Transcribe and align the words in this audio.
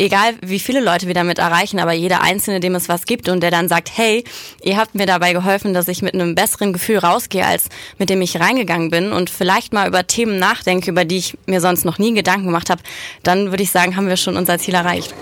egal 0.00 0.34
wie 0.40 0.58
viele 0.58 0.80
Leute 0.80 1.06
wir 1.06 1.14
damit 1.14 1.38
erreichen, 1.38 1.78
aber 1.78 1.92
jeder 1.92 2.22
Einzelne, 2.22 2.60
dem 2.60 2.74
es 2.74 2.88
was 2.88 3.04
gibt 3.04 3.28
und 3.28 3.42
der 3.42 3.50
dann 3.50 3.68
sagt, 3.68 3.90
hey, 3.94 4.24
ihr 4.62 4.76
habt 4.76 4.94
mir 4.94 5.06
dabei 5.06 5.32
geholfen, 5.32 5.74
dass 5.74 5.88
ich 5.88 6.02
mit 6.02 6.14
einem 6.14 6.34
besseren 6.34 6.72
Gefühl 6.72 6.98
rausgehe, 6.98 7.46
als 7.46 7.68
mit 7.98 8.10
dem 8.10 8.22
ich 8.22 8.40
reingegangen 8.40 8.90
bin 8.90 9.12
und 9.12 9.30
vielleicht 9.30 9.72
mal 9.72 9.86
über 9.86 10.06
Themen 10.06 10.38
nachdenke, 10.38 10.90
über 10.90 11.04
die 11.04 11.18
ich 11.18 11.38
mir 11.46 11.60
sonst 11.60 11.84
noch 11.84 11.98
nie 11.98 12.14
Gedanken 12.14 12.46
gemacht 12.46 12.70
habe, 12.70 12.82
dann 13.22 13.50
würde 13.50 13.62
ich 13.62 13.70
sagen, 13.70 13.96
haben 13.96 14.08
wir 14.08 14.16
schon 14.16 14.36
unser 14.36 14.58
Ziel 14.58 14.74
erreicht. 14.74 15.14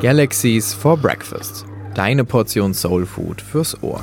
Galaxies 0.00 0.72
for 0.72 0.96
Breakfast. 0.96 1.66
Deine 1.94 2.24
Portion 2.24 2.72
Soul 2.72 3.04
Food 3.04 3.42
fürs 3.42 3.82
Ohr. 3.82 4.00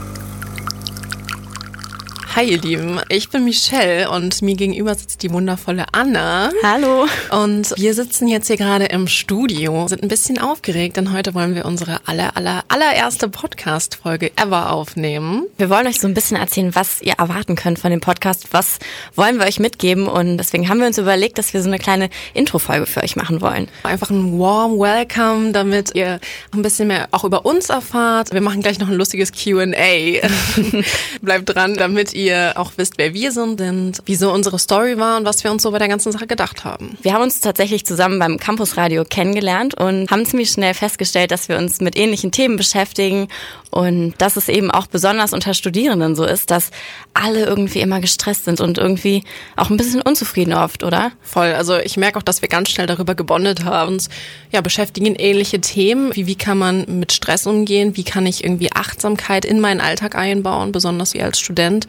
Hi 2.38 2.52
ihr 2.52 2.62
Lieben, 2.62 3.02
ich 3.10 3.30
bin 3.30 3.46
Michelle 3.46 4.12
und 4.12 4.44
mir 4.44 4.54
gegenüber 4.54 4.94
sitzt 4.94 5.24
die 5.24 5.32
wundervolle 5.32 5.86
Anna. 5.92 6.52
Hallo. 6.62 7.08
Und 7.32 7.74
wir 7.78 7.96
sitzen 7.96 8.28
jetzt 8.28 8.46
hier 8.46 8.58
gerade 8.58 8.86
im 8.86 9.08
Studio, 9.08 9.88
sind 9.88 10.04
ein 10.04 10.08
bisschen 10.08 10.38
aufgeregt, 10.38 10.98
denn 10.98 11.12
heute 11.14 11.34
wollen 11.34 11.56
wir 11.56 11.66
unsere 11.66 12.00
aller, 12.06 12.38
aller, 12.38 12.64
allererste 12.68 13.28
Podcast-Folge 13.28 14.34
ever 14.36 14.72
aufnehmen. 14.72 15.48
Wir 15.58 15.72
wollen 15.72 15.88
euch 15.88 16.00
so 16.00 16.08
ein 16.08 16.14
bisschen 16.14 16.38
erzählen, 16.38 16.76
was 16.76 17.02
ihr 17.02 17.14
erwarten 17.14 17.56
könnt 17.56 17.80
von 17.80 17.90
dem 17.90 18.02
Podcast, 18.02 18.50
was 18.52 18.78
wollen 19.16 19.40
wir 19.40 19.48
euch 19.48 19.60
mitgeben 19.60 20.06
und 20.06 20.38
deswegen 20.38 20.70
haben 20.70 20.80
wir 20.80 20.86
uns 20.86 21.00
überlegt, 21.00 21.40
dass 21.40 21.56
wir 21.56 21.64
so 21.64 21.70
eine 21.70 21.80
kleine 21.80 22.08
Intro-Folge 22.36 22.86
für 22.86 23.02
euch 23.02 23.16
machen 23.16 23.42
wollen. 23.42 23.68
Einfach 23.82 24.12
ein 24.12 24.38
warm 24.38 24.78
Welcome, 24.78 25.54
damit 25.54 25.96
ihr 25.96 26.20
ein 26.54 26.62
bisschen 26.62 26.90
mehr 26.90 27.08
auch 27.10 27.24
über 27.24 27.48
uns 27.48 27.72
erfahrt. 27.72 28.32
Wir 28.32 28.42
machen 28.42 28.62
gleich 28.62 28.78
noch 28.78 28.90
ein 28.90 28.94
lustiges 28.94 29.32
Q&A. 29.32 30.28
Bleibt 31.24 31.50
dran, 31.50 31.74
damit 31.74 32.14
ihr 32.14 32.27
ihr 32.28 32.54
auch 32.56 32.74
wisst, 32.78 32.98
wer 32.98 33.14
wir 33.14 33.32
sind 33.32 33.60
und 33.62 34.02
wieso 34.06 34.32
unsere 34.32 34.60
Story 34.60 34.98
war 34.98 35.18
und 35.18 35.26
was 35.26 35.44
wir 35.44 35.52
uns 35.52 35.64
so 35.64 35.72
bei 35.72 35.80
der 35.80 35.88
ganzen 35.88 36.12
Sache 36.12 36.28
gedacht 36.28 36.64
haben. 36.64 36.98
Wir 37.02 37.14
haben 37.14 37.24
uns 37.24 37.42
tatsächlich 37.42 37.86
zusammen 37.86 38.20
beim 38.20 38.38
Campusradio 38.38 39.04
kennengelernt 39.04 39.76
und 39.76 40.10
haben 40.12 40.26
ziemlich 40.26 40.52
schnell 40.52 40.74
festgestellt, 40.74 41.32
dass 41.32 41.50
wir 41.50 41.58
uns 41.58 41.82
mit 41.82 41.98
ähnlichen 41.98 42.32
Themen 42.32 42.58
beschäftigen 42.58 43.28
und 43.70 44.14
dass 44.18 44.38
es 44.38 44.50
eben 44.50 44.72
auch 44.72 44.88
besonders 44.88 45.34
unter 45.34 45.54
Studierenden 45.54 46.16
so 46.16 46.24
ist, 46.26 46.52
dass 46.52 46.72
alle 47.14 47.46
irgendwie 47.46 47.80
immer 47.80 48.00
gestresst 48.00 48.46
sind 48.46 48.62
und 48.62 48.78
irgendwie 48.78 49.24
auch 49.56 49.70
ein 49.70 49.78
bisschen 49.78 50.02
unzufrieden 50.02 50.54
oft, 50.54 50.84
oder? 50.84 51.12
Voll. 51.22 51.54
Also 51.54 51.78
ich 51.78 51.98
merke 51.98 52.18
auch, 52.18 52.24
dass 52.24 52.42
wir 52.42 52.50
ganz 52.50 52.70
schnell 52.70 52.88
darüber 52.88 53.16
gebondet 53.16 53.66
haben. 53.66 53.94
Uns 53.94 54.10
ja, 54.52 54.62
beschäftigen 54.62 55.16
ähnliche 55.16 55.62
Themen. 55.62 56.16
Wie, 56.16 56.28
wie 56.28 56.36
kann 56.36 56.58
man 56.58 56.86
mit 57.00 57.12
Stress 57.12 57.48
umgehen? 57.48 57.96
Wie 57.98 58.04
kann 58.04 58.26
ich 58.26 58.44
irgendwie 58.44 58.72
Achtsamkeit 58.72 59.46
in 59.46 59.60
meinen 59.60 59.82
Alltag 59.82 60.16
einbauen, 60.16 60.72
besonders 60.72 61.14
wie 61.14 61.22
als 61.22 61.40
Student? 61.40 61.88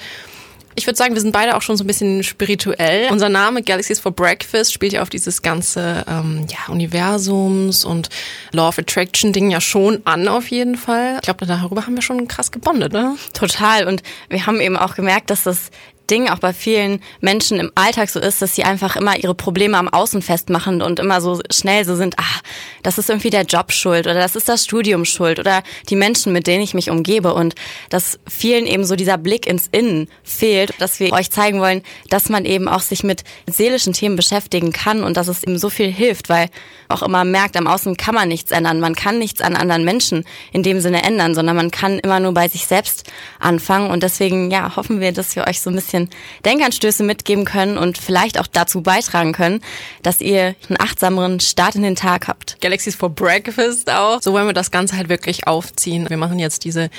Ich 0.78 0.86
würde 0.86 0.96
sagen, 0.96 1.14
wir 1.14 1.20
sind 1.20 1.32
beide 1.32 1.56
auch 1.56 1.62
schon 1.62 1.76
so 1.76 1.82
ein 1.82 1.88
bisschen 1.88 2.22
spirituell. 2.22 3.08
Unser 3.10 3.28
Name 3.28 3.62
Galaxies 3.62 3.98
for 3.98 4.12
Breakfast 4.12 4.72
spielt 4.72 4.92
ja 4.92 5.02
auf 5.02 5.10
dieses 5.10 5.42
ganze 5.42 6.04
ähm, 6.08 6.46
ja, 6.48 6.72
Universums 6.72 7.84
und 7.84 8.08
Law 8.52 8.68
of 8.68 8.78
Attraction 8.78 9.32
Ding 9.32 9.50
ja 9.50 9.60
schon 9.60 10.00
an 10.04 10.28
auf 10.28 10.48
jeden 10.52 10.76
Fall. 10.76 11.16
Ich 11.16 11.22
glaube, 11.22 11.46
darüber 11.46 11.84
haben 11.84 11.96
wir 11.96 12.02
schon 12.02 12.28
krass 12.28 12.52
gebondet, 12.52 12.92
ne? 12.92 13.16
Total. 13.32 13.88
Und 13.88 14.04
wir 14.28 14.46
haben 14.46 14.60
eben 14.60 14.76
auch 14.76 14.94
gemerkt, 14.94 15.30
dass 15.30 15.42
das 15.42 15.70
Ding 16.10 16.28
auch 16.28 16.38
bei 16.38 16.52
vielen 16.52 17.00
Menschen 17.20 17.60
im 17.60 17.70
Alltag 17.74 18.08
so 18.10 18.20
ist, 18.20 18.42
dass 18.42 18.54
sie 18.54 18.64
einfach 18.64 18.96
immer 18.96 19.16
ihre 19.16 19.34
Probleme 19.34 19.76
am 19.76 19.88
Außen 19.88 20.22
festmachen 20.22 20.82
und 20.82 20.98
immer 20.98 21.20
so 21.20 21.40
schnell 21.50 21.84
so 21.84 21.96
sind, 21.96 22.18
ah, 22.18 22.40
das 22.82 22.98
ist 22.98 23.10
irgendwie 23.10 23.30
der 23.30 23.42
Job 23.42 23.72
schuld 23.72 24.06
oder 24.06 24.14
das 24.14 24.36
ist 24.36 24.48
das 24.48 24.64
Studium 24.64 25.04
schuld 25.04 25.38
oder 25.38 25.62
die 25.88 25.96
Menschen, 25.96 26.32
mit 26.32 26.46
denen 26.46 26.62
ich 26.62 26.74
mich 26.74 26.90
umgebe. 26.90 27.34
Und 27.34 27.54
dass 27.90 28.18
vielen 28.28 28.66
eben 28.66 28.84
so 28.84 28.96
dieser 28.96 29.18
Blick 29.18 29.46
ins 29.46 29.68
Innen 29.72 30.08
fehlt, 30.22 30.74
dass 30.78 31.00
wir 31.00 31.12
euch 31.12 31.30
zeigen 31.30 31.60
wollen, 31.60 31.82
dass 32.08 32.28
man 32.28 32.44
eben 32.44 32.68
auch 32.68 32.80
sich 32.80 33.04
mit 33.04 33.24
seelischen 33.46 33.92
Themen 33.92 34.16
beschäftigen 34.16 34.72
kann 34.72 35.02
und 35.02 35.16
dass 35.16 35.28
es 35.28 35.42
eben 35.42 35.58
so 35.58 35.70
viel 35.70 35.90
hilft, 35.90 36.28
weil 36.28 36.48
auch 36.88 37.02
immer 37.02 37.24
merkt, 37.24 37.56
am 37.56 37.66
Außen 37.66 37.96
kann 37.96 38.14
man 38.14 38.28
nichts 38.28 38.50
ändern, 38.50 38.80
man 38.80 38.94
kann 38.94 39.18
nichts 39.18 39.40
an 39.40 39.56
anderen 39.56 39.84
Menschen 39.84 40.24
in 40.52 40.62
dem 40.62 40.80
Sinne 40.80 41.02
ändern, 41.02 41.34
sondern 41.34 41.56
man 41.56 41.70
kann 41.70 41.98
immer 41.98 42.20
nur 42.20 42.32
bei 42.32 42.48
sich 42.48 42.66
selbst 42.66 43.04
anfangen. 43.38 43.90
Und 43.90 44.02
deswegen, 44.02 44.50
ja, 44.50 44.76
hoffen 44.76 45.00
wir, 45.00 45.12
dass 45.12 45.36
wir 45.36 45.46
euch 45.46 45.60
so 45.60 45.70
ein 45.70 45.76
bisschen 45.76 45.97
bisschen 46.06 46.10
Denkanstöße 46.44 47.02
mitgeben 47.02 47.44
können 47.44 47.78
und 47.78 47.98
vielleicht 47.98 48.38
auch 48.38 48.46
dazu 48.46 48.82
beitragen 48.82 49.32
können, 49.32 49.60
dass 50.02 50.20
ihr 50.20 50.54
einen 50.68 50.80
achtsameren 50.80 51.40
Start 51.40 51.74
in 51.74 51.82
den 51.82 51.96
Tag 51.96 52.28
habt. 52.28 52.60
Galaxies 52.60 52.94
for 52.94 53.10
Breakfast 53.10 53.90
auch. 53.90 54.22
So 54.22 54.32
wollen 54.32 54.46
wir 54.46 54.54
das 54.54 54.70
Ganze 54.70 54.96
halt 54.96 55.08
wirklich 55.08 55.46
aufziehen. 55.46 56.08
Wir 56.08 56.16
machen 56.16 56.38
jetzt 56.38 56.64
diese 56.64 56.90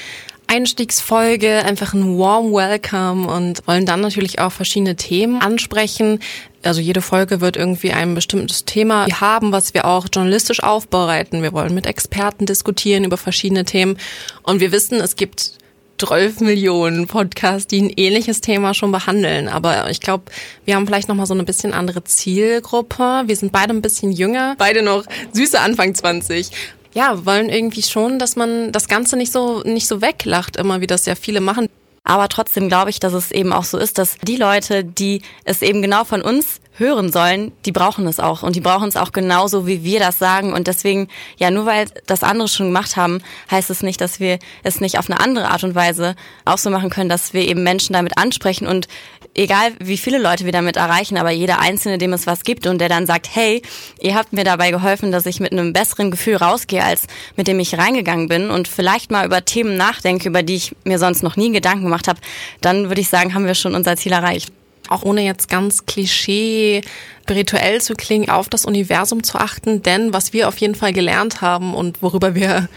Einstiegsfolge, 0.48 1.64
einfach 1.64 1.94
ein 1.94 2.18
warm 2.18 2.52
Welcome 2.52 3.28
und 3.28 3.68
wollen 3.68 3.86
dann 3.86 4.02
natürlich 4.02 4.40
auch 4.40 4.52
verschiedene 4.52 4.96
Themen 4.96 5.42
ansprechen. 5.42 6.20
Also 6.64 6.82
jede 6.82 7.02
Folge 7.02 7.40
wird 7.40 7.56
irgendwie 7.56 7.94
ein 7.94 8.16
bestimmtes 8.16 8.66
Thema 8.66 9.06
haben, 9.22 9.52
was 9.52 9.76
wir 9.76 9.86
auch 9.86 10.08
journalistisch 10.12 10.64
aufbereiten. 10.64 11.44
Wir 11.44 11.54
wollen 11.54 11.76
mit 11.76 11.86
Experten 11.86 12.48
diskutieren 12.48 13.04
über 13.04 13.16
verschiedene 13.16 13.64
Themen 13.64 13.98
und 14.42 14.60
wir 14.60 14.72
wissen, 14.72 15.00
es 15.00 15.16
gibt 15.16 15.59
12 16.00 16.40
Millionen 16.40 17.08
Podcasts, 17.08 17.68
die 17.68 17.82
ein 17.82 17.94
ähnliches 17.96 18.42
Thema 18.42 18.74
schon 18.74 18.92
behandeln. 18.92 19.48
Aber 19.48 19.90
ich 19.90 20.00
glaube, 20.00 20.24
wir 20.66 20.76
haben 20.76 20.88
vielleicht 20.88 21.10
nochmal 21.10 21.26
so 21.26 21.34
eine 21.34 21.44
bisschen 21.44 21.74
andere 21.74 22.04
Zielgruppe. 22.04 23.24
Wir 23.26 23.36
sind 23.36 23.52
beide 23.52 23.74
ein 23.74 23.82
bisschen 23.82 24.12
jünger, 24.12 24.56
beide 24.58 24.82
noch 24.82 25.04
süße 25.34 25.60
Anfang 25.60 25.94
20 25.94 26.52
ja, 26.94 27.24
wollen 27.26 27.50
irgendwie 27.50 27.84
schon, 27.84 28.18
dass 28.18 28.36
man 28.36 28.72
das 28.72 28.88
Ganze 28.88 29.16
nicht 29.16 29.32
so, 29.32 29.62
nicht 29.62 29.88
so 29.88 30.02
weglacht, 30.02 30.58
immer 30.58 30.82
wie 30.82 30.88
das 30.88 31.06
ja 31.06 31.14
viele 31.14 31.40
machen. 31.40 31.70
Aber 32.04 32.28
trotzdem 32.28 32.68
glaube 32.70 32.90
ich, 32.90 33.00
dass 33.00 33.14
es 33.14 33.32
eben 33.32 33.54
auch 33.54 33.64
so 33.64 33.78
ist, 33.78 33.98
dass 33.98 34.18
die 34.18 34.38
Leute, 34.38 34.84
die 34.84 35.22
es 35.44 35.62
eben 35.62 35.82
genau 35.82 36.04
von 36.04 36.22
uns 36.22 36.60
hören 36.80 37.12
sollen, 37.12 37.52
die 37.66 37.72
brauchen 37.72 38.08
es 38.08 38.20
auch 38.20 38.42
und 38.42 38.56
die 38.56 38.62
brauchen 38.62 38.88
es 38.88 38.96
auch 38.96 39.12
genauso, 39.12 39.68
wie 39.68 39.84
wir 39.84 40.00
das 40.00 40.18
sagen. 40.18 40.54
Und 40.54 40.68
deswegen, 40.68 41.10
ja, 41.38 41.52
nur 41.52 41.66
weil 41.66 41.88
das 42.08 42.24
andere 42.24 42.48
schon 42.48 42.68
gemacht 42.68 42.96
haben, 42.96 43.22
heißt 43.52 43.70
es 43.70 43.84
nicht, 43.84 44.00
dass 44.02 44.20
wir 44.20 44.40
es 44.64 44.80
nicht 44.80 44.98
auf 44.98 45.10
eine 45.10 45.20
andere 45.20 45.50
Art 45.50 45.64
und 45.64 45.76
Weise 45.76 46.16
auch 46.46 46.58
so 46.58 46.70
machen 46.70 46.90
können, 46.90 47.10
dass 47.10 47.34
wir 47.34 47.48
eben 47.48 47.64
Menschen 47.64 47.94
damit 47.94 48.18
ansprechen 48.18 48.66
und 48.66 48.88
egal 49.36 49.72
wie 49.80 49.98
viele 49.98 50.18
Leute 50.18 50.46
wir 50.46 50.52
damit 50.52 50.76
erreichen, 50.76 51.18
aber 51.18 51.32
jeder 51.32 51.60
Einzelne, 51.60 51.98
dem 51.98 52.14
es 52.14 52.28
was 52.28 52.44
gibt 52.44 52.68
und 52.68 52.80
der 52.80 52.90
dann 52.90 53.06
sagt, 53.06 53.28
hey, 53.34 53.62
ihr 54.02 54.16
habt 54.16 54.34
mir 54.34 54.44
dabei 54.44 54.72
geholfen, 54.72 55.12
dass 55.12 55.26
ich 55.26 55.40
mit 55.40 55.52
einem 55.52 55.74
besseren 55.74 56.12
Gefühl 56.12 56.36
rausgehe, 56.36 56.84
als 56.84 57.08
mit 57.36 57.48
dem 57.48 57.60
ich 57.60 57.78
reingegangen 57.78 58.28
bin 58.28 58.50
und 58.50 58.68
vielleicht 58.68 59.12
mal 59.12 59.26
über 59.26 59.46
Themen 59.46 59.78
nachdenke, 59.78 60.30
über 60.30 60.44
die 60.44 60.56
ich 60.56 60.76
mir 60.84 61.00
sonst 61.00 61.24
noch 61.24 61.36
nie 61.36 61.52
Gedanken 61.52 61.86
gemacht 61.86 62.08
habe, 62.08 62.20
dann 62.62 62.90
würde 62.90 63.02
ich 63.02 63.10
sagen, 63.10 63.34
haben 63.34 63.46
wir 63.46 63.56
schon 63.56 63.76
unser 63.76 63.96
Ziel 63.96 64.12
erreicht 64.12 64.52
auch 64.90 65.04
ohne 65.04 65.22
jetzt 65.22 65.50
ganz 65.50 65.86
klischee 65.86 66.82
spirituell 67.30 67.80
zu 67.80 67.94
klingen, 67.94 68.30
auf 68.30 68.50
das 68.50 68.66
Universum 68.66 69.22
zu 69.22 69.38
achten. 69.38 69.84
Denn 69.84 70.14
was 70.14 70.34
wir 70.34 70.48
auf 70.48 70.58
jeden 70.58 70.74
Fall 70.74 70.94
gelernt 70.94 71.42
haben 71.42 71.76
und 71.76 72.02
worüber 72.02 72.34
wir 72.34 72.68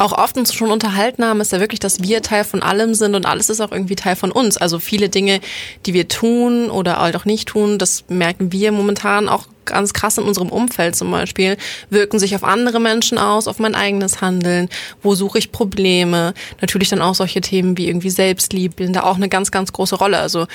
auch 0.00 0.12
oft 0.12 0.36
uns 0.38 0.54
schon 0.54 0.70
unterhalten 0.70 1.24
haben, 1.24 1.40
ist 1.40 1.52
ja 1.52 1.60
wirklich, 1.60 1.80
dass 1.80 2.02
wir 2.02 2.22
Teil 2.22 2.44
von 2.44 2.62
allem 2.62 2.94
sind 2.94 3.14
und 3.14 3.26
alles 3.26 3.50
ist 3.50 3.60
auch 3.60 3.70
irgendwie 3.70 3.96
Teil 3.96 4.16
von 4.16 4.32
uns. 4.32 4.56
Also 4.56 4.78
viele 4.78 5.10
Dinge, 5.10 5.40
die 5.84 5.92
wir 5.92 6.08
tun 6.08 6.70
oder 6.70 6.98
halt 6.98 7.16
auch 7.16 7.26
nicht 7.26 7.48
tun, 7.48 7.78
das 7.78 8.04
merken 8.08 8.50
wir 8.50 8.72
momentan 8.72 9.28
auch 9.28 9.46
ganz 9.66 9.92
krass 9.92 10.16
in 10.16 10.24
unserem 10.24 10.48
Umfeld 10.48 10.96
zum 10.96 11.10
Beispiel, 11.10 11.58
wirken 11.90 12.18
sich 12.18 12.34
auf 12.34 12.44
andere 12.44 12.80
Menschen 12.80 13.18
aus, 13.18 13.46
auf 13.46 13.58
mein 13.58 13.74
eigenes 13.74 14.22
Handeln, 14.22 14.70
wo 15.02 15.14
suche 15.14 15.38
ich 15.38 15.52
Probleme. 15.52 16.32
Natürlich 16.62 16.88
dann 16.88 17.02
auch 17.02 17.14
solche 17.14 17.42
Themen 17.42 17.76
wie 17.76 17.86
irgendwie 17.86 18.10
Selbstliebe 18.10 18.90
da 18.90 19.02
auch 19.02 19.16
eine 19.16 19.28
ganz, 19.28 19.50
ganz 19.50 19.70
große 19.70 19.96
Rolle. 19.96 20.18
Also 20.18 20.46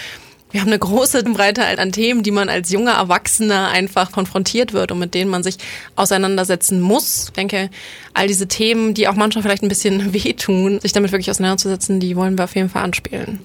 wir 0.55 0.61
haben 0.61 0.69
eine 0.69 0.79
große 0.79 1.21
Breite 1.23 1.65
an 1.65 1.91
Themen, 1.91 2.23
die 2.23 2.31
man 2.31 2.47
als 2.47 2.71
junger 2.71 2.93
Erwachsener 2.93 3.67
einfach 3.67 4.13
konfrontiert 4.13 4.71
wird 4.71 4.89
und 4.93 4.99
mit 4.99 5.13
denen 5.13 5.29
man 5.29 5.43
sich 5.43 5.57
auseinandersetzen 5.97 6.79
muss. 6.79 7.25
Ich 7.25 7.33
denke, 7.33 7.69
all 8.13 8.27
diese 8.27 8.47
Themen, 8.47 8.93
die 8.93 9.09
auch 9.09 9.15
manchmal 9.15 9.41
vielleicht 9.43 9.63
ein 9.63 9.67
bisschen 9.67 10.13
wehtun, 10.13 10.79
sich 10.79 10.93
damit 10.93 11.11
wirklich 11.11 11.29
auseinanderzusetzen, 11.29 11.99
die 11.99 12.15
wollen 12.15 12.37
wir 12.37 12.45
auf 12.45 12.55
jeden 12.55 12.69
Fall 12.69 12.83
anspielen. 12.83 13.41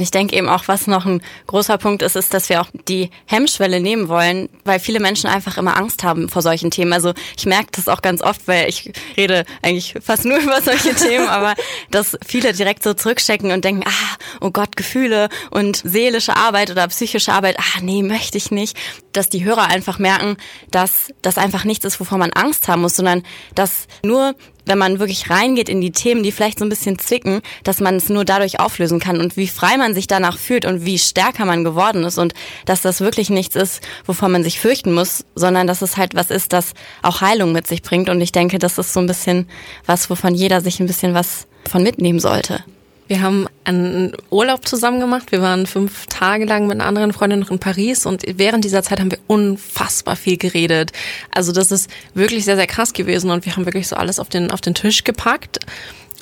Ich 0.00 0.10
denke 0.10 0.36
eben 0.36 0.48
auch, 0.48 0.68
was 0.68 0.86
noch 0.86 1.06
ein 1.06 1.22
großer 1.46 1.78
Punkt 1.78 2.02
ist, 2.02 2.16
ist, 2.16 2.34
dass 2.34 2.48
wir 2.48 2.60
auch 2.60 2.68
die 2.88 3.10
Hemmschwelle 3.26 3.80
nehmen 3.80 4.08
wollen, 4.08 4.48
weil 4.64 4.80
viele 4.80 5.00
Menschen 5.00 5.28
einfach 5.28 5.58
immer 5.58 5.76
Angst 5.76 6.02
haben 6.04 6.28
vor 6.28 6.42
solchen 6.42 6.70
Themen. 6.70 6.92
Also 6.92 7.14
ich 7.36 7.46
merke 7.46 7.68
das 7.72 7.88
auch 7.88 8.02
ganz 8.02 8.22
oft, 8.22 8.46
weil 8.46 8.68
ich 8.68 8.92
rede 9.16 9.44
eigentlich 9.62 9.94
fast 10.00 10.24
nur 10.24 10.38
über 10.42 10.60
solche 10.62 10.94
Themen, 10.94 11.28
aber 11.28 11.54
dass 11.90 12.16
viele 12.26 12.52
direkt 12.52 12.82
so 12.82 12.94
zurückstecken 12.94 13.50
und 13.50 13.64
denken, 13.64 13.84
ah, 13.86 14.16
oh 14.40 14.50
Gott, 14.50 14.76
Gefühle 14.76 15.28
und 15.50 15.76
seelische 15.76 16.36
Arbeit 16.36 16.70
oder 16.70 16.86
psychische 16.88 17.32
Arbeit, 17.32 17.56
ah, 17.58 17.80
nee, 17.82 18.02
möchte 18.02 18.38
ich 18.38 18.50
nicht. 18.50 18.76
Dass 19.12 19.28
die 19.28 19.44
Hörer 19.44 19.66
einfach 19.66 19.98
merken, 19.98 20.36
dass 20.70 21.12
das 21.22 21.38
einfach 21.38 21.64
nichts 21.64 21.84
ist, 21.84 22.00
wovor 22.00 22.18
man 22.18 22.32
Angst 22.32 22.68
haben 22.68 22.82
muss, 22.82 22.96
sondern 22.96 23.22
dass 23.54 23.86
nur 24.04 24.34
wenn 24.68 24.78
man 24.78 24.98
wirklich 24.98 25.30
reingeht 25.30 25.68
in 25.68 25.80
die 25.80 25.92
Themen, 25.92 26.22
die 26.22 26.32
vielleicht 26.32 26.58
so 26.58 26.64
ein 26.64 26.68
bisschen 26.68 26.98
zwicken, 26.98 27.40
dass 27.64 27.80
man 27.80 27.96
es 27.96 28.08
nur 28.08 28.24
dadurch 28.24 28.60
auflösen 28.60 29.00
kann 29.00 29.20
und 29.20 29.36
wie 29.36 29.48
frei 29.48 29.76
man 29.76 29.94
sich 29.94 30.06
danach 30.06 30.38
fühlt 30.38 30.64
und 30.64 30.84
wie 30.84 30.98
stärker 30.98 31.44
man 31.44 31.64
geworden 31.64 32.04
ist 32.04 32.18
und 32.18 32.34
dass 32.66 32.82
das 32.82 33.00
wirklich 33.00 33.30
nichts 33.30 33.56
ist, 33.56 33.80
wovon 34.06 34.32
man 34.32 34.44
sich 34.44 34.60
fürchten 34.60 34.94
muss, 34.94 35.24
sondern 35.34 35.66
dass 35.66 35.82
es 35.82 35.96
halt 35.96 36.14
was 36.14 36.30
ist, 36.30 36.52
das 36.52 36.74
auch 37.02 37.20
Heilung 37.20 37.52
mit 37.52 37.66
sich 37.66 37.82
bringt. 37.82 38.08
Und 38.08 38.20
ich 38.20 38.32
denke, 38.32 38.58
das 38.58 38.78
ist 38.78 38.92
so 38.92 39.00
ein 39.00 39.06
bisschen 39.06 39.48
was, 39.86 40.10
wovon 40.10 40.34
jeder 40.34 40.60
sich 40.60 40.80
ein 40.80 40.86
bisschen 40.86 41.14
was 41.14 41.46
von 41.68 41.82
mitnehmen 41.82 42.20
sollte. 42.20 42.62
Wir 43.08 43.22
haben 43.22 43.46
einen 43.64 44.12
Urlaub 44.30 44.68
zusammen 44.68 45.00
gemacht. 45.00 45.32
Wir 45.32 45.40
waren 45.40 45.66
fünf 45.66 46.06
Tage 46.06 46.44
lang 46.44 46.66
mit 46.66 46.78
einer 46.78 46.86
anderen 46.86 47.14
Freundin 47.14 47.40
noch 47.40 47.50
in 47.50 47.58
Paris 47.58 48.04
und 48.04 48.22
während 48.36 48.64
dieser 48.64 48.82
Zeit 48.82 49.00
haben 49.00 49.10
wir 49.10 49.18
unfassbar 49.26 50.14
viel 50.14 50.36
geredet. 50.36 50.92
Also 51.30 51.52
das 51.52 51.72
ist 51.72 51.90
wirklich 52.14 52.44
sehr, 52.44 52.56
sehr 52.56 52.66
krass 52.66 52.92
gewesen 52.92 53.30
und 53.30 53.46
wir 53.46 53.56
haben 53.56 53.64
wirklich 53.64 53.88
so 53.88 53.96
alles 53.96 54.20
auf 54.20 54.28
den, 54.28 54.50
auf 54.50 54.60
den 54.60 54.74
Tisch 54.74 55.04
gepackt. 55.04 55.58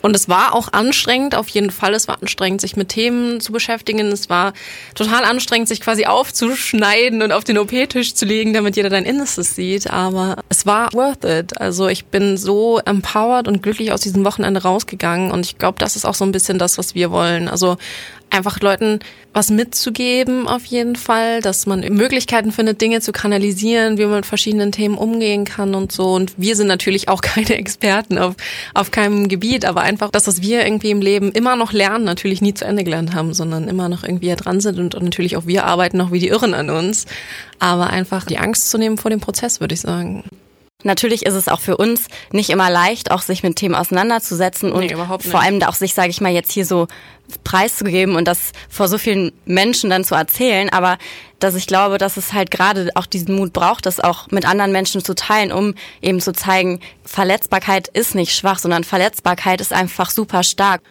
Und 0.07 0.15
es 0.15 0.29
war 0.29 0.55
auch 0.55 0.73
anstrengend, 0.73 1.35
auf 1.35 1.49
jeden 1.49 1.73
Fall. 1.73 1.93
Es 1.93 2.07
war 2.07 2.23
anstrengend, 2.23 2.61
sich 2.61 2.77
mit 2.77 2.91
Themen 2.91 3.41
zu 3.41 3.51
beschäftigen. 3.51 3.99
Es 4.13 4.31
war 4.31 4.53
total 4.95 5.25
anstrengend, 5.25 5.67
sich 5.67 5.81
quasi 5.81 6.07
aufzuschneiden 6.07 7.23
und 7.23 7.33
auf 7.33 7.43
den 7.43 7.59
OP-Tisch 7.59 8.15
zu 8.15 8.25
legen, 8.25 8.53
damit 8.53 8.77
jeder 8.77 8.89
dein 8.89 9.05
Innerstes 9.05 9.57
sieht. 9.57 9.91
Aber 9.91 10.37
es 10.49 10.65
war 10.65 10.93
worth 10.93 11.25
it. 11.25 11.61
Also 11.61 11.89
ich 11.89 12.05
bin 12.05 12.37
so 12.37 12.79
empowered 12.79 13.49
und 13.49 13.65
glücklich 13.65 13.91
aus 13.91 14.01
diesem 14.01 14.25
Wochenende 14.25 14.63
rausgegangen. 14.63 15.33
Und 15.33 15.45
ich 15.45 15.59
glaube, 15.59 15.81
das 15.81 15.97
ist 15.97 16.05
auch 16.05 16.15
so 16.15 16.25
ein 16.25 16.31
bisschen 16.31 16.61
das, 16.61 16.79
was 16.79 16.95
wir 16.95 17.11
wollen. 17.11 17.49
Also 17.49 17.77
einfach 18.31 18.61
Leuten 18.61 19.01
was 19.33 19.51
mitzugeben 19.51 20.49
auf 20.49 20.65
jeden 20.65 20.97
Fall, 20.97 21.43
dass 21.43 21.67
man 21.67 21.81
Möglichkeiten 21.81 22.53
findet, 22.53 22.81
Dinge 22.81 23.01
zu 23.01 23.13
kanalisieren, 23.13 23.99
wie 23.99 24.07
man 24.07 24.17
mit 24.17 24.27
verschiedenen 24.27 24.73
Themen 24.73 24.97
umgehen 24.97 25.45
kann 25.45 25.75
und 25.75 25.93
so. 25.93 26.15
Und 26.15 26.33
wir 26.39 26.57
sind 26.57 26.69
natürlich 26.69 27.09
auch 27.09 27.21
keine 27.23 27.57
Experten 27.57 28.19
auf, 28.19 28.35
auf 28.75 28.91
keinem 28.91 29.29
Gebiet, 29.29 29.65
aber 29.65 29.83
einfach 29.83 30.11
das, 30.11 30.27
was 30.27 30.43
wir 30.43 30.65
irgendwie 30.65 30.91
im 30.91 31.03
Leben 31.03 31.33
immer 31.33 31.57
noch 31.57 31.73
lernen, 31.73 32.05
natürlich 32.05 32.41
nie 32.41 32.55
zu 32.55 32.65
Ende 32.65 32.85
gelernt 32.85 33.15
haben, 33.15 33.35
sondern 33.35 33.69
immer 33.69 33.89
noch 33.89 34.05
irgendwie 34.05 34.35
dran 34.35 34.61
sind 34.61 34.79
und 34.79 35.03
natürlich 35.03 35.37
auch 35.37 35.47
wir 35.47 35.65
arbeiten 35.65 35.99
noch 35.99 36.13
wie 36.13 36.21
die 36.21 36.29
Irren 36.29 36.55
an 36.55 36.71
uns. 36.71 37.07
Aber 37.59 37.91
einfach 37.91 38.25
die 38.25 38.39
Angst 38.39 38.71
zu 38.71 38.79
nehmen 38.79 38.99
vor 38.99 39.11
dem 39.11 39.21
Prozess, 39.21 39.61
würde 39.61 39.75
ich 39.75 39.81
sagen. 39.81 40.25
Natürlich 40.85 41.25
ist 41.25 41.35
es 41.35 41.49
auch 41.49 41.61
für 41.61 41.79
uns 41.79 42.07
nicht 42.33 42.51
immer 42.51 42.71
leicht, 42.71 43.11
auch 43.11 43.23
sich 43.23 43.43
mit 43.43 43.57
Themen 43.57 43.75
auseinanderzusetzen 43.75 44.73
und 44.73 44.87
nee, 44.87 44.95
vor 44.95 45.41
allem 45.41 45.63
auch 45.63 45.75
sich, 45.75 45.95
sage 45.95 46.11
ich 46.11 46.21
mal, 46.21 46.33
jetzt 46.33 46.53
hier 46.53 46.67
so 46.67 46.87
preiszugeben 47.45 48.15
und 48.15 48.29
das 48.29 48.53
vor 48.69 48.87
so 48.87 48.99
vielen 48.99 49.33
Menschen 49.47 49.89
dann 49.89 50.05
zu 50.05 50.15
erzählen. 50.15 50.69
Aber 50.71 50.99
dass 51.39 51.55
ich 51.55 51.67
glaube, 51.67 51.97
dass 51.97 52.19
es 52.19 52.35
halt 52.35 52.51
gerade 52.51 52.91
auch 52.95 53.07
diesen 53.07 53.37
Mut 53.37 53.53
braucht, 53.55 53.87
das 53.87 54.01
auch 54.01 54.31
mit 54.31 54.47
anderen 54.47 54.71
Menschen 54.71 55.03
zu 55.03 55.15
teilen, 55.15 55.51
um 55.51 55.75
eben 56.03 56.21
zu 56.21 56.33
zeigen, 56.33 56.81
Verletzbarkeit 57.05 57.89
ist 57.89 58.15
nicht 58.15 58.35
schwach, 58.35 58.59
sondern 58.59 58.85
Verletzbarkeit 58.85 59.63
ist 59.63 59.73
einfach 59.73 60.11
super 60.11 60.43
stark. 60.43 60.83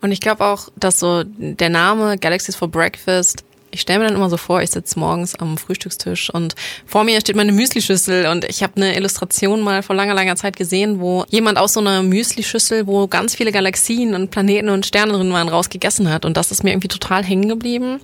Und 0.00 0.12
ich 0.12 0.20
glaube 0.20 0.44
auch, 0.44 0.68
dass 0.76 0.98
so 0.98 1.24
der 1.24 1.70
Name 1.70 2.18
Galaxies 2.18 2.56
for 2.56 2.68
Breakfast 2.68 3.44
ich 3.70 3.80
stelle 3.80 3.98
mir 4.00 4.06
dann 4.06 4.16
immer 4.16 4.30
so 4.30 4.36
vor, 4.36 4.62
ich 4.62 4.70
sitze 4.70 4.98
morgens 4.98 5.34
am 5.34 5.58
Frühstückstisch 5.58 6.30
und 6.30 6.54
vor 6.86 7.04
mir 7.04 7.20
steht 7.20 7.36
meine 7.36 7.52
Müslischüssel 7.52 8.26
und 8.26 8.44
ich 8.44 8.62
habe 8.62 8.76
eine 8.76 8.96
Illustration 8.96 9.60
mal 9.60 9.82
vor 9.82 9.96
langer, 9.96 10.14
langer 10.14 10.36
Zeit 10.36 10.56
gesehen, 10.56 11.00
wo 11.00 11.24
jemand 11.28 11.58
aus 11.58 11.74
so 11.74 11.80
einer 11.80 12.02
Müslischüssel, 12.02 12.86
wo 12.86 13.06
ganz 13.06 13.34
viele 13.34 13.52
Galaxien 13.52 14.14
und 14.14 14.30
Planeten 14.30 14.68
und 14.68 14.86
Sterne 14.86 15.12
drin 15.12 15.32
waren, 15.32 15.48
rausgegessen 15.48 16.10
hat. 16.10 16.24
Und 16.24 16.36
das 16.36 16.50
ist 16.50 16.64
mir 16.64 16.70
irgendwie 16.70 16.88
total 16.88 17.24
hängen 17.24 17.48
geblieben. 17.48 18.00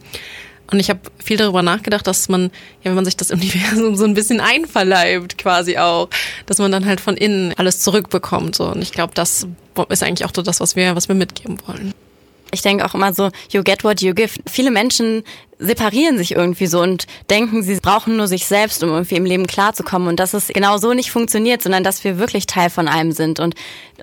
Und 0.73 0.81
ich 0.81 0.89
habe 0.89 1.01
viel 1.23 1.37
darüber 1.37 1.63
nachgedacht, 1.63 2.07
dass 2.07 2.29
man, 2.29 2.45
ja, 2.83 2.87
wenn 2.87 2.95
man 2.95 3.05
sich 3.05 3.17
das 3.17 3.31
Universum 3.31 3.95
so 3.95 4.05
ein 4.05 4.15
bisschen 4.15 4.41
einverleibt, 4.41 5.39
quasi 5.39 5.79
auch, 5.79 6.09
dass 6.47 6.59
man 6.59 6.73
dann 6.73 6.87
halt 6.87 7.01
von 7.01 7.17
innen 7.17 7.53
alles 7.57 7.81
zurückbekommt. 7.81 8.57
So. 8.57 8.65
Und 8.65 8.83
ich 8.83 8.93
glaube, 8.93 9.13
das 9.15 9.47
ist 9.91 10.03
eigentlich 10.03 10.27
auch 10.27 10.33
so 10.35 10.43
das, 10.43 10.61
was 10.61 10.75
wir, 10.75 10.97
was 10.97 11.09
wir 11.09 11.15
mitgeben 11.15 11.59
wollen. 11.67 11.93
Ich 12.55 12.63
denke 12.63 12.85
auch 12.85 12.95
immer 12.95 13.15
so, 13.15 13.31
you 13.51 13.63
get 13.63 13.83
what 13.85 14.03
you 14.03 14.15
give. 14.15 14.39
Viele 14.47 14.71
Menschen 14.71 15.25
separieren 15.63 16.19
sich 16.19 16.33
irgendwie 16.33 16.67
so 16.67 16.81
und 16.81 17.07
denken, 17.31 17.63
sie 17.63 17.77
brauchen 17.77 18.17
nur 18.17 18.27
sich 18.27 18.47
selbst, 18.47 18.83
um 18.83 18.91
irgendwie 18.91 19.15
im 19.15 19.25
Leben 19.25 19.47
klarzukommen 19.47 20.09
und 20.09 20.19
dass 20.19 20.35
es 20.35 20.49
genau 20.49 20.79
so 20.79 20.93
nicht 20.93 21.11
funktioniert, 21.11 21.63
sondern 21.63 21.85
dass 21.85 22.05
wir 22.05 22.19
wirklich 22.19 22.47
Teil 22.47 22.69
von 22.69 22.89
einem 22.89 23.13
sind 23.13 23.41
und 23.41 23.55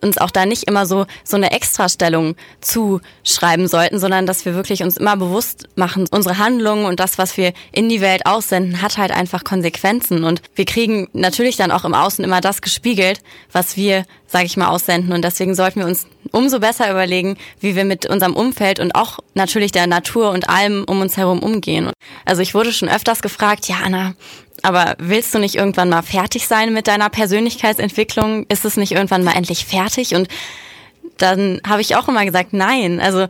uns 0.01 0.17
auch 0.17 0.31
da 0.31 0.45
nicht 0.45 0.63
immer 0.63 0.85
so, 0.85 1.06
so 1.23 1.35
eine 1.35 1.51
Extrastellung 1.51 2.35
zuschreiben 2.61 3.67
sollten, 3.67 4.00
sondern 4.00 4.25
dass 4.25 4.45
wir 4.45 4.56
wirklich 4.56 4.83
uns 4.83 4.97
immer 4.97 5.17
bewusst 5.17 5.67
machen, 5.75 6.06
unsere 6.11 6.38
Handlungen 6.38 6.85
und 6.85 7.00
das, 7.00 7.17
was 7.17 7.35
wir 7.35 7.53
in 7.71 7.89
die 7.89 8.01
Welt 8.01 8.25
aussenden, 8.25 8.81
hat 8.81 8.97
halt 8.97 9.11
einfach 9.11 9.44
Konsequenzen 9.44 10.23
und 10.23 10.41
wir 10.56 10.65
kriegen 10.65 11.09
natürlich 11.13 11.57
dann 11.57 11.71
auch 11.71 11.83
im 11.83 11.94
Außen 11.94 12.23
immer 12.23 12.41
das 12.41 12.61
gespiegelt, 12.61 13.19
was 13.51 13.75
wir, 13.75 14.06
sage 14.27 14.45
ich 14.45 14.56
mal, 14.56 14.69
aussenden 14.69 15.11
und 15.11 15.23
deswegen 15.23 15.56
sollten 15.56 15.81
wir 15.81 15.88
uns 15.88 16.07
umso 16.31 16.59
besser 16.59 16.89
überlegen, 16.89 17.38
wie 17.59 17.75
wir 17.75 17.85
mit 17.85 18.06
unserem 18.06 18.35
Umfeld 18.35 18.79
und 18.79 18.94
auch 18.95 19.19
natürlich 19.33 19.71
der 19.71 19.88
Natur 19.88 20.31
und 20.31 20.50
allem 20.50 20.85
um 20.88 21.01
uns 21.01 21.17
herum 21.17 21.39
umgehen. 21.39 21.49
Also 22.25 22.42
ich 22.42 22.54
wurde 22.54 22.74
schon 22.74 22.90
öfters 22.90 23.22
gefragt, 23.22 23.68
ja 23.68 23.78
Anna, 23.84 24.16
aber 24.62 24.96
willst 25.00 25.34
du 25.34 25.40
nicht 25.40 25.56
irgendwann 25.56 25.90
mal 25.90 26.01
fertig 26.01 26.48
sein 26.48 26.74
mit 26.74 26.88
deiner 26.88 27.10
Persönlichkeitsentwicklung? 27.10 28.46
Ist 28.50 28.66
es 28.66 28.78
nicht 28.78 28.92
irgendwann 28.92 29.24
mal 29.24 29.36
endlich 29.36 29.66
fertig? 29.66 30.16
Und 30.16 30.28
dann 31.18 31.62
habe 31.68 31.81
ich 31.81 31.96
auch 31.96 32.07
immer 32.07 32.25
gesagt, 32.25 32.54
nein. 32.54 33.00
Also 33.00 33.28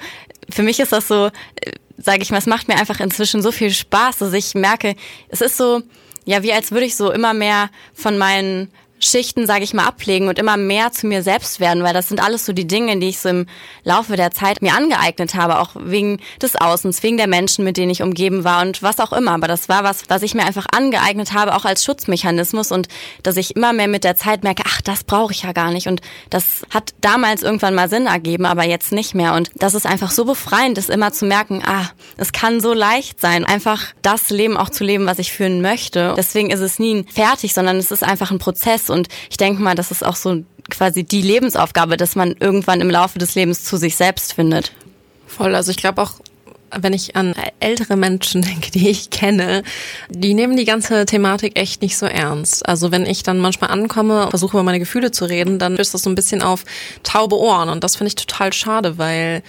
für 0.50 0.64
mich 0.64 0.80
ist 0.80 0.92
das 0.92 1.08
so, 1.08 1.28
äh, 1.28 1.72
sage 1.98 2.22
ich 2.22 2.32
mal, 2.32 2.38
es 2.38 2.46
macht 2.46 2.68
mir 2.68 2.76
einfach 2.76 3.00
inzwischen 3.00 3.42
so 3.42 3.52
viel 3.52 3.72
Spaß, 3.72 4.18
dass 4.20 4.34
ich 4.34 4.56
merke, 4.56 4.96
es 5.30 5.42
ist 5.42 5.58
so, 5.58 5.82
ja, 6.26 6.44
wie 6.44 6.54
als 6.54 6.72
würde 6.72 6.86
ich 6.86 6.96
so 6.96 7.12
immer 7.12 7.34
mehr 7.34 7.70
von 7.94 8.18
meinen 8.18 8.72
Schichten, 9.00 9.48
sage 9.48 9.64
ich 9.64 9.74
mal, 9.74 9.86
ablegen 9.86 10.28
und 10.28 10.40
immer 10.40 10.58
mehr 10.58 10.92
zu 10.92 11.08
mir 11.08 11.24
selbst 11.24 11.60
werden, 11.60 11.84
weil 11.84 11.94
das 11.94 12.10
sind 12.10 12.22
alles 12.22 12.46
so 12.46 12.54
die 12.54 12.68
Dinge, 12.68 12.98
die 13.00 13.10
ich 13.10 13.20
so 13.20 13.30
im 13.30 13.46
Laufe 13.84 14.16
der 14.16 14.32
Zeit 14.32 14.62
mir 14.62 14.74
angeeignet 14.74 15.36
habe, 15.36 15.60
auch 15.60 15.72
wegen 15.76 16.20
des 16.42 16.56
Außens, 16.56 17.02
wegen 17.04 17.18
der 17.18 17.28
Menschen, 17.28 17.64
mit 17.64 17.78
denen 17.78 17.92
ich 17.92 18.02
umgeben 18.02 18.44
war 18.44 18.62
und 18.62 18.84
was 18.84 19.00
auch 19.00 19.14
immer. 19.14 19.32
Aber 19.32 19.48
das 19.48 19.70
war 19.70 19.84
was, 19.84 20.04
was 20.10 20.22
ich 20.22 20.36
mir 20.36 20.46
einfach 20.46 20.66
angeeignet 20.72 21.34
habe, 21.34 21.56
auch 21.56 21.66
als 21.66 21.84
Schutzmechanismus 21.84 22.72
und 22.72 22.88
dass 23.24 23.38
ich 23.38 23.56
immer 23.56 23.74
mehr 23.74 23.88
mit 23.88 24.04
der 24.04 24.16
Zeit 24.16 24.44
merke, 24.44 24.64
ach, 24.66 24.82
das 24.82 25.04
brauche 25.04 25.32
ich 25.32 25.44
ja 25.44 25.54
gar 25.54 25.72
nicht. 25.72 25.88
Und 25.88 26.02
das 26.30 26.64
hat 26.74 26.94
damals 27.02 27.42
irgendwann 27.42 27.76
mal 27.76 27.90
Sinn 27.90 28.06
ergeben, 28.06 28.46
aber 28.46 28.66
jetzt 28.66 28.92
nicht 28.92 29.16
mehr. 29.16 29.34
Und 29.34 29.52
das 29.56 29.74
ist 29.74 29.86
einfach 29.86 30.12
so 30.12 30.26
befreiend, 30.26 30.78
das 30.78 30.90
immer 30.90 31.14
zu 31.14 31.26
merken, 31.26 31.64
ah, 31.66 31.90
es 32.18 32.32
kann 32.32 32.60
so 32.60 32.74
leicht 32.74 33.22
sein, 33.22 33.46
einfach 33.46 33.82
das 34.02 34.30
Leben 34.30 34.58
auch 34.58 34.70
zu 34.70 34.84
leben, 34.84 35.06
was 35.06 35.20
ich 35.20 35.32
führen 35.32 35.62
möchte. 35.62 36.14
Deswegen 36.18 36.50
ist 36.50 36.60
es 36.60 36.80
nie 36.80 37.06
fertig, 37.14 37.54
sondern 37.54 37.78
es 37.78 37.92
ist 37.92 38.04
einfach 38.04 38.32
ein 38.32 38.40
Prozess 38.40 38.89
und 38.90 39.08
ich 39.30 39.38
denke 39.38 39.62
mal, 39.62 39.76
das 39.76 39.92
ist 39.92 40.06
auch 40.06 40.16
so 40.16 40.44
quasi 40.70 41.04
die 41.04 41.22
Lebensaufgabe, 41.22 41.98
dass 41.98 42.16
man 42.16 42.36
irgendwann 42.40 42.82
im 42.82 42.90
Laufe 42.90 43.20
des 43.20 43.36
Lebens 43.36 43.64
zu 43.64 43.78
sich 43.78 43.96
selbst 43.96 44.34
findet. 44.34 44.72
Voll, 45.28 45.56
also 45.56 45.72
ich 45.72 45.78
glaube 45.78 46.02
auch, 46.02 46.14
wenn 46.76 46.94
ich 46.94 47.16
an 47.16 47.34
ältere 47.60 47.96
Menschen 47.96 48.42
denke, 48.44 48.72
die 48.72 48.90
ich 48.90 49.10
kenne, 49.10 49.64
die 50.10 50.34
nehmen 50.34 50.58
die 50.58 50.66
ganze 50.66 51.06
Thematik 51.06 51.58
echt 51.58 51.82
nicht 51.82 51.98
so 51.98 52.06
ernst. 52.06 52.68
Also 52.68 52.92
wenn 52.92 53.06
ich 53.06 53.24
dann 53.24 53.40
manchmal 53.40 53.72
ankomme 53.72 54.26
und 54.26 54.30
versuche 54.30 54.58
über 54.58 54.64
meine 54.64 54.80
Gefühle 54.80 55.12
zu 55.12 55.26
reden, 55.26 55.60
dann 55.60 55.78
ist 55.78 55.94
das 55.94 56.04
so 56.04 56.10
ein 56.10 56.16
bisschen 56.16 56.42
auf 56.42 56.64
taube 57.04 57.38
Ohren 57.38 57.70
und 57.70 57.84
das 57.84 57.96
finde 57.96 58.10
ich 58.10 58.16
total 58.16 58.54
schade, 58.54 58.98
weil 58.98 59.44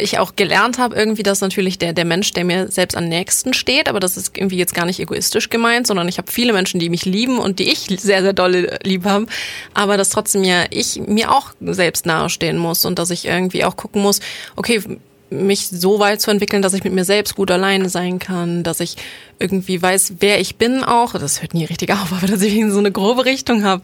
ich 0.00 0.18
auch 0.18 0.36
gelernt 0.36 0.78
habe, 0.78 0.96
irgendwie, 0.96 1.22
dass 1.22 1.40
natürlich 1.40 1.78
der, 1.78 1.92
der 1.92 2.04
Mensch, 2.04 2.32
der 2.32 2.44
mir 2.44 2.68
selbst 2.70 2.96
am 2.96 3.08
nächsten 3.08 3.54
steht, 3.54 3.88
aber 3.88 4.00
das 4.00 4.16
ist 4.16 4.36
irgendwie 4.36 4.56
jetzt 4.56 4.74
gar 4.74 4.86
nicht 4.86 5.00
egoistisch 5.00 5.50
gemeint, 5.50 5.86
sondern 5.86 6.08
ich 6.08 6.18
habe 6.18 6.30
viele 6.30 6.52
Menschen, 6.52 6.80
die 6.80 6.88
mich 6.88 7.04
lieben 7.04 7.38
und 7.38 7.58
die 7.58 7.70
ich 7.70 7.86
sehr, 8.00 8.22
sehr 8.22 8.32
dolle 8.32 8.78
lieb 8.82 9.04
habe, 9.04 9.26
aber 9.72 9.96
dass 9.96 10.10
trotzdem 10.10 10.44
ja 10.44 10.64
ich 10.70 11.00
mir 11.06 11.32
auch 11.32 11.52
selbst 11.60 12.06
nahestehen 12.06 12.58
muss 12.58 12.84
und 12.84 12.98
dass 12.98 13.10
ich 13.10 13.26
irgendwie 13.26 13.64
auch 13.64 13.76
gucken 13.76 14.02
muss, 14.02 14.20
okay, 14.56 14.82
mich 15.30 15.68
so 15.68 15.98
weit 15.98 16.20
zu 16.20 16.30
entwickeln, 16.30 16.62
dass 16.62 16.74
ich 16.74 16.84
mit 16.84 16.92
mir 16.92 17.04
selbst 17.04 17.34
gut 17.34 17.50
alleine 17.50 17.88
sein 17.88 18.18
kann, 18.18 18.62
dass 18.62 18.80
ich 18.80 18.96
irgendwie 19.38 19.80
weiß, 19.80 20.14
wer 20.20 20.40
ich 20.40 20.56
bin 20.56 20.84
auch. 20.84 21.12
Das 21.14 21.42
hört 21.42 21.54
nie 21.54 21.64
richtig 21.64 21.90
auf, 21.92 22.12
aber 22.16 22.26
dass 22.26 22.42
ich 22.42 22.54
so 22.70 22.78
eine 22.78 22.92
grobe 22.92 23.24
Richtung 23.24 23.64
habe. 23.64 23.82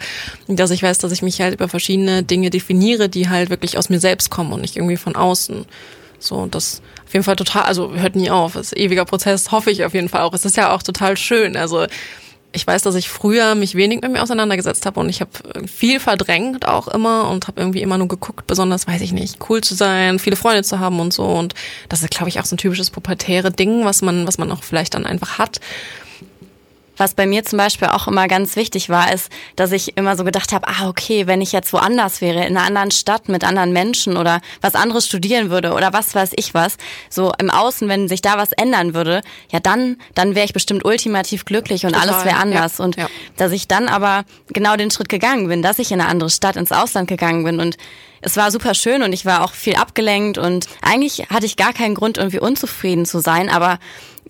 Dass 0.49 0.71
ich 0.71 0.83
weiß, 0.83 0.99
dass 0.99 1.13
ich 1.13 1.23
mich 1.23 1.41
halt 1.41 1.55
über 1.55 1.69
verschiedene 1.69 2.23
Dinge 2.23 2.51
definiere, 2.51 3.09
die 3.09 3.29
halt 3.29 3.51
wirklich 3.51 3.79
aus 3.79 3.89
mir 3.89 4.01
selbst 4.01 4.31
kommen 4.31 4.53
und 4.53 4.61
nicht 4.61 4.77
irgendwie 4.77 4.97
von 4.97 5.17
außen. 5.17 5.65
So, 6.19 6.37
und 6.37 6.55
das 6.55 6.83
auf 7.07 7.15
jeden 7.15 7.25
Fall 7.25 7.37
total, 7.37 7.63
also 7.63 7.95
hört 7.95 8.15
nie 8.15 8.31
auf. 8.31 8.53
Das 8.53 8.67
ist 8.67 8.77
ewiger 8.77 9.05
Prozess, 9.05 9.51
hoffe 9.51 9.71
ich 9.71 9.85
auf 9.85 9.95
jeden 9.95 10.09
Fall 10.09 10.21
auch. 10.21 10.35
Es 10.35 10.45
ist 10.45 10.57
ja 10.57 10.73
auch 10.75 10.83
total 10.83 11.17
schön. 11.17 11.57
Also 11.57 11.87
ich 12.53 12.67
weiß, 12.67 12.83
dass 12.83 12.95
ich 12.95 13.09
früher 13.09 13.55
mich 13.55 13.75
wenig 13.75 14.03
mit 14.03 14.13
mir 14.13 14.23
auseinandergesetzt 14.23 14.87
habe 14.87 15.01
und 15.01 15.09
ich 15.09 15.21
habe 15.21 15.31
viel 15.67 16.01
verdrängt 16.01 16.67
auch 16.67 16.89
immer 16.89 17.29
und 17.29 17.47
habe 17.47 17.61
irgendwie 17.61 17.83
immer 17.83 17.99
nur 17.99 18.09
geguckt, 18.09 18.47
besonders, 18.47 18.87
weiß 18.87 19.01
ich 19.03 19.13
nicht, 19.13 19.39
cool 19.49 19.61
zu 19.61 19.75
sein, 19.75 20.19
viele 20.19 20.37
Freunde 20.37 20.63
zu 20.65 20.81
haben 20.81 20.99
und 21.01 21.13
so. 21.13 21.25
Und 21.25 21.55
das 21.89 22.03
ist, 22.03 22.11
glaube 22.11 22.29
ich, 22.29 22.41
auch 22.41 22.45
so 22.45 22.55
ein 22.55 22.59
typisches 22.59 22.91
pubertäre 22.91 23.51
Ding, 23.51 23.85
was 23.85 24.03
man, 24.03 24.27
was 24.27 24.39
man 24.39 24.51
auch 24.51 24.63
vielleicht 24.63 24.95
dann 24.95 25.07
einfach 25.07 25.39
hat. 25.39 25.61
Was 27.01 27.15
bei 27.15 27.25
mir 27.25 27.45
zum 27.45 27.57
Beispiel 27.57 27.89
auch 27.89 28.09
immer 28.09 28.29
ganz 28.29 28.57
wichtig 28.57 28.91
war, 28.91 29.11
ist, 29.11 29.31
dass 29.57 29.73
ich 29.73 29.97
immer 29.97 30.19
so 30.19 30.23
gedacht 30.23 30.53
habe, 30.53 30.69
ah, 30.69 30.87
okay, 30.87 31.27
wenn 31.27 31.41
ich 31.41 31.51
jetzt 31.51 31.73
woanders 31.73 32.21
wäre, 32.21 32.45
in 32.45 32.59
einer 32.59 32.67
anderen 32.67 32.91
Stadt 32.91 33.31
mit 33.31 33.43
anderen 33.43 33.73
Menschen 33.73 34.19
oder 34.19 34.43
was 34.61 34.75
anderes 34.75 35.07
studieren 35.07 35.49
würde 35.49 35.73
oder 35.73 35.95
was 35.95 36.15
weiß 36.15 36.33
ich 36.37 36.53
was, 36.53 36.77
so 37.09 37.33
im 37.39 37.49
Außen, 37.49 37.89
wenn 37.89 38.07
sich 38.07 38.21
da 38.21 38.37
was 38.37 38.53
ändern 38.53 38.93
würde, 38.93 39.23
ja 39.51 39.61
dann, 39.61 39.97
dann 40.15 40.35
wäre 40.35 40.45
ich 40.45 40.53
bestimmt 40.53 40.85
ultimativ 40.85 41.47
glücklich 41.47 41.87
und 41.87 41.95
Total, 41.95 42.11
alles 42.11 42.25
wäre 42.27 42.37
anders. 42.37 42.77
Ja, 42.77 42.85
und 42.85 42.97
ja. 42.97 43.09
dass 43.39 43.53
ich 43.53 43.67
dann 43.67 43.89
aber 43.89 44.25
genau 44.49 44.77
den 44.77 44.91
Schritt 44.91 45.09
gegangen 45.09 45.49
bin, 45.49 45.63
dass 45.63 45.79
ich 45.79 45.93
in 45.93 46.03
eine 46.03 46.11
andere 46.11 46.29
Stadt, 46.29 46.57
ins 46.57 46.71
Ausland 46.71 47.09
gegangen 47.09 47.45
bin 47.45 47.61
und 47.61 47.79
es 48.21 48.37
war 48.37 48.51
super 48.51 48.75
schön 48.75 49.03
und 49.03 49.13
ich 49.13 49.25
war 49.25 49.43
auch 49.43 49.53
viel 49.53 49.77
abgelenkt 49.77 50.37
und 50.37 50.67
eigentlich 50.83 51.31
hatte 51.31 51.47
ich 51.47 51.57
gar 51.57 51.73
keinen 51.73 51.95
Grund, 51.95 52.19
irgendwie 52.19 52.41
unzufrieden 52.41 53.07
zu 53.07 53.21
sein, 53.21 53.49
aber 53.49 53.79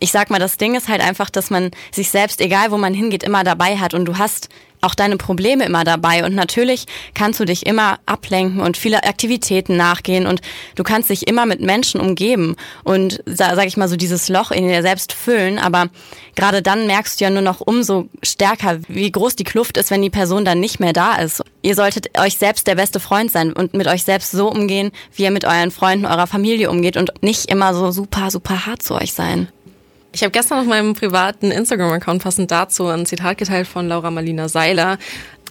ich 0.00 0.10
sag 0.10 0.30
mal, 0.30 0.38
das 0.38 0.56
Ding 0.56 0.74
ist 0.74 0.88
halt 0.88 1.02
einfach, 1.02 1.30
dass 1.30 1.50
man 1.50 1.70
sich 1.92 2.10
selbst, 2.10 2.40
egal 2.40 2.70
wo 2.70 2.78
man 2.78 2.94
hingeht, 2.94 3.22
immer 3.22 3.44
dabei 3.44 3.78
hat 3.78 3.94
und 3.94 4.06
du 4.06 4.18
hast 4.18 4.48
auch 4.80 4.94
deine 4.94 5.16
Probleme 5.16 5.64
immer 5.64 5.84
dabei 5.84 6.24
und 6.24 6.34
natürlich 6.34 6.86
kannst 7.14 7.38
du 7.40 7.44
dich 7.44 7.66
immer 7.66 7.98
ablenken 8.06 8.60
und 8.60 8.76
viele 8.76 9.04
Aktivitäten 9.04 9.76
nachgehen 9.76 10.26
und 10.26 10.40
du 10.74 10.82
kannst 10.82 11.10
dich 11.10 11.28
immer 11.28 11.46
mit 11.46 11.60
Menschen 11.60 12.00
umgeben 12.00 12.56
und 12.82 13.22
sag 13.26 13.66
ich 13.66 13.76
mal 13.76 13.88
so 13.88 13.96
dieses 13.96 14.28
Loch 14.28 14.50
in 14.50 14.66
dir 14.66 14.82
selbst 14.82 15.12
füllen, 15.12 15.58
aber 15.58 15.88
gerade 16.34 16.62
dann 16.62 16.86
merkst 16.86 17.20
du 17.20 17.24
ja 17.24 17.30
nur 17.30 17.42
noch 17.42 17.60
umso 17.60 18.08
stärker, 18.22 18.78
wie 18.88 19.10
groß 19.10 19.36
die 19.36 19.44
Kluft 19.44 19.76
ist, 19.76 19.90
wenn 19.90 20.02
die 20.02 20.10
Person 20.10 20.44
dann 20.44 20.60
nicht 20.60 20.80
mehr 20.80 20.92
da 20.92 21.16
ist. 21.16 21.42
Ihr 21.62 21.74
solltet 21.74 22.18
euch 22.18 22.38
selbst 22.38 22.66
der 22.66 22.74
beste 22.74 23.00
Freund 23.00 23.30
sein 23.30 23.52
und 23.52 23.74
mit 23.74 23.86
euch 23.86 24.04
selbst 24.04 24.30
so 24.30 24.50
umgehen, 24.50 24.92
wie 25.14 25.24
ihr 25.24 25.30
mit 25.30 25.44
euren 25.44 25.70
Freunden, 25.70 26.06
eurer 26.06 26.26
Familie 26.26 26.70
umgeht 26.70 26.96
und 26.96 27.12
nicht 27.22 27.50
immer 27.50 27.74
so 27.74 27.90
super, 27.90 28.30
super 28.30 28.64
hart 28.64 28.82
zu 28.82 28.94
euch 28.94 29.12
sein. 29.12 29.48
Ich 30.12 30.22
habe 30.22 30.32
gestern 30.32 30.58
auf 30.58 30.66
meinem 30.66 30.94
privaten 30.94 31.50
Instagram-Account 31.52 32.22
passend 32.22 32.50
dazu 32.50 32.86
ein 32.86 33.06
Zitat 33.06 33.38
geteilt 33.38 33.68
von 33.68 33.86
Laura 33.88 34.10
Marlina 34.10 34.48
Seiler. 34.48 34.98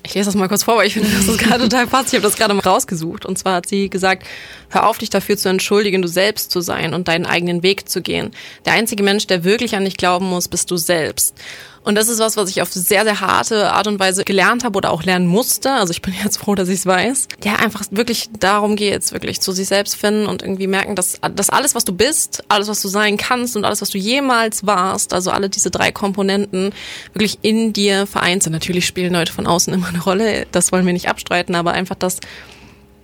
Ich 0.05 0.13
lese 0.13 0.25
das 0.25 0.35
mal 0.35 0.47
kurz 0.47 0.63
vor, 0.63 0.77
weil 0.77 0.87
ich 0.87 0.93
finde, 0.93 1.09
das 1.09 1.27
ist 1.27 1.39
gerade 1.39 1.63
total 1.63 1.87
passt. 1.87 2.09
Ich 2.09 2.13
habe 2.13 2.23
das 2.23 2.35
gerade 2.35 2.53
mal 2.53 2.61
rausgesucht. 2.61 3.25
Und 3.25 3.37
zwar 3.37 3.55
hat 3.55 3.67
sie 3.67 3.89
gesagt, 3.89 4.25
hör 4.69 4.87
auf, 4.87 4.97
dich 4.97 5.09
dafür 5.09 5.37
zu 5.37 5.49
entschuldigen, 5.49 6.01
du 6.01 6.07
selbst 6.07 6.51
zu 6.51 6.61
sein 6.61 6.93
und 6.93 7.07
deinen 7.07 7.25
eigenen 7.25 7.63
Weg 7.63 7.89
zu 7.89 8.01
gehen. 8.01 8.31
Der 8.65 8.73
einzige 8.73 9.03
Mensch, 9.03 9.27
der 9.27 9.43
wirklich 9.43 9.75
an 9.75 9.85
dich 9.85 9.97
glauben 9.97 10.25
muss, 10.25 10.47
bist 10.47 10.71
du 10.71 10.77
selbst. 10.77 11.35
Und 11.83 11.95
das 11.95 12.07
ist 12.07 12.19
was, 12.19 12.37
was 12.37 12.49
ich 12.49 12.61
auf 12.61 12.71
sehr, 12.71 13.03
sehr 13.03 13.21
harte 13.21 13.71
Art 13.71 13.87
und 13.87 13.99
Weise 13.99 14.23
gelernt 14.23 14.63
habe 14.63 14.77
oder 14.77 14.91
auch 14.91 15.03
lernen 15.03 15.27
musste. 15.27 15.71
Also 15.71 15.91
ich 15.91 16.01
bin 16.01 16.13
jetzt 16.23 16.37
froh, 16.37 16.55
dass 16.55 16.69
ich 16.69 16.79
es 16.79 16.85
weiß. 16.85 17.27
Ja, 17.43 17.55
einfach 17.55 17.83
wirklich 17.91 18.29
darum 18.39 18.75
geht 18.75 19.01
es 19.01 19.11
wirklich 19.11 19.41
zu 19.41 19.51
sich 19.51 19.67
selbst 19.67 19.95
finden 19.95 20.27
und 20.27 20.41
irgendwie 20.41 20.67
merken, 20.67 20.95
dass, 20.95 21.19
dass 21.35 21.49
alles, 21.49 21.75
was 21.75 21.85
du 21.85 21.93
bist, 21.93 22.43
alles, 22.47 22.67
was 22.67 22.81
du 22.81 22.87
sein 22.87 23.17
kannst 23.17 23.55
und 23.55 23.65
alles, 23.65 23.81
was 23.81 23.89
du 23.89 23.97
jemals 23.97 24.65
warst, 24.65 25.13
also 25.13 25.31
alle 25.31 25.49
diese 25.49 25.71
drei 25.71 25.91
Komponenten 25.91 26.71
wirklich 27.13 27.39
in 27.41 27.73
dir 27.73 28.05
vereint 28.07 28.43
sind. 28.43 28.53
Natürlich 28.53 28.85
spielen 28.85 29.13
Leute 29.13 29.33
von 29.33 29.47
außen 29.47 29.73
immer 29.73 29.87
eine 29.87 30.01
Rolle. 30.01 30.47
Das 30.51 30.71
wollen 30.71 30.85
wir 30.85 30.93
nicht 30.93 31.09
abstreiten, 31.09 31.55
aber 31.55 31.71
einfach 31.71 31.95
das, 31.95 32.17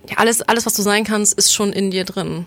ja, 0.08 0.18
alles, 0.18 0.42
alles, 0.42 0.66
was 0.66 0.74
du 0.74 0.82
sein 0.82 1.04
kannst, 1.04 1.36
ist 1.38 1.52
schon 1.52 1.72
in 1.72 1.90
dir 1.90 2.04
drin. 2.04 2.46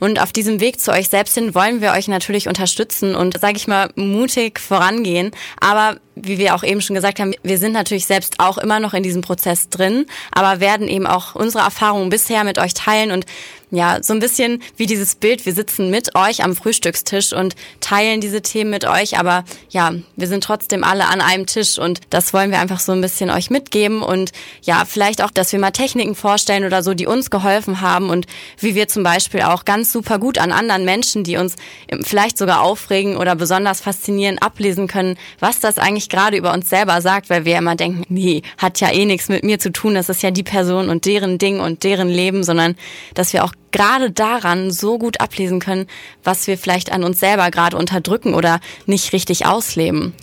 Und 0.00 0.20
auf 0.20 0.32
diesem 0.32 0.60
Weg 0.60 0.80
zu 0.80 0.90
euch 0.90 1.08
selbst 1.08 1.34
hin 1.34 1.54
wollen 1.54 1.80
wir 1.80 1.92
euch 1.92 2.08
natürlich 2.08 2.48
unterstützen 2.48 3.14
und, 3.14 3.38
sage 3.38 3.56
ich 3.56 3.68
mal, 3.68 3.90
mutig 3.94 4.58
vorangehen. 4.58 5.30
Aber 5.60 5.98
wie 6.16 6.38
wir 6.38 6.54
auch 6.54 6.64
eben 6.64 6.80
schon 6.80 6.94
gesagt 6.94 7.20
haben, 7.20 7.34
wir 7.42 7.58
sind 7.58 7.72
natürlich 7.72 8.06
selbst 8.06 8.40
auch 8.40 8.58
immer 8.58 8.80
noch 8.80 8.94
in 8.94 9.02
diesem 9.02 9.22
Prozess 9.22 9.68
drin, 9.68 10.06
aber 10.32 10.60
werden 10.60 10.88
eben 10.88 11.06
auch 11.06 11.34
unsere 11.34 11.64
Erfahrungen 11.64 12.10
bisher 12.10 12.44
mit 12.44 12.58
euch 12.58 12.74
teilen 12.74 13.10
und 13.10 13.26
ja, 13.70 14.02
so 14.02 14.12
ein 14.12 14.20
bisschen 14.20 14.62
wie 14.76 14.86
dieses 14.86 15.14
Bild, 15.14 15.46
wir 15.46 15.54
sitzen 15.54 15.90
mit 15.90 16.16
euch 16.16 16.42
am 16.42 16.56
Frühstückstisch 16.56 17.32
und 17.32 17.54
teilen 17.80 18.20
diese 18.20 18.42
Themen 18.42 18.70
mit 18.70 18.84
euch, 18.84 19.18
aber 19.18 19.44
ja, 19.70 19.92
wir 20.16 20.26
sind 20.26 20.42
trotzdem 20.42 20.82
alle 20.82 21.06
an 21.06 21.20
einem 21.20 21.46
Tisch 21.46 21.78
und 21.78 22.00
das 22.10 22.32
wollen 22.32 22.50
wir 22.50 22.58
einfach 22.58 22.80
so 22.80 22.92
ein 22.92 23.00
bisschen 23.00 23.30
euch 23.30 23.50
mitgeben 23.50 24.02
und 24.02 24.32
ja, 24.62 24.84
vielleicht 24.84 25.22
auch, 25.22 25.30
dass 25.30 25.52
wir 25.52 25.60
mal 25.60 25.70
Techniken 25.70 26.14
vorstellen 26.14 26.64
oder 26.64 26.82
so, 26.82 26.94
die 26.94 27.06
uns 27.06 27.30
geholfen 27.30 27.80
haben 27.80 28.10
und 28.10 28.26
wie 28.58 28.74
wir 28.74 28.88
zum 28.88 29.04
Beispiel 29.04 29.42
auch 29.42 29.64
ganz 29.64 29.92
super 29.92 30.18
gut 30.18 30.38
an 30.38 30.50
anderen 30.50 30.84
Menschen, 30.84 31.22
die 31.22 31.36
uns 31.36 31.54
vielleicht 32.02 32.38
sogar 32.38 32.62
aufregen 32.62 33.16
oder 33.16 33.36
besonders 33.36 33.80
faszinieren, 33.80 34.38
ablesen 34.38 34.88
können, 34.88 35.16
was 35.38 35.60
das 35.60 35.78
eigentlich 35.78 36.08
gerade 36.08 36.36
über 36.36 36.52
uns 36.52 36.68
selber 36.68 37.00
sagt, 37.00 37.30
weil 37.30 37.44
wir 37.44 37.56
immer 37.56 37.76
denken, 37.76 38.02
nee, 38.08 38.42
hat 38.58 38.80
ja 38.80 38.90
eh 38.92 39.04
nichts 39.04 39.28
mit 39.28 39.44
mir 39.44 39.60
zu 39.60 39.70
tun, 39.70 39.94
das 39.94 40.08
ist 40.08 40.22
ja 40.22 40.32
die 40.32 40.42
Person 40.42 40.88
und 40.88 41.04
deren 41.04 41.38
Ding 41.38 41.60
und 41.60 41.84
deren 41.84 42.08
Leben, 42.08 42.42
sondern 42.42 42.74
dass 43.14 43.32
wir 43.32 43.44
auch 43.44 43.52
gerade 43.72 44.10
daran 44.10 44.70
so 44.70 44.98
gut 44.98 45.20
ablesen 45.20 45.60
können, 45.60 45.86
was 46.24 46.46
wir 46.46 46.58
vielleicht 46.58 46.92
an 46.92 47.04
uns 47.04 47.20
selber 47.20 47.50
gerade 47.50 47.76
unterdrücken 47.76 48.34
oder 48.34 48.60
nicht 48.86 49.12
richtig 49.12 49.46
ausleben. 49.46 50.14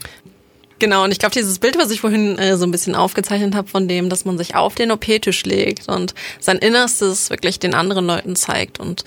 Genau, 0.80 1.04
und 1.04 1.12
ich 1.12 1.18
glaube, 1.18 1.34
dieses 1.34 1.58
Bild, 1.58 1.77
was 1.80 1.89
ich 1.89 2.01
vorhin 2.01 2.38
äh, 2.38 2.56
so 2.56 2.66
ein 2.66 2.72
bisschen 2.72 2.94
aufgezeichnet 2.94 3.56
habe, 3.56 3.68
von 3.68 3.88
dem, 3.88 4.10
dass 4.10 4.25
man 4.25 4.38
sich 4.38 4.56
auf 4.56 4.75
den 4.75 4.92
OP-Tisch 4.92 5.44
legt 5.44 5.88
und 5.89 6.13
sein 6.39 6.58
Innerstes 6.58 7.32
wirklich 7.32 7.60
den 7.60 7.74
anderen 7.74 8.06
Leuten 8.06 8.36
zeigt 8.36 8.80
und 8.80 9.04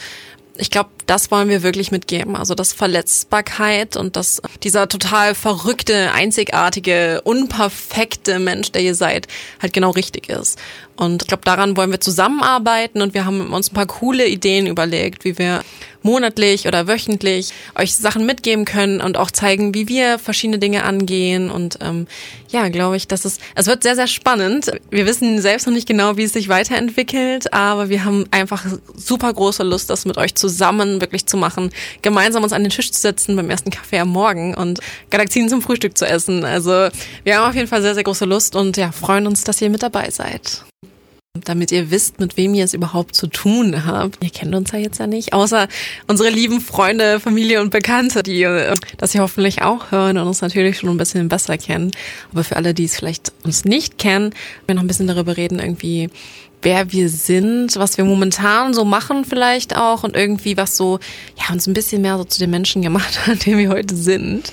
ich 0.60 0.70
glaube, 0.70 0.90
das 1.06 1.30
wollen 1.30 1.48
wir 1.48 1.62
wirklich 1.62 1.90
mitgeben. 1.90 2.36
Also 2.36 2.54
das 2.54 2.72
Verletzbarkeit 2.72 3.96
und 3.96 4.16
das, 4.16 4.42
dieser 4.62 4.88
total 4.88 5.34
verrückte, 5.34 6.12
einzigartige, 6.12 7.22
unperfekte 7.24 8.38
Mensch, 8.38 8.70
der 8.70 8.82
ihr 8.82 8.94
seid, 8.94 9.26
halt 9.60 9.72
genau 9.72 9.90
richtig 9.90 10.28
ist. 10.28 10.58
Und 11.00 11.22
ich 11.22 11.28
glaube, 11.28 11.44
daran 11.46 11.78
wollen 11.78 11.90
wir 11.90 12.00
zusammenarbeiten 12.00 13.00
und 13.00 13.14
wir 13.14 13.24
haben 13.24 13.54
uns 13.54 13.70
ein 13.70 13.74
paar 13.74 13.86
coole 13.86 14.28
Ideen 14.28 14.66
überlegt, 14.66 15.24
wie 15.24 15.38
wir 15.38 15.62
monatlich 16.02 16.66
oder 16.66 16.86
wöchentlich 16.86 17.54
euch 17.74 17.94
Sachen 17.94 18.26
mitgeben 18.26 18.66
können 18.66 19.00
und 19.00 19.16
auch 19.16 19.30
zeigen, 19.30 19.72
wie 19.72 19.88
wir 19.88 20.18
verschiedene 20.18 20.58
Dinge 20.58 20.84
angehen. 20.84 21.50
Und 21.50 21.78
ähm, 21.80 22.06
ja, 22.50 22.68
glaube 22.68 22.98
ich, 22.98 23.08
dass 23.08 23.24
es, 23.24 23.38
es 23.54 23.66
wird 23.66 23.82
sehr, 23.82 23.94
sehr 23.94 24.08
spannend. 24.08 24.72
Wir 24.90 25.06
wissen 25.06 25.40
selbst 25.40 25.66
noch 25.66 25.72
nicht 25.72 25.88
genau, 25.88 26.18
wie 26.18 26.24
es 26.24 26.34
sich 26.34 26.50
weiterentwickelt, 26.50 27.50
aber 27.54 27.88
wir 27.88 28.04
haben 28.04 28.26
einfach 28.30 28.66
super 28.94 29.32
große 29.32 29.62
Lust, 29.62 29.88
das 29.88 30.04
mit 30.04 30.18
euch 30.18 30.34
zusammen 30.34 31.00
wirklich 31.00 31.24
zu 31.24 31.38
machen, 31.38 31.70
gemeinsam 32.02 32.42
uns 32.42 32.52
an 32.52 32.62
den 32.62 32.70
Tisch 32.70 32.92
zu 32.92 33.00
setzen 33.00 33.36
beim 33.36 33.48
ersten 33.48 33.70
Kaffee 33.70 34.00
am 34.00 34.08
Morgen 34.08 34.54
und 34.54 34.80
Galaxien 35.08 35.48
zum 35.48 35.62
Frühstück 35.62 35.96
zu 35.96 36.06
essen. 36.06 36.44
Also 36.44 36.88
wir 37.24 37.38
haben 37.38 37.48
auf 37.48 37.54
jeden 37.54 37.68
Fall 37.68 37.80
sehr, 37.80 37.94
sehr 37.94 38.04
große 38.04 38.26
Lust 38.26 38.54
und 38.54 38.76
ja, 38.76 38.92
freuen 38.92 39.26
uns, 39.26 39.44
dass 39.44 39.62
ihr 39.62 39.70
mit 39.70 39.82
dabei 39.82 40.10
seid. 40.10 40.64
Damit 41.38 41.70
ihr 41.70 41.92
wisst, 41.92 42.18
mit 42.18 42.36
wem 42.36 42.54
ihr 42.54 42.64
es 42.64 42.74
überhaupt 42.74 43.14
zu 43.14 43.28
tun 43.28 43.86
habt. 43.86 44.18
Ihr 44.20 44.30
kennt 44.30 44.52
uns 44.52 44.72
ja 44.72 44.80
jetzt 44.80 44.98
ja 44.98 45.06
nicht, 45.06 45.32
außer 45.32 45.68
unsere 46.08 46.28
lieben 46.28 46.60
Freunde, 46.60 47.20
Familie 47.20 47.60
und 47.60 47.70
Bekannte, 47.70 48.24
die 48.24 48.42
äh, 48.42 48.74
das 48.96 49.12
hier 49.12 49.20
hoffentlich 49.20 49.62
auch 49.62 49.92
hören 49.92 50.18
und 50.18 50.26
uns 50.26 50.40
natürlich 50.40 50.78
schon 50.78 50.88
ein 50.88 50.96
bisschen 50.96 51.28
besser 51.28 51.56
kennen. 51.56 51.92
Aber 52.32 52.42
für 52.42 52.56
alle, 52.56 52.74
die 52.74 52.86
es 52.86 52.96
vielleicht 52.96 53.32
uns 53.44 53.64
nicht 53.64 53.96
kennen, 53.96 54.34
wir 54.66 54.74
noch 54.74 54.82
ein 54.82 54.88
bisschen 54.88 55.06
darüber 55.06 55.36
reden, 55.36 55.60
irgendwie, 55.60 56.10
wer 56.62 56.90
wir 56.90 57.08
sind, 57.08 57.76
was 57.76 57.96
wir 57.96 58.04
momentan 58.04 58.74
so 58.74 58.84
machen 58.84 59.24
vielleicht 59.24 59.76
auch 59.76 60.02
und 60.02 60.16
irgendwie 60.16 60.56
was 60.56 60.76
so, 60.76 60.98
ja, 61.38 61.54
uns 61.54 61.68
ein 61.68 61.74
bisschen 61.74 62.02
mehr 62.02 62.18
so 62.18 62.24
zu 62.24 62.40
den 62.40 62.50
Menschen 62.50 62.82
gemacht 62.82 63.20
hat, 63.28 63.46
die 63.46 63.56
wir 63.56 63.68
heute 63.68 63.94
sind. 63.94 64.52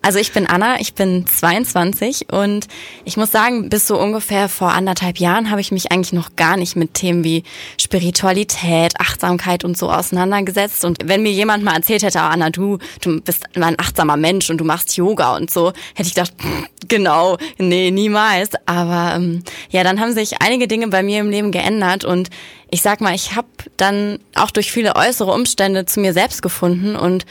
Also 0.00 0.20
ich 0.20 0.32
bin 0.32 0.46
Anna, 0.46 0.80
ich 0.80 0.94
bin 0.94 1.26
22 1.26 2.32
und 2.32 2.68
ich 3.04 3.16
muss 3.16 3.32
sagen, 3.32 3.68
bis 3.68 3.86
so 3.86 3.98
ungefähr 3.98 4.48
vor 4.48 4.72
anderthalb 4.72 5.18
Jahren 5.18 5.50
habe 5.50 5.60
ich 5.60 5.72
mich 5.72 5.90
eigentlich 5.90 6.12
noch 6.12 6.36
gar 6.36 6.56
nicht 6.56 6.76
mit 6.76 6.94
Themen 6.94 7.24
wie 7.24 7.42
Spiritualität, 7.80 8.98
Achtsamkeit 9.00 9.64
und 9.64 9.76
so 9.76 9.90
auseinandergesetzt. 9.90 10.84
Und 10.84 10.98
wenn 11.04 11.22
mir 11.22 11.32
jemand 11.32 11.64
mal 11.64 11.74
erzählt 11.74 12.04
hätte, 12.04 12.18
oh 12.18 12.22
Anna, 12.22 12.50
du, 12.50 12.78
du 13.02 13.20
bist 13.20 13.44
ein 13.56 13.78
achtsamer 13.78 14.16
Mensch 14.16 14.48
und 14.50 14.58
du 14.58 14.64
machst 14.64 14.96
Yoga 14.96 15.36
und 15.36 15.50
so, 15.50 15.72
hätte 15.94 16.08
ich 16.08 16.14
gedacht, 16.14 16.32
genau, 16.86 17.36
nee, 17.58 17.90
niemals. 17.90 18.50
Aber 18.66 19.14
ähm, 19.16 19.42
ja, 19.70 19.82
dann 19.82 20.00
haben 20.00 20.14
sich 20.14 20.40
einige 20.40 20.68
Dinge 20.68 20.88
bei 20.88 21.02
mir 21.02 21.20
im 21.20 21.30
Leben 21.30 21.50
geändert 21.50 22.04
und 22.04 22.30
ich 22.70 22.82
sag 22.82 23.00
mal, 23.00 23.14
ich 23.14 23.34
habe 23.34 23.48
dann 23.76 24.20
auch 24.34 24.50
durch 24.50 24.70
viele 24.70 24.94
äußere 24.94 25.32
Umstände 25.32 25.86
zu 25.86 26.00
mir 26.00 26.12
selbst 26.12 26.40
gefunden 26.40 26.96
und 26.96 27.26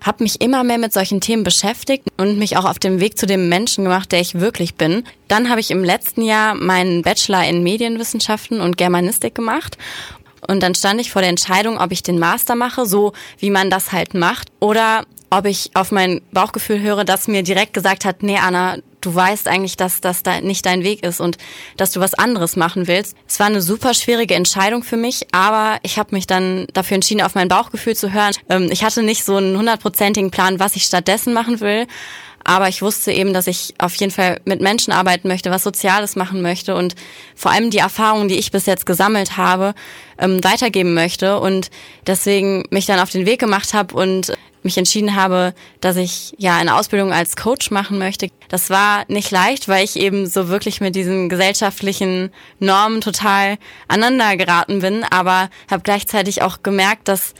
habe 0.00 0.22
mich 0.22 0.40
immer 0.40 0.62
mehr 0.64 0.78
mit 0.78 0.92
solchen 0.92 1.20
Themen 1.20 1.42
beschäftigt 1.42 2.04
und 2.16 2.38
mich 2.38 2.56
auch 2.56 2.64
auf 2.64 2.78
dem 2.78 3.00
Weg 3.00 3.18
zu 3.18 3.26
dem 3.26 3.48
Menschen 3.48 3.84
gemacht, 3.84 4.12
der 4.12 4.20
ich 4.20 4.38
wirklich 4.38 4.74
bin. 4.74 5.04
Dann 5.28 5.50
habe 5.50 5.60
ich 5.60 5.70
im 5.70 5.82
letzten 5.82 6.22
Jahr 6.22 6.54
meinen 6.54 7.02
Bachelor 7.02 7.44
in 7.44 7.62
Medienwissenschaften 7.62 8.60
und 8.60 8.76
Germanistik 8.76 9.34
gemacht. 9.34 9.76
Und 10.46 10.62
dann 10.62 10.74
stand 10.74 11.00
ich 11.00 11.10
vor 11.10 11.22
der 11.22 11.30
Entscheidung, 11.30 11.78
ob 11.78 11.90
ich 11.92 12.02
den 12.02 12.18
Master 12.18 12.54
mache, 12.54 12.86
so 12.86 13.12
wie 13.38 13.50
man 13.50 13.70
das 13.70 13.92
halt 13.92 14.14
macht, 14.14 14.48
oder 14.60 15.04
ob 15.30 15.44
ich 15.46 15.70
auf 15.74 15.90
mein 15.90 16.20
Bauchgefühl 16.30 16.80
höre, 16.80 17.04
das 17.04 17.26
mir 17.26 17.42
direkt 17.42 17.74
gesagt 17.74 18.04
hat, 18.04 18.22
nee 18.22 18.38
Anna, 18.38 18.76
du 19.06 19.14
weißt 19.14 19.46
eigentlich, 19.46 19.76
dass 19.76 20.00
das 20.00 20.22
da 20.22 20.40
nicht 20.40 20.66
dein 20.66 20.82
Weg 20.82 21.04
ist 21.04 21.20
und 21.20 21.38
dass 21.76 21.92
du 21.92 22.00
was 22.00 22.14
anderes 22.14 22.56
machen 22.56 22.88
willst. 22.88 23.16
Es 23.28 23.38
war 23.38 23.46
eine 23.46 23.62
super 23.62 23.94
schwierige 23.94 24.34
Entscheidung 24.34 24.82
für 24.82 24.96
mich, 24.96 25.28
aber 25.32 25.78
ich 25.82 25.98
habe 25.98 26.14
mich 26.14 26.26
dann 26.26 26.66
dafür 26.72 26.96
entschieden, 26.96 27.22
auf 27.22 27.36
mein 27.36 27.48
Bauchgefühl 27.48 27.94
zu 27.94 28.12
hören. 28.12 28.34
Ähm, 28.48 28.68
ich 28.70 28.82
hatte 28.82 29.02
nicht 29.02 29.24
so 29.24 29.36
einen 29.36 29.56
hundertprozentigen 29.56 30.30
Plan, 30.30 30.58
was 30.58 30.74
ich 30.74 30.82
stattdessen 30.84 31.32
machen 31.32 31.60
will. 31.60 31.86
Aber 32.48 32.68
ich 32.68 32.80
wusste 32.80 33.10
eben, 33.10 33.32
dass 33.32 33.48
ich 33.48 33.74
auf 33.78 33.96
jeden 33.96 34.12
Fall 34.12 34.40
mit 34.44 34.60
Menschen 34.60 34.92
arbeiten 34.92 35.26
möchte, 35.26 35.50
was 35.50 35.64
Soziales 35.64 36.14
machen 36.14 36.42
möchte 36.42 36.76
und 36.76 36.94
vor 37.34 37.50
allem 37.50 37.70
die 37.70 37.78
Erfahrungen, 37.78 38.28
die 38.28 38.36
ich 38.36 38.52
bis 38.52 38.66
jetzt 38.66 38.86
gesammelt 38.86 39.36
habe, 39.36 39.74
ähm, 40.16 40.44
weitergeben 40.44 40.94
möchte 40.94 41.40
und 41.40 41.70
deswegen 42.06 42.62
mich 42.70 42.86
dann 42.86 43.00
auf 43.00 43.10
den 43.10 43.26
Weg 43.26 43.40
gemacht 43.40 43.74
habe 43.74 43.96
und 43.96 44.32
mich 44.66 44.76
entschieden 44.76 45.16
habe, 45.16 45.54
dass 45.80 45.96
ich 45.96 46.34
ja 46.36 46.56
eine 46.56 46.76
Ausbildung 46.76 47.12
als 47.12 47.36
Coach 47.36 47.70
machen 47.70 47.98
möchte. 47.98 48.28
Das 48.48 48.68
war 48.68 49.04
nicht 49.08 49.30
leicht, 49.30 49.68
weil 49.68 49.84
ich 49.84 49.96
eben 49.96 50.26
so 50.26 50.48
wirklich 50.48 50.80
mit 50.80 50.94
diesen 50.94 51.28
gesellschaftlichen 51.28 52.30
Normen 52.58 53.00
total 53.00 53.56
aneinander 53.88 54.36
geraten 54.36 54.80
bin, 54.80 55.04
aber 55.04 55.48
habe 55.70 55.82
gleichzeitig 55.82 56.42
auch 56.42 56.62
gemerkt, 56.62 57.08
dass 57.08 57.34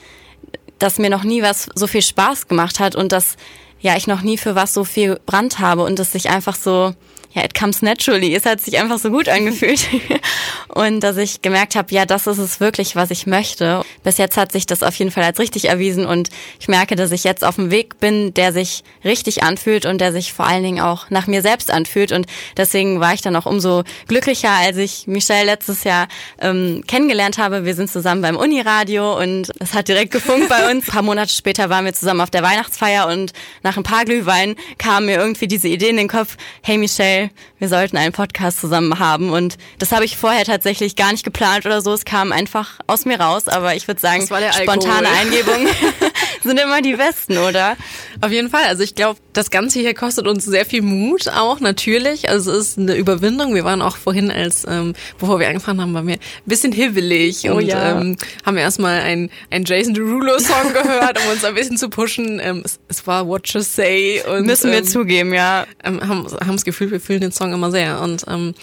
dass 0.78 0.99
mir 0.99 1.09
noch 1.09 1.25
nie 1.25 1.42
was 1.42 1.68
so 1.75 1.87
viel 1.87 2.02
Spaß 2.02 2.49
gemacht 2.49 2.80
hat 2.80 2.97
und 2.97 3.11
dass 3.11 3.37
ja, 3.80 3.97
ich 3.97 4.06
noch 4.06 4.23
nie 4.23 4.38
für 4.38 4.54
was 4.54 4.75
so 4.75 4.85
viel 4.85 5.21
Brand 5.26 5.59
habe 5.59 5.83
und 5.85 5.99
es 5.99 6.12
sich 6.12 6.28
einfach 6.28 6.54
so 6.54 6.95
ja, 7.33 7.45
it 7.45 7.54
comes 7.54 7.83
naturally. 7.83 8.35
Es 8.35 8.47
hat 8.47 8.61
sich 8.61 8.78
einfach 8.78 8.99
so 8.99 9.11
gut 9.11 9.28
angefühlt. 9.28 9.87
und 10.68 11.00
dass 11.00 11.16
ich 11.16 11.42
gemerkt 11.42 11.76
habe, 11.76 11.95
ja, 11.95 12.06
das 12.06 12.26
ist 12.26 12.38
es 12.38 12.61
wirklich, 12.61 12.97
was 12.97 13.11
ich 13.11 13.26
möchte. 13.26 13.83
Bis 14.02 14.18
jetzt 14.18 14.37
hat 14.37 14.52
sich 14.52 14.66
das 14.66 14.83
auf 14.83 14.95
jeden 14.95 15.11
Fall 15.11 15.25
als 15.25 15.38
richtig 15.38 15.68
erwiesen 15.68 16.06
und 16.06 16.30
ich 16.61 16.68
merke, 16.68 16.97
dass 16.97 17.12
ich 17.12 17.25
jetzt 17.25 17.45
auf 17.45 17.56
dem 17.56 17.71
Weg 17.71 18.00
bin, 18.00 18.33
der 18.35 18.52
sich 18.52 18.85
richtig 19.04 19.42
anfühlt 19.42 19.87
und 19.87 20.00
der 20.00 20.12
sich 20.12 20.33
vor 20.33 20.47
allen 20.47 20.62
Dingen 20.62 20.80
auch 20.80 21.11
nach 21.11 21.26
mir 21.26 21.42
selbst 21.42 21.71
anfühlt. 21.71 22.12
Und 22.12 22.26
deswegen 22.56 23.00
war 23.00 23.14
ich 23.14 23.23
dann 23.23 23.37
auch 23.37 23.47
umso 23.47 23.85
glücklicher, 24.09 24.50
als 24.50 24.76
ich 24.76 25.06
Michelle 25.06 25.47
letztes 25.47 25.85
Jahr 25.85 26.09
ähm, 26.40 26.85
kennengelernt 26.87 27.38
habe. 27.38 27.64
Wir 27.64 27.75
sind 27.75 27.90
zusammen 27.90 28.23
beim 28.23 28.37
Uniradio 28.37 29.18
und 29.21 29.52
es 29.61 29.75
hat 29.75 29.88
direkt 29.88 30.12
gefunkt 30.12 30.49
bei 30.49 30.71
uns. 30.71 30.85
Ein 30.88 30.92
paar 30.92 31.02
Monate 31.02 31.33
später 31.33 31.71
waren 31.71 31.85
wir 31.85 31.92
zusammen 31.92 32.21
auf 32.21 32.30
der 32.30 32.42
Weihnachtsfeier 32.42 33.09
und 33.09 33.33
nach 33.62 33.76
ein 33.76 33.83
paar 33.83 34.04
Glühwein 34.04 34.56
kam 34.78 35.06
mir 35.06 35.16
irgendwie 35.16 35.49
diese 35.49 35.68
Idee 35.68 35.88
in 35.88 35.97
den 35.97 36.09
Kopf, 36.09 36.37
hey 36.62 36.78
Michelle, 36.78 37.25
wir 37.59 37.68
sollten 37.68 37.97
einen 37.97 38.12
Podcast 38.12 38.61
zusammen 38.61 38.99
haben. 38.99 39.30
Und 39.30 39.56
das 39.78 39.92
habe 39.92 40.04
ich 40.04 40.16
vorher 40.16 40.45
tatsächlich 40.45 40.97
gar 40.97 41.12
nicht 41.12 41.25
geplant 41.25 41.66
oder 41.66 41.80
so. 41.80 41.92
Es 41.92 42.04
kam 42.04 42.33
einfach 42.33 42.78
aus 42.87 43.04
mir 43.04 43.21
raus. 43.21 43.49
Aber 43.49 43.75
ich 43.75 43.87
würde 43.88 44.00
sagen, 44.00 44.26
spontane 44.26 45.09
Eingebungen 45.09 45.68
sind 46.46 46.58
immer 46.58 46.80
die 46.80 46.94
besten, 46.94 47.38
oder? 47.38 47.76
Auf 48.20 48.30
jeden 48.30 48.50
Fall. 48.50 48.64
Also 48.64 48.82
ich 48.82 48.94
glaube, 48.94 49.20
das 49.32 49.50
Ganze 49.50 49.80
hier 49.80 49.94
kostet 49.94 50.26
uns 50.26 50.44
sehr 50.44 50.64
viel 50.64 50.82
Mut 50.82 51.28
auch, 51.28 51.60
natürlich. 51.60 52.28
Also 52.28 52.52
es 52.52 52.68
ist 52.68 52.78
eine 52.78 52.96
Überwindung. 52.96 53.54
Wir 53.54 53.64
waren 53.64 53.82
auch 53.82 53.96
vorhin, 53.96 54.30
als 54.30 54.64
ähm, 54.68 54.94
bevor 55.18 55.38
wir 55.38 55.48
angefangen 55.48 55.80
haben, 55.80 55.94
waren 55.94 56.06
wir 56.06 56.14
ein 56.14 56.20
bisschen 56.46 56.72
hibbelig 56.72 57.48
oh, 57.50 57.56
und 57.56 57.66
ja. 57.66 58.00
ähm, 58.00 58.16
haben 58.44 58.56
erstmal 58.56 59.00
einen, 59.00 59.30
einen 59.50 59.64
Jason 59.64 59.94
Derulo-Song 59.94 60.72
gehört, 60.72 61.20
um 61.22 61.32
uns 61.32 61.44
ein 61.44 61.54
bisschen 61.54 61.76
zu 61.76 61.88
pushen. 61.90 62.40
Ähm, 62.42 62.62
es, 62.64 62.78
es 62.88 63.06
war 63.06 63.26
What 63.26 63.48
You 63.48 63.60
Say. 63.60 64.22
Und, 64.26 64.46
Müssen 64.46 64.70
wir 64.70 64.78
ähm, 64.78 64.84
zugeben, 64.84 65.34
ja. 65.34 65.66
Ähm, 65.84 66.00
haben, 66.00 66.26
haben 66.26 66.52
das 66.52 66.64
Gefühl, 66.64 66.90
wir 66.90 67.00
fühlen 67.00 67.20
den 67.20 67.32
Song 67.32 67.52
immer 67.52 67.70
sehr. 67.70 68.00
Und 68.00 68.24
ähm, 68.28 68.54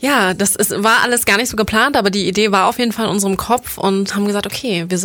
ja, 0.00 0.32
das 0.32 0.54
ist, 0.54 0.82
war 0.82 1.02
alles 1.02 1.24
gar 1.24 1.36
nicht 1.38 1.48
so 1.48 1.56
geplant, 1.56 1.96
aber 1.96 2.10
die 2.10 2.28
Idee 2.28 2.52
war 2.52 2.68
auf 2.68 2.78
jeden 2.78 2.92
Fall 2.92 3.06
in 3.06 3.10
unserem 3.10 3.36
Kopf 3.36 3.78
und 3.78 4.14
haben 4.14 4.26
gesagt, 4.26 4.46
okay, 4.46 4.86
wir, 4.88 5.00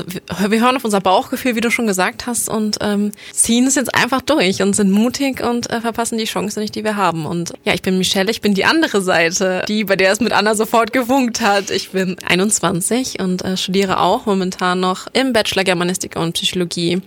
wir 0.50 0.62
hören 0.62 0.75
auf 0.75 0.85
unser 0.85 1.01
Bauchgefühl, 1.01 1.55
wie 1.55 1.62
du 1.62 1.71
schon 1.71 1.88
gesagt 1.88 2.27
hast, 2.27 2.47
und 2.47 2.77
ähm, 2.81 3.12
ziehen 3.31 3.65
es 3.65 3.75
jetzt 3.75 3.93
einfach 3.95 4.21
durch 4.21 4.62
und 4.62 4.75
sind 4.75 4.91
mutig 4.91 5.41
und 5.41 5.71
äh, 5.71 5.81
verpassen 5.81 6.17
die 6.17 6.25
Chance 6.25 6.59
nicht, 6.59 6.75
die 6.75 6.83
wir 6.83 6.95
haben. 6.95 7.25
Und 7.25 7.53
ja, 7.63 7.73
ich 7.73 7.81
bin 7.81 7.97
Michelle, 7.97 8.29
ich 8.29 8.41
bin 8.41 8.53
die 8.53 8.65
andere 8.65 9.01
Seite, 9.01 9.63
die, 9.67 9.83
bei 9.83 9.95
der 9.95 10.12
es 10.12 10.19
mit 10.19 10.31
Anna 10.31 10.53
sofort 10.53 10.93
gewunkt 10.93 11.41
hat. 11.41 11.71
Ich 11.71 11.89
bin 11.89 12.15
21 12.23 13.19
und 13.19 13.43
äh, 13.43 13.57
studiere 13.57 14.00
auch 14.00 14.27
momentan 14.27 14.79
noch 14.79 15.07
im 15.13 15.33
Bachelor 15.33 15.63
Germanistik 15.63 16.15
und 16.15 16.33
Psychologie 16.33 17.01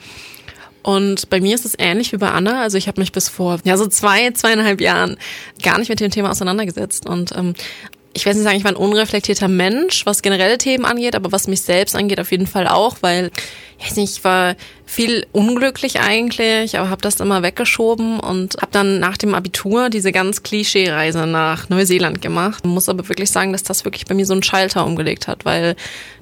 und 0.87 1.31
bei 1.31 1.41
mir 1.41 1.57
ist 1.57 1.65
es 1.65 1.75
ähnlich 1.77 2.13
wie 2.13 2.17
bei 2.17 2.31
Anna. 2.31 2.63
Also 2.63 2.79
ich 2.79 2.87
habe 2.87 3.01
mich 3.01 3.11
bis 3.11 3.29
vor 3.29 3.59
ja 3.65 3.77
so 3.77 3.89
zwei, 3.89 4.31
zweieinhalb 4.31 4.81
Jahren 4.81 5.17
gar 5.61 5.79
nicht 5.79 5.89
mit 5.89 5.99
dem 5.99 6.13
Thema 6.13 6.31
auseinandergesetzt. 6.31 7.09
Und 7.09 7.37
ähm, 7.37 7.55
ich 8.13 8.25
weiß 8.25 8.37
nicht 8.37 8.45
sagen, 8.45 8.57
ich 8.57 8.63
war 8.63 8.71
ein 8.71 8.77
unreflektierter 8.77 9.49
Mensch, 9.49 10.07
was 10.07 10.23
generelle 10.23 10.59
Themen 10.59 10.85
angeht, 10.85 11.17
aber 11.17 11.33
was 11.33 11.49
mich 11.49 11.63
selbst 11.63 11.97
angeht, 11.97 12.21
auf 12.21 12.31
jeden 12.31 12.47
Fall 12.47 12.69
auch, 12.69 12.99
weil 13.01 13.33
ich 13.81 13.87
weiß 13.87 13.97
nicht, 13.97 14.19
ich 14.19 14.23
war 14.23 14.55
viel 14.89 15.27
unglücklich 15.33 16.01
eigentlich, 16.01 16.79
aber 16.79 16.89
habe 16.89 17.03
das 17.03 17.19
immer 17.19 17.43
weggeschoben 17.43 18.21
und 18.21 18.57
habe 18.63 18.71
dann 18.71 19.01
nach 19.01 19.17
dem 19.17 19.35
Abitur 19.35 19.91
diese 19.91 20.13
ganz 20.13 20.45
Klischee-Reise 20.45 21.27
nach 21.27 21.69
Neuseeland 21.69 22.23
gemacht. 22.23 22.65
Muss 22.65 22.89
aber 22.89 23.09
wirklich 23.09 23.33
sagen, 23.33 23.53
dass 23.53 23.65
das 23.65 23.85
wirklich 23.85 24.07
bei 24.07 24.15
mir 24.15 24.25
so 24.25 24.33
einen 24.33 24.45
Schalter 24.45 24.87
umgelegt 24.87 25.27
hat, 25.27 25.45
weil 25.45 25.75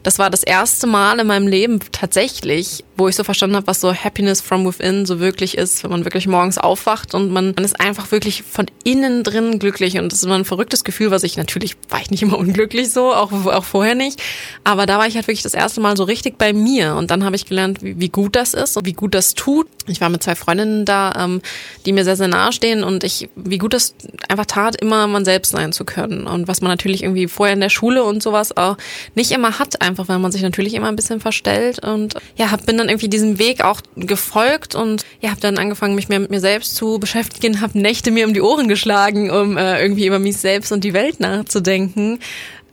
das 0.02 0.18
war 0.18 0.30
das 0.30 0.42
erste 0.42 0.86
Mal 0.86 1.18
in 1.18 1.26
meinem 1.26 1.46
Leben 1.46 1.80
tatsächlich, 1.92 2.84
wo 2.96 3.08
ich 3.08 3.16
so 3.16 3.24
verstanden 3.24 3.56
habe, 3.56 3.66
was 3.66 3.80
so 3.80 3.92
Happiness 3.92 4.40
from 4.40 4.66
within 4.66 5.06
so 5.06 5.18
wirklich 5.18 5.56
ist, 5.56 5.82
wenn 5.82 5.90
man 5.90 6.04
wirklich 6.04 6.26
morgens 6.26 6.58
aufwacht 6.58 7.14
und 7.14 7.32
man, 7.32 7.52
man 7.54 7.64
ist 7.64 7.80
einfach 7.80 8.12
wirklich 8.12 8.42
von 8.42 8.66
innen 8.84 9.24
drin 9.24 9.58
glücklich 9.58 9.98
und 9.98 10.12
das 10.12 10.18
ist 10.18 10.24
immer 10.24 10.36
ein 10.36 10.44
verrücktes 10.44 10.84
Gefühl, 10.84 11.10
was 11.10 11.22
ich 11.22 11.36
natürlich 11.36 11.76
war 11.88 12.00
ich 12.00 12.10
nicht 12.10 12.22
immer 12.22 12.38
unglücklich 12.38 12.90
so, 12.90 13.14
auch, 13.14 13.32
auch 13.32 13.64
vorher 13.64 13.94
nicht, 13.94 14.22
aber 14.64 14.86
da 14.86 14.98
war 14.98 15.06
ich 15.06 15.14
halt 15.14 15.26
wirklich 15.26 15.42
das 15.42 15.54
erste 15.54 15.80
Mal 15.80 15.96
so 15.96 16.04
richtig 16.04 16.38
bei 16.38 16.54
mir 16.54 16.94
und 16.96 17.10
dann 17.10 17.24
habe 17.24 17.36
ich 17.36 17.44
gelernt, 17.44 17.82
wie, 17.82 18.00
wie 18.00 18.08
gut 18.08 18.34
das 18.34 18.54
ist 18.54 18.76
und 18.78 18.86
wie 18.86 18.94
gut 18.94 19.14
das 19.14 19.34
tut. 19.34 19.66
Ich 19.86 20.00
war 20.00 20.08
mit 20.08 20.22
zwei 20.22 20.34
Freundinnen 20.34 20.86
da, 20.86 21.12
ähm, 21.18 21.42
die 21.84 21.92
mir 21.92 22.04
sehr, 22.04 22.16
sehr 22.16 22.28
nahe 22.28 22.50
stehen 22.52 22.82
und 22.82 23.04
ich, 23.04 23.28
wie 23.36 23.58
gut 23.58 23.74
das 23.74 23.94
einfach 24.28 24.46
tat, 24.46 24.80
immer 24.80 25.06
man 25.06 25.26
selbst 25.26 25.50
sein 25.50 25.72
zu 25.72 25.84
können. 25.84 26.26
Und 26.26 26.48
was 26.48 26.62
man 26.62 26.70
natürlich 26.70 27.02
irgendwie 27.02 27.28
vorher 27.28 27.52
in 27.52 27.60
der 27.60 27.68
Schule 27.68 28.04
und 28.04 28.22
sowas 28.22 28.56
auch 28.56 28.78
nicht 29.14 29.32
immer 29.32 29.58
hat, 29.58 29.82
einfach 29.82 30.08
weil 30.08 30.18
man 30.18 30.32
sich 30.32 30.42
natürlich 30.42 30.72
immer 30.72 30.88
ein 30.88 30.96
bisschen 30.96 31.20
verstellt. 31.20 31.84
Und 31.84 32.14
ja, 32.36 32.50
hab, 32.50 32.64
bin 32.64 32.78
dann 32.78 32.88
irgendwie 32.88 33.08
diesem 33.08 33.38
Weg 33.38 33.62
auch 33.62 33.82
gefolgt 33.96 34.74
und 34.74 35.04
ja, 35.20 35.30
habe 35.30 35.40
dann 35.40 35.58
angefangen, 35.58 35.94
mich 35.94 36.08
mehr 36.08 36.20
mit 36.20 36.30
mir 36.30 36.40
selbst 36.40 36.74
zu 36.74 36.98
beschäftigen, 36.98 37.60
habe 37.60 37.78
Nächte 37.78 38.10
mir 38.10 38.26
um 38.26 38.32
die 38.32 38.40
Ohren 38.40 38.68
geschlagen, 38.68 39.30
um 39.30 39.58
äh, 39.58 39.82
irgendwie 39.82 40.06
über 40.06 40.18
mich 40.18 40.38
selbst 40.38 40.72
und 40.72 40.84
die 40.84 40.94
Welt 40.94 41.20
nachzudenken 41.20 42.18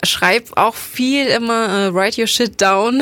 schreib 0.04 0.50
auch 0.56 0.76
viel 0.76 1.28
immer 1.28 1.90
uh, 1.90 1.94
write 1.94 2.20
your 2.20 2.28
shit 2.28 2.60
down, 2.60 3.02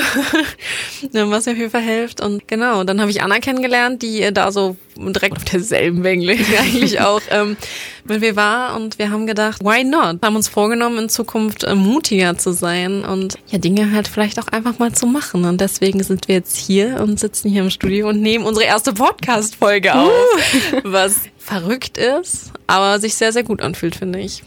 was 1.11 1.45
mir 1.45 1.51
auf 1.53 1.57
jeden 1.57 1.71
Fall 1.71 1.81
hilft. 1.81 2.21
Und 2.21 2.47
genau, 2.47 2.83
dann 2.83 2.99
habe 2.99 3.09
ich 3.11 3.21
Anna 3.21 3.39
kennengelernt, 3.39 4.01
die 4.01 4.21
äh, 4.21 4.31
da 4.31 4.51
so 4.51 4.75
direkt 4.97 5.37
auf 5.37 5.45
derselben 5.45 6.03
Wellenlänge 6.03 6.43
eigentlich 6.59 6.99
auch 6.99 7.21
ähm, 7.29 7.55
mit 8.03 8.21
mir 8.21 8.35
war. 8.35 8.75
Und 8.75 8.99
wir 8.99 9.11
haben 9.11 9.27
gedacht, 9.27 9.63
why 9.63 9.83
not? 9.83 10.17
Haben 10.21 10.35
uns 10.35 10.49
vorgenommen, 10.49 10.97
in 10.97 11.09
Zukunft 11.09 11.63
äh, 11.63 11.75
mutiger 11.75 12.37
zu 12.37 12.51
sein 12.51 13.05
und 13.05 13.37
ja, 13.47 13.57
Dinge 13.57 13.91
halt 13.91 14.07
vielleicht 14.07 14.39
auch 14.39 14.47
einfach 14.47 14.79
mal 14.79 14.91
zu 14.91 15.05
machen. 15.05 15.45
Und 15.45 15.61
deswegen 15.61 16.03
sind 16.03 16.27
wir 16.27 16.35
jetzt 16.35 16.57
hier 16.57 16.99
und 17.01 17.19
sitzen 17.19 17.49
hier 17.49 17.61
im 17.61 17.69
Studio 17.69 18.09
und 18.09 18.21
nehmen 18.21 18.45
unsere 18.45 18.65
erste 18.65 18.93
Podcast-Folge 18.93 19.95
auf, 19.95 20.09
uh. 20.09 20.79
was 20.83 21.15
verrückt 21.37 21.97
ist, 21.97 22.51
aber 22.67 22.99
sich 22.99 23.15
sehr, 23.15 23.31
sehr 23.31 23.43
gut 23.43 23.61
anfühlt, 23.61 23.95
finde 23.95 24.19
ich. 24.19 24.43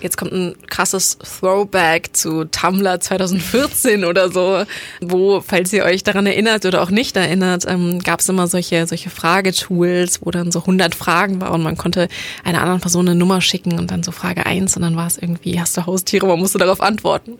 Jetzt 0.00 0.16
kommt 0.16 0.32
ein 0.32 0.54
krasses 0.68 1.18
Throwback 1.18 2.10
zu 2.16 2.44
Tumblr 2.44 3.00
2014 3.00 4.04
oder 4.04 4.30
so, 4.30 4.64
wo, 5.00 5.40
falls 5.40 5.72
ihr 5.72 5.84
euch 5.84 6.04
daran 6.04 6.26
erinnert 6.26 6.64
oder 6.66 6.82
auch 6.82 6.90
nicht 6.90 7.16
erinnert, 7.16 7.64
ähm, 7.66 7.98
gab 8.00 8.20
es 8.20 8.28
immer 8.28 8.46
solche, 8.46 8.86
solche 8.86 9.10
Fragetools, 9.10 10.20
wo 10.22 10.30
dann 10.30 10.52
so 10.52 10.60
100 10.60 10.94
Fragen 10.94 11.40
waren 11.40 11.54
und 11.54 11.62
man 11.62 11.76
konnte 11.76 12.08
einer 12.44 12.60
anderen 12.60 12.80
Person 12.80 13.08
eine 13.08 13.18
Nummer 13.18 13.40
schicken 13.40 13.78
und 13.78 13.90
dann 13.90 14.02
so 14.02 14.12
Frage 14.12 14.46
1 14.46 14.76
und 14.76 14.82
dann 14.82 14.96
war 14.96 15.06
es 15.06 15.18
irgendwie, 15.18 15.60
hast 15.60 15.76
du 15.76 15.86
Haustiere, 15.86 16.26
man 16.26 16.38
musste 16.38 16.58
darauf 16.58 16.80
antworten. 16.80 17.38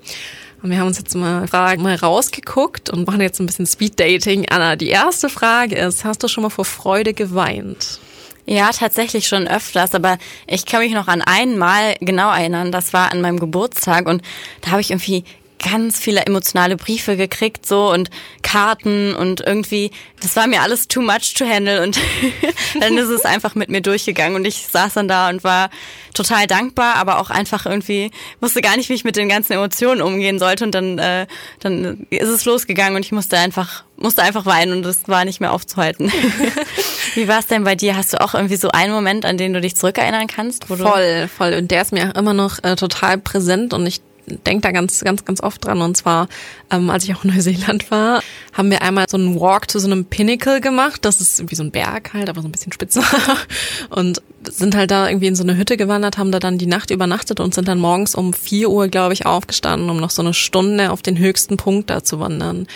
Und 0.61 0.71
wir 0.71 0.79
haben 0.79 0.89
uns 0.89 0.99
jetzt 0.99 1.15
mal 1.15 1.47
Fragen 1.47 1.83
mal 1.83 1.95
rausgeguckt 1.95 2.91
und 2.91 3.07
machen 3.07 3.21
jetzt 3.21 3.39
ein 3.39 3.47
bisschen 3.47 3.67
Speed 3.67 4.01
Dating. 4.01 4.49
Anna, 4.49 4.75
die 4.75 4.89
erste 4.89 5.29
Frage 5.29 5.77
ist, 5.77 6.05
hast 6.05 6.23
du 6.25 6.29
schon 6.29 6.43
mal 6.43 6.51
vor 6.51 6.65
Freude 6.65 7.15
geweint? 7.15 8.01
Ja, 8.49 8.71
tatsächlich 8.71 9.29
schon 9.29 9.47
öfters, 9.47 9.95
aber 9.95 10.17
ich 10.47 10.65
kann 10.65 10.81
mich 10.81 10.95
noch 10.95 11.07
an 11.07 11.21
einmal 11.21 11.97
genau 12.01 12.31
erinnern, 12.33 12.73
das 12.73 12.95
war 12.95 13.13
an 13.13 13.21
meinem 13.21 13.39
Geburtstag 13.39 14.07
und 14.09 14.23
da 14.63 14.71
habe 14.71 14.81
ich 14.81 14.91
irgendwie 14.91 15.25
ganz 15.63 15.99
viele 15.99 16.25
emotionale 16.25 16.77
Briefe 16.77 17.19
gekriegt 17.19 17.67
so 17.67 17.91
und 17.93 18.09
Karten 18.43 19.15
und 19.15 19.41
irgendwie 19.41 19.91
das 20.21 20.35
war 20.35 20.47
mir 20.47 20.63
alles 20.63 20.89
too 20.89 21.03
much 21.03 21.35
to 21.37 21.45
handle 21.45 21.83
und 21.83 21.99
dann 22.81 22.97
ist 22.97 23.09
es 23.09 23.27
einfach 23.27 23.55
mit 23.55 23.69
mir 23.69 23.83
durchgegangen 23.83 24.37
und 24.37 24.47
ich 24.47 24.67
saß 24.67 24.95
dann 24.95 25.09
da 25.09 25.29
und 25.29 25.45
war 25.45 25.69
total 26.15 26.47
dankbar, 26.47 26.95
aber 26.95 27.19
auch 27.19 27.29
einfach 27.29 27.67
irgendwie 27.67 28.11
wusste 28.41 28.63
gar 28.63 28.77
nicht, 28.77 28.89
wie 28.89 28.95
ich 28.95 29.05
mit 29.05 29.17
den 29.17 29.29
ganzen 29.29 29.53
Emotionen 29.53 30.01
umgehen 30.01 30.39
sollte 30.39 30.65
und 30.65 30.75
dann 30.75 30.99
äh, 30.99 31.27
dann 31.61 32.07
ist 32.09 32.29
es 32.29 32.47
losgegangen 32.47 32.97
und 32.97 33.05
ich 33.05 33.13
musste 33.13 33.37
einfach 33.37 33.85
musste 33.97 34.23
einfach 34.23 34.47
weinen 34.47 34.73
und 34.73 34.87
es 34.87 35.07
war 35.07 35.25
nicht 35.25 35.41
mehr 35.41 35.53
aufzuhalten. 35.53 36.11
wie 37.15 37.29
war 37.29 37.39
es 37.39 37.47
denn 37.47 37.65
bei 37.65 37.75
dir? 37.75 37.97
Hast 37.97 38.13
du 38.13 38.21
auch 38.21 38.35
irgendwie 38.35 38.57
so 38.57 38.71
einen 38.71 38.93
Moment, 38.93 39.25
an 39.25 39.37
den 39.37 39.53
du 39.53 39.61
dich 39.61 39.77
zurückerinnern 39.77 40.27
kannst? 40.27 40.67
voll, 40.67 41.29
voll 41.29 41.55
und 41.55 41.71
der 41.71 41.83
ist 41.83 41.93
mir 41.93 42.15
immer 42.15 42.35
noch 42.35 42.63
äh, 42.63 42.77
total 42.77 43.19
präsent 43.19 43.75
und 43.75 43.87
ich 43.87 44.01
denke 44.29 44.63
da 44.63 44.73
ganz, 44.73 45.01
ganz, 45.01 45.25
ganz 45.25 45.43
oft 45.43 45.65
dran. 45.65 45.81
Und 45.81 45.97
zwar, 45.97 46.29
ähm, 46.71 46.91
als 46.91 47.05
ich 47.05 47.15
auch 47.15 47.25
in 47.25 47.35
Neuseeland 47.35 47.91
war, 47.91 48.23
haben 48.53 48.71
wir 48.71 48.83
einmal 48.83 49.07
so 49.09 49.17
einen 49.17 49.39
Walk 49.41 49.71
zu 49.71 49.79
so 49.79 49.87
einem 49.87 50.05
Pinnacle 50.05 50.61
gemacht. 50.61 51.05
Das 51.05 51.21
ist 51.21 51.51
wie 51.51 51.55
so 51.55 51.63
ein 51.63 51.71
Berg 51.71 52.13
halt, 52.15 52.29
aber 52.29 52.43
so 52.43 52.49
ein 52.49 52.53
bisschen 52.53 52.73
spitzer. 52.73 53.03
Und 53.91 54.23
sind 54.45 54.77
halt 54.77 54.91
da 54.91 55.09
irgendwie 55.09 55.27
in 55.27 55.35
so 55.35 55.43
eine 55.43 55.57
Hütte 55.57 55.77
gewandert, 55.77 56.17
haben 56.17 56.31
da 56.31 56.39
dann 56.39 56.59
die 56.59 56.67
Nacht 56.67 56.91
übernachtet 56.91 57.41
und 57.41 57.55
sind 57.55 57.67
dann 57.67 57.79
morgens 57.79 58.15
um 58.15 58.33
vier 58.33 58.71
Uhr, 58.71 58.89
glaube 58.89 59.13
ich, 59.13 59.27
aufgestanden, 59.27 59.91
um 59.91 59.97
noch 59.97 60.11
so 60.11 60.23
eine 60.23 60.33
Stunde 60.33 60.93
auf 60.93 61.03
den 61.03 61.19
höchsten 61.19 61.57
Punkt 61.57 61.91
da 61.91 62.05
zu 62.05 62.21
wandern. 62.21 62.67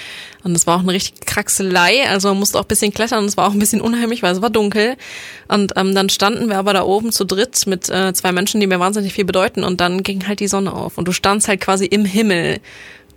Und 0.42 0.57
es 0.57 0.66
war 0.66 0.77
auch 0.77 0.83
eine 0.83 0.92
richtige 0.92 1.25
Kraxelei, 1.25 2.09
also 2.09 2.29
man 2.29 2.38
musste 2.38 2.59
auch 2.59 2.64
ein 2.64 2.68
bisschen 2.68 2.92
klettern 2.92 3.20
und 3.20 3.27
es 3.27 3.37
war 3.37 3.46
auch 3.48 3.53
ein 3.53 3.61
bisschen 3.61 3.81
unheimlich, 3.81 4.22
weil 4.22 4.33
es 4.33 4.42
war 4.42 4.51
dunkel. 4.51 4.96
Und 5.48 5.72
ähm, 5.77 5.94
dann 5.94 6.09
standen 6.09 6.48
wir 6.48 6.59
aber 6.59 6.72
da 6.72 6.83
oben 6.83 7.12
zu 7.12 7.25
dritt 7.25 7.66
mit 7.66 7.88
äh, 7.88 8.12
zwei 8.12 8.33
Menschen, 8.33 8.61
die 8.61 8.66
mir 8.66 8.81
wahnsinnig 8.81 9.12
viel 9.12 9.25
bedeuten 9.25 9.62
und 9.62 9.81
dann 9.81 10.03
ging 10.03 10.27
halt 10.27 10.40
die 10.40 10.48
Sonne 10.48 10.72
auf 10.72 10.98
und 10.98 11.07
du 11.07 11.12
standst 11.12 11.46
halt 11.46 11.61
quasi 11.61 11.87
im 11.87 12.05
Himmel 12.05 12.59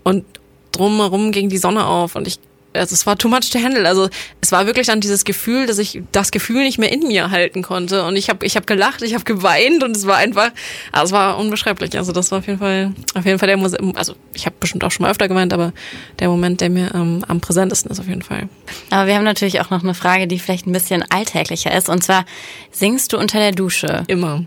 und 0.03 0.23
drumherum 0.71 1.31
ging 1.31 1.49
die 1.49 1.57
Sonne 1.57 1.85
auf 1.87 2.15
und 2.15 2.27
ich 2.27 2.39
also 2.75 2.93
es 2.93 3.05
war 3.05 3.17
too 3.17 3.27
much 3.27 3.49
to 3.51 3.59
handle. 3.59 3.87
Also 3.87 4.09
es 4.41 4.51
war 4.51 4.65
wirklich 4.65 4.87
dann 4.87 5.01
dieses 5.01 5.23
Gefühl, 5.23 5.65
dass 5.65 5.77
ich 5.77 6.01
das 6.11 6.31
Gefühl 6.31 6.63
nicht 6.63 6.77
mehr 6.77 6.91
in 6.91 7.07
mir 7.07 7.31
halten 7.31 7.61
konnte. 7.61 8.03
Und 8.03 8.15
ich 8.15 8.29
habe 8.29 8.45
ich 8.45 8.55
hab 8.55 8.67
gelacht, 8.67 9.01
ich 9.01 9.13
habe 9.13 9.23
geweint 9.23 9.83
und 9.83 9.95
es 9.95 10.05
war 10.05 10.17
einfach, 10.17 10.51
also 10.91 11.05
es 11.05 11.11
war 11.11 11.37
unbeschreiblich. 11.37 11.97
Also 11.97 12.11
das 12.11 12.31
war 12.31 12.39
auf 12.39 12.47
jeden 12.47 12.59
Fall, 12.59 12.93
auf 13.13 13.25
jeden 13.25 13.39
Fall 13.39 13.47
der 13.47 13.57
Moment, 13.57 13.97
also 13.97 14.15
ich 14.33 14.45
habe 14.45 14.55
bestimmt 14.59 14.83
auch 14.83 14.91
schon 14.91 15.03
mal 15.03 15.11
öfter 15.11 15.27
geweint, 15.27 15.53
aber 15.53 15.73
der 16.19 16.29
Moment, 16.29 16.61
der 16.61 16.69
mir 16.69 16.93
ähm, 16.93 17.23
am 17.27 17.41
präsentesten 17.41 17.91
ist 17.91 17.99
auf 17.99 18.07
jeden 18.07 18.21
Fall. 18.21 18.49
Aber 18.89 19.07
wir 19.07 19.15
haben 19.15 19.23
natürlich 19.23 19.61
auch 19.61 19.69
noch 19.69 19.83
eine 19.83 19.93
Frage, 19.93 20.27
die 20.27 20.39
vielleicht 20.39 20.67
ein 20.67 20.71
bisschen 20.71 21.03
alltäglicher 21.09 21.75
ist. 21.75 21.89
Und 21.89 22.03
zwar, 22.03 22.25
singst 22.71 23.13
du 23.13 23.17
unter 23.17 23.39
der 23.39 23.51
Dusche? 23.51 24.03
Immer. 24.07 24.45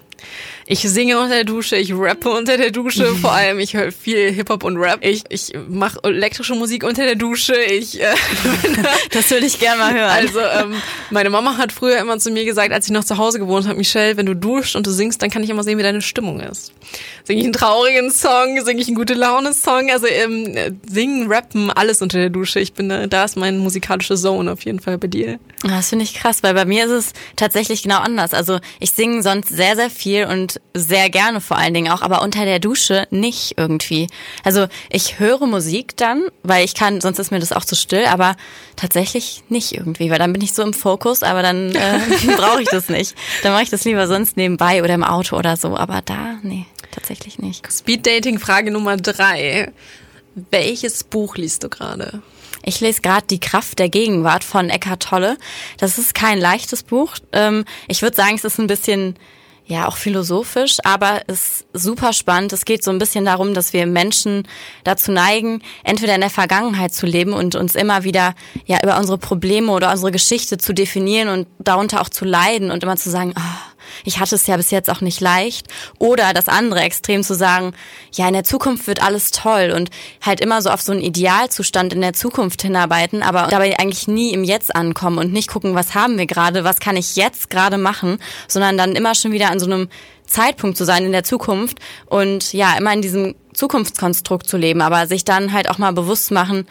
Ich 0.71 0.81
singe 0.81 1.19
unter 1.19 1.35
der 1.35 1.45
Dusche, 1.45 1.77
ich 1.77 1.95
rappe 1.95 2.29
unter 2.29 2.59
der 2.59 2.71
Dusche, 2.71 3.07
vor 3.23 3.33
allem 3.33 3.59
ich 3.59 3.75
höre 3.75 3.91
viel 3.91 4.31
Hip-Hop 4.31 4.65
und 4.65 4.77
Rap. 4.77 4.99
Ich, 5.03 5.25
ich 5.31 5.53
mache 5.67 5.99
elektrische 6.03 6.55
Musik 6.55 6.85
unter 6.85 7.05
der 7.05 7.15
Dusche. 7.15 7.55
Ich, 7.55 7.99
äh, 7.99 8.15
das 9.13 9.31
würde 9.31 9.47
ich 9.47 9.59
gerne 9.59 9.79
mal 9.79 9.95
hören. 9.95 10.11
Also 10.11 10.41
ähm, 10.41 10.75
meine 11.11 11.31
Mama 11.31 11.57
hat 11.57 11.73
früher 11.73 11.99
immer 11.99 12.19
zu 12.19 12.31
mir 12.31 12.45
gesagt, 12.45 12.73
als 12.73 12.87
ich 12.87 12.93
noch 12.93 13.05
zu 13.05 13.17
Hause 13.17 13.39
gewohnt 13.39 13.67
habe, 13.67 13.79
Michelle, 13.79 14.19
wenn 14.19 14.27
du 14.27 14.35
duscht 14.35 14.77
und 14.77 14.87
du 14.87 14.91
singst, 14.91 15.23
dann 15.23 15.31
kann 15.31 15.43
ich 15.43 15.49
immer 15.49 15.63
sehen, 15.63 15.79
wie 15.79 15.83
deine 15.83 16.03
Stimmung 16.03 16.41
ist. 16.41 16.73
Singe 17.25 17.41
ich 17.41 17.47
einen 17.47 17.55
traurigen 17.55 18.11
Song, 18.11 18.63
singe 18.63 18.83
ich 18.83 18.89
einen 18.89 18.97
gute 18.97 19.15
Laune 19.15 19.55
Song, 19.55 19.91
also 19.91 20.07
ähm, 20.07 20.55
singen, 20.87 21.33
rappen, 21.33 21.71
alles 21.71 22.03
unter 22.03 22.19
der 22.19 22.29
Dusche. 22.29 22.61
Ich 22.61 22.75
bin 22.75 22.91
da, 22.91 23.07
da 23.07 23.25
ist 23.25 23.39
mein 23.39 23.57
musikalische 23.59 24.17
Zone 24.17 24.53
auf 24.53 24.63
jeden 24.67 24.81
Fall 24.81 24.99
bei 24.99 25.07
dir. 25.07 25.39
Das 25.63 25.89
finde 25.89 26.05
ich 26.05 26.15
krass, 26.15 26.43
weil 26.43 26.53
bei 26.53 26.67
mir 26.67 26.85
ist 26.85 26.91
es 26.91 27.13
tatsächlich 27.37 27.83
genau 27.83 27.99
anders. 27.99 28.35
Also 28.35 28.59
ich 28.81 28.91
singe 28.93 29.23
sonst 29.23 29.49
sehr, 29.49 29.75
sehr 29.75 29.91
viel 29.91 30.08
und 30.16 30.61
sehr 30.75 31.11
gerne 31.11 31.40
vor 31.40 31.57
allen 31.57 31.75
Dingen 31.75 31.92
auch, 31.92 32.03
aber 32.03 32.23
unter 32.23 32.44
der 32.44 32.59
Dusche 32.59 33.07
nicht 33.11 33.55
irgendwie. 33.57 34.09
Also 34.44 34.66
ich 34.90 35.18
höre 35.18 35.47
Musik 35.47 35.97
dann, 35.97 36.25
weil 36.42 36.64
ich 36.64 36.75
kann, 36.75 37.01
sonst 37.01 37.18
ist 37.18 37.31
mir 37.31 37.40
das 37.40 37.53
auch 37.53 37.64
zu 37.64 37.77
still, 37.77 38.07
aber 38.07 38.37
tatsächlich 38.77 39.42
nicht 39.49 39.73
irgendwie, 39.73 40.11
weil 40.11 40.18
dann 40.18 40.33
bin 40.33 40.42
ich 40.42 40.55
so 40.55 40.62
im 40.62 40.73
Fokus, 40.73 41.23
aber 41.23 41.42
dann 41.42 41.75
äh, 41.75 42.01
brauche 42.37 42.62
ich 42.62 42.68
das 42.68 42.88
nicht. 42.88 43.14
Dann 43.42 43.53
mache 43.53 43.64
ich 43.64 43.71
das 43.71 43.85
lieber 43.85 44.07
sonst 44.07 44.37
nebenbei 44.37 44.83
oder 44.83 44.94
im 44.94 45.05
Auto 45.05 45.37
oder 45.37 45.57
so, 45.57 45.77
aber 45.77 46.01
da, 46.03 46.38
nee, 46.42 46.66
tatsächlich 46.90 47.38
nicht. 47.38 47.71
Speed 47.71 48.07
Dating 48.07 48.38
Frage 48.38 48.71
Nummer 48.71 48.97
drei. 48.97 49.73
Welches 50.51 51.05
Buch 51.05 51.37
liest 51.37 51.64
du 51.64 51.68
gerade? 51.68 52.23
Ich 52.68 52.81
lese 52.81 53.01
gerade 53.01 53.27
Die 53.27 53.40
Kraft 53.40 53.79
der 53.79 53.88
Gegenwart 53.88 54.44
von 54.44 54.68
Eckhart 54.68 55.03
Tolle. 55.03 55.38
Das 55.79 55.99
ist 55.99 56.14
kein 56.14 56.38
leichtes 56.38 56.83
Buch. 56.83 57.14
Ähm, 57.33 57.64
ich 57.87 58.03
würde 58.03 58.16
sagen, 58.16 58.35
es 58.37 58.44
ist 58.44 58.59
ein 58.59 58.66
bisschen 58.66 59.16
ja 59.69 59.87
auch 59.87 59.97
philosophisch, 59.97 60.79
aber 60.83 61.29
ist 61.29 61.67
super 61.75 62.13
spannend. 62.13 62.53
Es 62.53 62.65
geht 62.65 62.83
so 62.83 62.91
ein 62.91 62.99
bisschen 62.99 63.27
darum, 63.27 63.53
dass 63.55 63.73
wir 63.73 63.87
Menschen 63.87 64.49
dazu 64.83 65.13
neigen, 65.13 65.63
entweder 65.85 66.15
in 66.15 66.23
der 66.23 66.31
Vergangenheit 66.31 66.95
zu 66.95 67.07
leben 67.07 67.35
und 67.35 67.55
uns 67.55 67.75
immer 67.75 68.03
wieder 68.03 68.35
ja 68.65 68.79
über 68.83 68.99
unsere 68.99 69.19
Probleme 69.19 69.71
oder 69.73 69.91
unsere 69.91 70.11
Geschichte 70.11 70.57
zu 70.57 70.73
definieren 70.73 71.29
und 71.29 71.47
darunter 71.59 72.01
auch 72.01 72.09
zu 72.09 72.25
leiden 72.25 72.71
und 72.71 72.83
immer 72.83 72.97
zu 72.97 73.11
sagen, 73.11 73.35
oh, 73.37 73.68
ich 74.05 74.18
hatte 74.20 74.35
es 74.35 74.46
ja 74.46 74.57
bis 74.57 74.70
jetzt 74.70 74.90
auch 74.90 75.01
nicht 75.01 75.20
leicht. 75.20 75.66
Oder 75.98 76.33
das 76.33 76.48
andere 76.48 76.81
Extrem 76.81 77.22
zu 77.22 77.35
sagen, 77.35 77.72
ja, 78.12 78.27
in 78.27 78.35
der 78.35 78.44
Zukunft 78.44 78.87
wird 78.87 79.03
alles 79.03 79.31
toll 79.31 79.72
und 79.74 79.90
halt 80.20 80.40
immer 80.40 80.62
so 80.62 80.70
auf 80.70 80.83
so 80.83 80.92
einen 80.92 81.03
Idealzustand 81.03 81.92
in 81.92 82.01
der 82.01 82.12
Zukunft 82.12 82.62
hinarbeiten, 82.62 83.22
aber 83.22 83.48
dabei 83.51 83.79
eigentlich 83.79 84.09
nie 84.09 84.33
im 84.33 84.44
Jetzt 84.44 84.74
ankommen 84.74 85.18
und 85.18 85.33
nicht 85.33 85.48
gucken, 85.48 85.74
was 85.74 85.94
haben 85.94 86.18
wir 86.18 86.27
gerade, 86.27 86.64
was 86.64 86.81
kann 86.81 86.96
ich 86.96 87.16
jetzt 87.16 87.51
gerade 87.51 87.79
machen, 87.79 88.18
sondern 88.46 88.77
dann 88.77 88.96
immer 88.96 89.14
schon 89.14 89.33
wieder 89.33 89.51
an 89.51 89.61
so 89.61 89.66
einem 89.66 89.88
Zeitpunkt 90.27 90.77
zu 90.77 90.85
sein 90.85 91.05
in 91.05 91.12
der 91.12 91.24
Zukunft 91.24 91.79
und 92.07 92.53
ja, 92.53 92.77
immer 92.77 92.92
in 92.92 93.03
diesem 93.03 93.35
Zukunftskonstrukt 93.55 94.46
zu 94.46 94.57
leben, 94.57 94.83
aber 94.83 95.07
sich 95.07 95.24
dann 95.24 95.53
halt 95.53 95.68
auch 95.68 95.79
mal 95.79 95.92
bewusst 95.92 96.31
machen, 96.31 96.66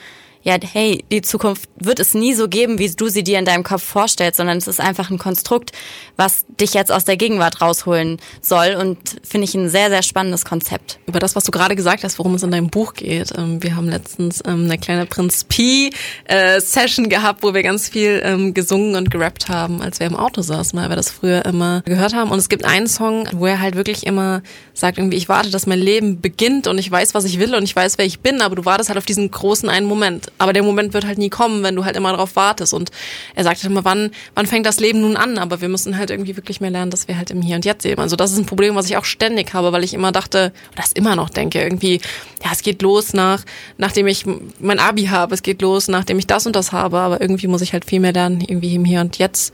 ja, 0.48 0.56
hey, 0.62 1.04
die 1.12 1.22
Zukunft 1.22 1.70
wird 1.76 2.00
es 2.00 2.14
nie 2.14 2.34
so 2.34 2.48
geben, 2.48 2.80
wie 2.80 2.90
du 2.90 3.10
sie 3.10 3.22
dir 3.22 3.38
in 3.38 3.44
deinem 3.44 3.66
Kopf 3.66 3.84
vorstellst, 3.84 4.38
sondern 4.38 4.58
es 4.58 4.70
ist 4.70 4.80
einfach 4.80 5.10
ein 5.10 5.18
Konstrukt, 5.18 5.74
was 6.16 6.46
dich 6.48 6.74
jetzt 6.74 6.90
aus 6.90 7.04
der 7.04 7.18
Gegenwart 7.18 7.62
rausholen 7.62 8.18
soll 8.40 8.78
und 8.80 8.98
finde 9.24 9.44
ich 9.44 9.56
ein 9.56 9.68
sehr, 9.68 9.90
sehr 9.90 10.04
spannendes 10.04 10.46
Konzept. 10.46 11.00
Über 11.06 11.20
das, 11.20 11.36
was 11.36 11.44
du 11.44 11.52
gerade 11.52 11.76
gesagt 11.76 12.06
hast, 12.06 12.18
worum 12.18 12.36
es 12.36 12.44
in 12.44 12.52
deinem 12.52 12.70
Buch 12.70 12.94
geht. 12.94 13.34
Ähm, 13.38 13.62
wir 13.62 13.76
haben 13.76 13.90
letztens 13.90 14.42
ähm, 14.48 14.64
eine 14.64 14.78
kleine 14.78 15.06
Prinz 15.06 15.44
Pi 15.44 15.92
äh, 16.24 16.62
Session 16.62 17.10
gehabt, 17.10 17.44
wo 17.44 17.54
wir 17.54 17.62
ganz 17.62 17.90
viel 17.90 18.22
ähm, 18.24 18.54
gesungen 18.54 18.96
und 18.96 19.12
gerappt 19.12 19.50
haben, 19.50 19.82
als 19.82 20.00
wir 20.00 20.08
im 20.08 20.16
Auto 20.16 20.42
saßen, 20.42 20.80
weil 20.80 20.88
wir 20.88 20.96
das 20.96 21.12
früher 21.12 21.44
immer 21.44 21.82
gehört 21.82 22.14
haben. 22.14 22.32
Und 22.32 22.40
es 22.40 22.48
gibt 22.48 22.64
einen 22.64 22.88
Song, 22.88 23.28
wo 23.34 23.48
er 23.48 23.60
halt 23.60 23.76
wirklich 23.76 24.06
immer 24.06 24.42
sagt 24.74 24.98
irgendwie, 24.98 25.18
ich 25.18 25.28
warte, 25.28 25.50
dass 25.50 25.66
mein 25.66 25.80
Leben 25.80 26.22
beginnt 26.22 26.68
und 26.68 26.78
ich 26.78 26.90
weiß, 26.90 27.14
was 27.14 27.26
ich 27.26 27.40
will 27.40 27.56
und 27.56 27.64
ich 27.64 27.76
weiß, 27.76 27.98
wer 27.98 28.06
ich 28.06 28.20
bin, 28.20 28.42
aber 28.42 28.56
du 28.56 28.64
wartest 28.64 28.90
halt 28.90 28.98
auf 28.98 29.06
diesen 29.06 29.30
großen 29.30 29.70
einen 29.70 29.88
Moment. 29.88 30.32
Aber 30.38 30.54
der 30.54 30.64
Moment 30.64 30.94
wird 30.94 31.06
halt 31.06 31.18
nie 31.18 31.30
kommen, 31.30 31.64
wenn 31.64 31.76
du 31.76 31.86
halt 31.86 31.96
immer 31.96 32.12
darauf 32.12 32.36
wartest. 32.36 32.74
Und 32.74 32.92
er 33.36 33.44
sagt 33.44 33.64
halt 33.64 33.72
immer, 33.72 33.86
wann, 33.86 34.12
wann 34.36 34.46
fängt 34.46 34.66
das 34.66 34.80
Leben 34.80 35.02
nun 35.02 35.18
an? 35.18 35.38
Aber 35.38 35.62
wir 35.62 35.70
müssen 35.70 35.98
halt 35.98 36.10
irgendwie 36.10 36.36
wirklich 36.36 36.62
mehr 36.62 36.70
lernen, 36.70 36.92
dass 36.92 37.08
wir 37.08 37.18
halt 37.18 37.32
im 37.32 37.42
Hier 37.42 37.56
und 37.56 37.66
Jetzt 37.66 37.84
leben. 37.84 38.02
Also 38.02 38.16
das 38.16 38.32
ist 38.32 38.38
ein 38.38 38.46
Problem, 38.46 38.76
was 38.76 38.86
ich 38.86 38.98
auch 38.98 39.06
ständig 39.06 39.54
habe, 39.54 39.72
weil 39.72 39.84
ich 39.84 39.94
immer 39.94 40.12
dachte, 40.12 40.52
oder 40.72 40.82
das 40.82 40.92
immer 40.92 41.16
noch 41.16 41.30
denke, 41.30 41.62
irgendwie, 41.62 42.02
ja, 42.44 42.52
es 42.52 42.62
geht 42.62 42.82
los 42.82 43.14
nach, 43.14 43.44
nachdem 43.78 44.08
ich 44.08 44.26
mein 44.60 44.80
Abi 44.80 45.06
habe, 45.06 45.34
es 45.34 45.44
geht 45.44 45.62
los, 45.62 45.88
nachdem 45.88 46.20
ich 46.20 46.28
das 46.28 46.46
und 46.46 46.56
das 46.56 46.72
habe, 46.72 47.00
aber 47.00 47.22
irgendwie 47.22 47.48
muss 47.48 47.62
ich 47.62 47.74
halt 47.74 47.86
viel 47.86 48.00
mehr 48.00 48.14
lernen, 48.14 48.42
irgendwie 48.42 48.76
im 48.76 48.86
Hier 48.86 49.02
und 49.02 49.18
Jetzt 49.18 49.54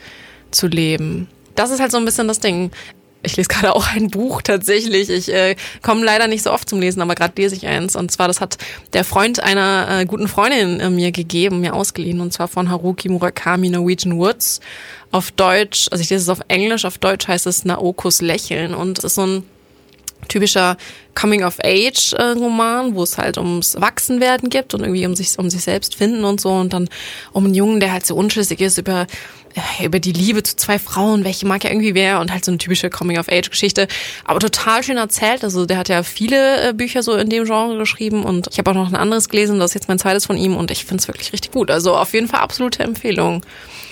zu 0.52 0.68
leben. 0.68 1.28
Das 1.56 1.70
ist 1.70 1.80
halt 1.80 1.92
so 1.92 1.98
ein 1.98 2.06
bisschen 2.06 2.28
das 2.28 2.40
Ding. 2.40 2.72
Ich 3.26 3.38
lese 3.38 3.48
gerade 3.48 3.74
auch 3.76 3.88
ein 3.88 4.10
Buch 4.10 4.42
tatsächlich. 4.42 5.10
Ich 5.10 5.34
äh, 5.34 5.56
komme 5.82 6.04
leider 6.04 6.28
nicht 6.28 6.44
so 6.44 6.52
oft 6.52 6.70
zum 6.70 6.80
Lesen, 6.80 7.02
aber 7.02 7.16
gerade 7.16 7.34
lese 7.42 7.56
ich 7.56 7.66
eins. 7.66 7.96
Und 7.96 8.12
zwar, 8.12 8.28
das 8.28 8.42
hat 8.42 8.58
der 8.92 9.06
Freund 9.06 9.42
einer 9.42 10.02
äh, 10.02 10.06
guten 10.06 10.28
Freundin 10.28 10.80
äh, 10.80 10.90
mir 10.90 11.12
gegeben, 11.12 11.62
mir 11.62 11.74
ausgeliehen. 11.74 12.20
Und 12.20 12.34
zwar 12.34 12.50
von 12.50 12.70
Haruki 12.70 13.10
Murakami, 13.10 13.70
Norwegian 13.70 14.18
Woods. 14.18 14.60
Auf 15.12 15.32
Deutsch, 15.32 15.88
also 15.92 16.02
ich 16.02 16.10
lese 16.10 16.24
es 16.24 16.30
auf 16.30 16.42
Englisch, 16.48 16.86
auf 16.86 16.98
Deutsch 16.98 17.28
heißt 17.28 17.48
es 17.48 17.66
Naokos 17.66 18.22
Lächeln. 18.22 18.74
Und 18.74 18.98
es 18.98 19.06
ist 19.06 19.16
so 19.16 19.26
ein 19.26 19.44
typischer 20.28 20.78
Coming-of-Age-Roman, 21.16 22.96
wo 22.96 23.04
es 23.04 23.18
halt 23.18 23.38
ums 23.38 23.80
Wachsenwerden 23.80 24.50
gibt 24.50 24.74
und 24.74 24.82
irgendwie 24.82 25.06
um 25.06 25.16
sich, 25.16 25.38
um 25.38 25.50
sich 25.50 25.64
selbst 25.64 25.96
finden 25.96 26.24
und 26.24 26.42
so. 26.42 26.52
Und 26.52 26.74
dann 26.74 26.90
um 27.32 27.46
einen 27.46 27.54
Jungen, 27.54 27.80
der 27.80 27.94
halt 27.94 28.06
so 28.06 28.16
unschlüssig 28.16 28.60
ist 28.62 28.78
über 28.78 29.08
über 29.84 30.00
die 30.00 30.12
Liebe 30.12 30.44
zu 30.44 30.56
zwei 30.56 30.80
Frauen, 30.80 31.24
welche 31.24 31.46
mag 31.46 31.64
er 31.64 31.72
irgendwie 31.72 31.94
wer 31.94 32.20
und 32.20 32.32
halt 32.32 32.46
so 32.46 32.52
eine 32.52 32.58
typische 32.58 32.90
Coming-of-Age-Geschichte, 32.90 33.88
aber 34.26 34.40
total 34.40 34.84
schön 34.84 34.98
erzählt. 34.98 35.44
Also 35.44 35.66
der 35.66 35.78
hat 35.78 35.90
ja 35.90 36.04
viele 36.04 36.70
äh, 36.70 36.74
Bücher 36.74 37.04
so 37.04 37.16
in 37.16 37.30
dem 37.30 37.46
Genre 37.46 37.78
geschrieben 37.78 38.24
und 38.24 38.48
ich 38.52 38.58
habe 38.58 38.72
auch 38.72 38.76
noch 38.76 38.88
ein 38.88 38.96
anderes 38.96 39.30
gelesen, 39.30 39.60
das 39.60 39.72
ist 39.72 39.76
jetzt 39.76 39.88
mein 39.88 40.00
zweites 40.00 40.26
von 40.26 40.38
ihm 40.38 40.56
und 40.56 40.72
ich 40.72 40.86
finde 40.86 41.02
es 41.02 41.08
wirklich 41.08 41.34
richtig 41.34 41.52
gut. 41.52 41.72
Also 41.72 41.96
auf 41.96 42.14
jeden 42.14 42.28
Fall 42.28 42.42
absolute 42.42 42.84
Empfehlung. 42.84 43.42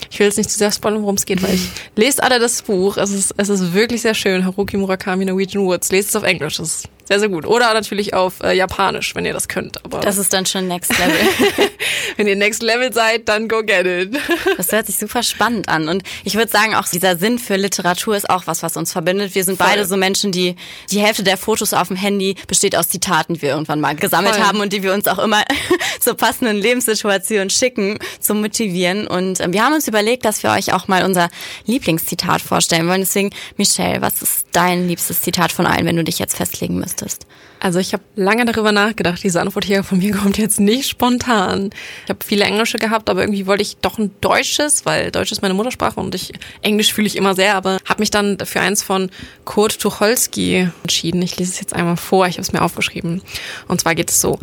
Ich 0.10 0.20
will 0.20 0.28
jetzt 0.28 0.38
nicht 0.38 0.50
zu 0.50 0.58
sehr 0.58 0.72
spoilern, 0.72 1.02
worum 1.02 1.16
es 1.16 1.26
geht, 1.26 1.42
weil 1.42 1.56
ich 1.56 1.70
lese 1.96 2.22
alle 2.22 2.40
das 2.40 2.62
Buch. 2.64 2.98
Es 2.98 3.12
ist, 3.12 3.34
es 3.38 3.50
ist 3.50 3.74
wirklich 3.74 4.02
sehr 4.02 4.14
schön. 4.14 4.46
Haruki 4.46 4.78
Murakami, 4.78 5.26
Norwegian 5.26 5.64
Woods. 5.64 5.92
Lest 5.92 6.10
es 6.10 6.16
auf 6.16 6.24
Englisch. 6.24 6.58
Das 6.58 6.68
ist 6.68 6.90
sehr, 7.12 7.20
sehr 7.20 7.28
gut. 7.28 7.46
Oder 7.46 7.74
natürlich 7.74 8.14
auf 8.14 8.36
äh, 8.42 8.54
Japanisch, 8.54 9.16
wenn 9.16 9.26
ihr 9.26 9.34
das 9.34 9.50
könnt. 9.50 9.84
Aber 9.84 10.00
das 10.00 10.18
ist 10.18 10.32
dann 10.32 10.46
schon 10.46 10.70
Next 10.70 10.98
Level. 10.98 11.14
wenn 12.16 12.26
ihr 12.26 12.38
Next 12.38 12.64
Level 12.64 12.94
seid, 12.94 13.28
dann 13.28 13.50
go 13.50 13.64
get 13.64 13.86
it. 13.86 14.18
das 14.58 14.72
hört 14.72 14.86
sich 14.86 14.98
super 14.98 15.22
spannend 15.22 15.68
an. 15.68 15.90
Und 15.90 16.04
ich 16.24 16.36
würde 16.36 16.50
sagen, 16.50 16.74
auch 16.74 16.88
dieser 16.88 17.18
Sinn 17.18 17.38
für 17.38 17.58
Literatur 17.58 18.16
ist 18.16 18.30
auch 18.30 18.48
was, 18.48 18.64
was 18.64 18.78
uns 18.78 18.94
verbindet. 18.94 19.36
Wir 19.36 19.44
sind 19.44 19.58
Voll. 19.58 19.68
beide 19.68 19.86
so 19.86 19.98
Menschen, 19.98 20.32
die 20.32 20.56
die 20.90 21.02
Hälfte 21.02 21.24
der 21.24 21.36
Fotos 21.36 21.74
auf 21.74 21.90
dem 21.90 21.98
Handy 21.98 22.36
besteht 22.48 22.78
aus 22.78 22.88
Zitaten, 22.88 23.34
die 23.34 23.42
wir 23.42 23.50
irgendwann 23.50 23.82
mal 23.82 23.94
gesammelt 23.94 24.36
Voll. 24.36 24.46
haben 24.46 24.62
und 24.62 24.72
die 24.72 24.82
wir 24.82 24.94
uns 24.94 25.06
auch 25.10 25.20
immer 25.20 25.44
zur 26.00 26.16
passenden 26.16 26.56
Lebenssituation 26.56 27.50
schicken, 27.50 28.00
zum 28.22 28.40
Motivieren. 28.40 29.06
Und 29.06 29.42
äh, 29.42 29.52
wir 29.52 29.66
haben 29.66 29.74
uns 29.74 29.86
überlegt, 29.90 30.24
dass 30.24 30.44
wir 30.44 30.52
euch 30.52 30.72
auch 30.72 30.88
mal 30.88 31.04
unser 31.04 31.30
Lieblingszitat 31.66 32.42
vorstellen 32.42 32.88
wollen. 32.88 33.02
Deswegen, 33.02 33.32
Michelle, 33.58 34.02
was 34.02 34.22
ist 34.22 34.46
dein 34.54 34.88
liebstes 34.88 35.20
Zitat 35.20 35.52
von 35.52 35.66
allen, 35.68 35.86
wenn 35.86 35.98
du 35.98 36.06
dich 36.06 36.18
jetzt 36.18 36.38
festlegen 36.38 36.80
müsstest? 36.80 37.01
Möchtest? 37.02 37.28
Also 37.60 37.80
ich 37.80 37.94
habe 37.94 38.04
lange 38.16 38.46
darüber 38.46 38.72
nachgedacht. 38.72 39.24
Diese 39.24 39.42
Antwort 39.42 39.66
hier 39.66 39.84
von 39.84 40.00
mir 40.00 40.14
kommt 40.18 40.38
jetzt 40.38 40.60
nicht 40.60 40.90
spontan. 40.90 41.70
Ich 42.06 42.10
habe 42.10 42.20
viele 42.26 42.46
Englische 42.46 42.78
gehabt, 42.78 43.10
aber 43.10 43.22
irgendwie 43.22 43.48
wollte 43.48 43.64
ich 43.64 43.78
doch 43.78 43.98
ein 43.98 44.12
Deutsches, 44.22 44.86
weil 44.86 45.12
Deutsch 45.12 45.32
ist 45.32 45.42
meine 45.42 45.54
Muttersprache 45.54 46.00
und 46.00 46.16
ich 46.16 46.34
Englisch 46.62 46.94
fühle 46.94 47.08
ich 47.08 47.16
immer 47.16 47.36
sehr, 47.36 47.56
aber 47.56 47.78
habe 47.86 48.00
mich 48.00 48.12
dann 48.12 48.38
für 48.44 48.62
eins 48.62 48.84
von 48.84 49.10
Kurt 49.46 49.80
Tucholsky 49.80 50.70
entschieden. 50.84 51.22
Ich 51.22 51.38
lese 51.38 51.52
es 51.52 51.60
jetzt 51.60 51.74
einmal 51.74 51.98
vor, 51.98 52.28
ich 52.28 52.36
habe 52.36 52.42
es 52.42 52.54
mir 52.54 52.62
aufgeschrieben. 52.62 53.22
Und 53.68 53.82
zwar 53.82 53.96
geht 53.96 54.10
es 54.10 54.22
so. 54.22 54.40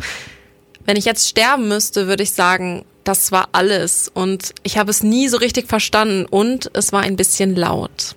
Wenn 0.85 0.97
ich 0.97 1.05
jetzt 1.05 1.27
sterben 1.27 1.67
müsste, 1.67 2.07
würde 2.07 2.23
ich 2.23 2.31
sagen, 2.31 2.85
das 3.03 3.31
war 3.31 3.49
alles 3.53 4.09
und 4.13 4.53
ich 4.63 4.77
habe 4.77 4.91
es 4.91 5.03
nie 5.03 5.27
so 5.27 5.37
richtig 5.37 5.67
verstanden 5.67 6.25
und 6.25 6.69
es 6.73 6.91
war 6.91 7.01
ein 7.01 7.15
bisschen 7.15 7.55
laut. 7.55 8.15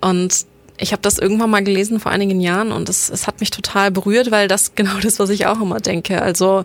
Und 0.00 0.46
ich 0.82 0.92
habe 0.92 1.02
das 1.02 1.18
irgendwann 1.18 1.50
mal 1.50 1.62
gelesen 1.64 2.00
vor 2.00 2.12
einigen 2.12 2.40
Jahren 2.40 2.72
und 2.72 2.88
es, 2.88 3.08
es 3.08 3.26
hat 3.26 3.40
mich 3.40 3.50
total 3.50 3.90
berührt, 3.90 4.30
weil 4.30 4.48
das 4.48 4.74
genau 4.74 4.98
das, 5.00 5.18
was 5.18 5.30
ich 5.30 5.46
auch 5.46 5.60
immer 5.60 5.80
denke. 5.80 6.20
Also 6.20 6.64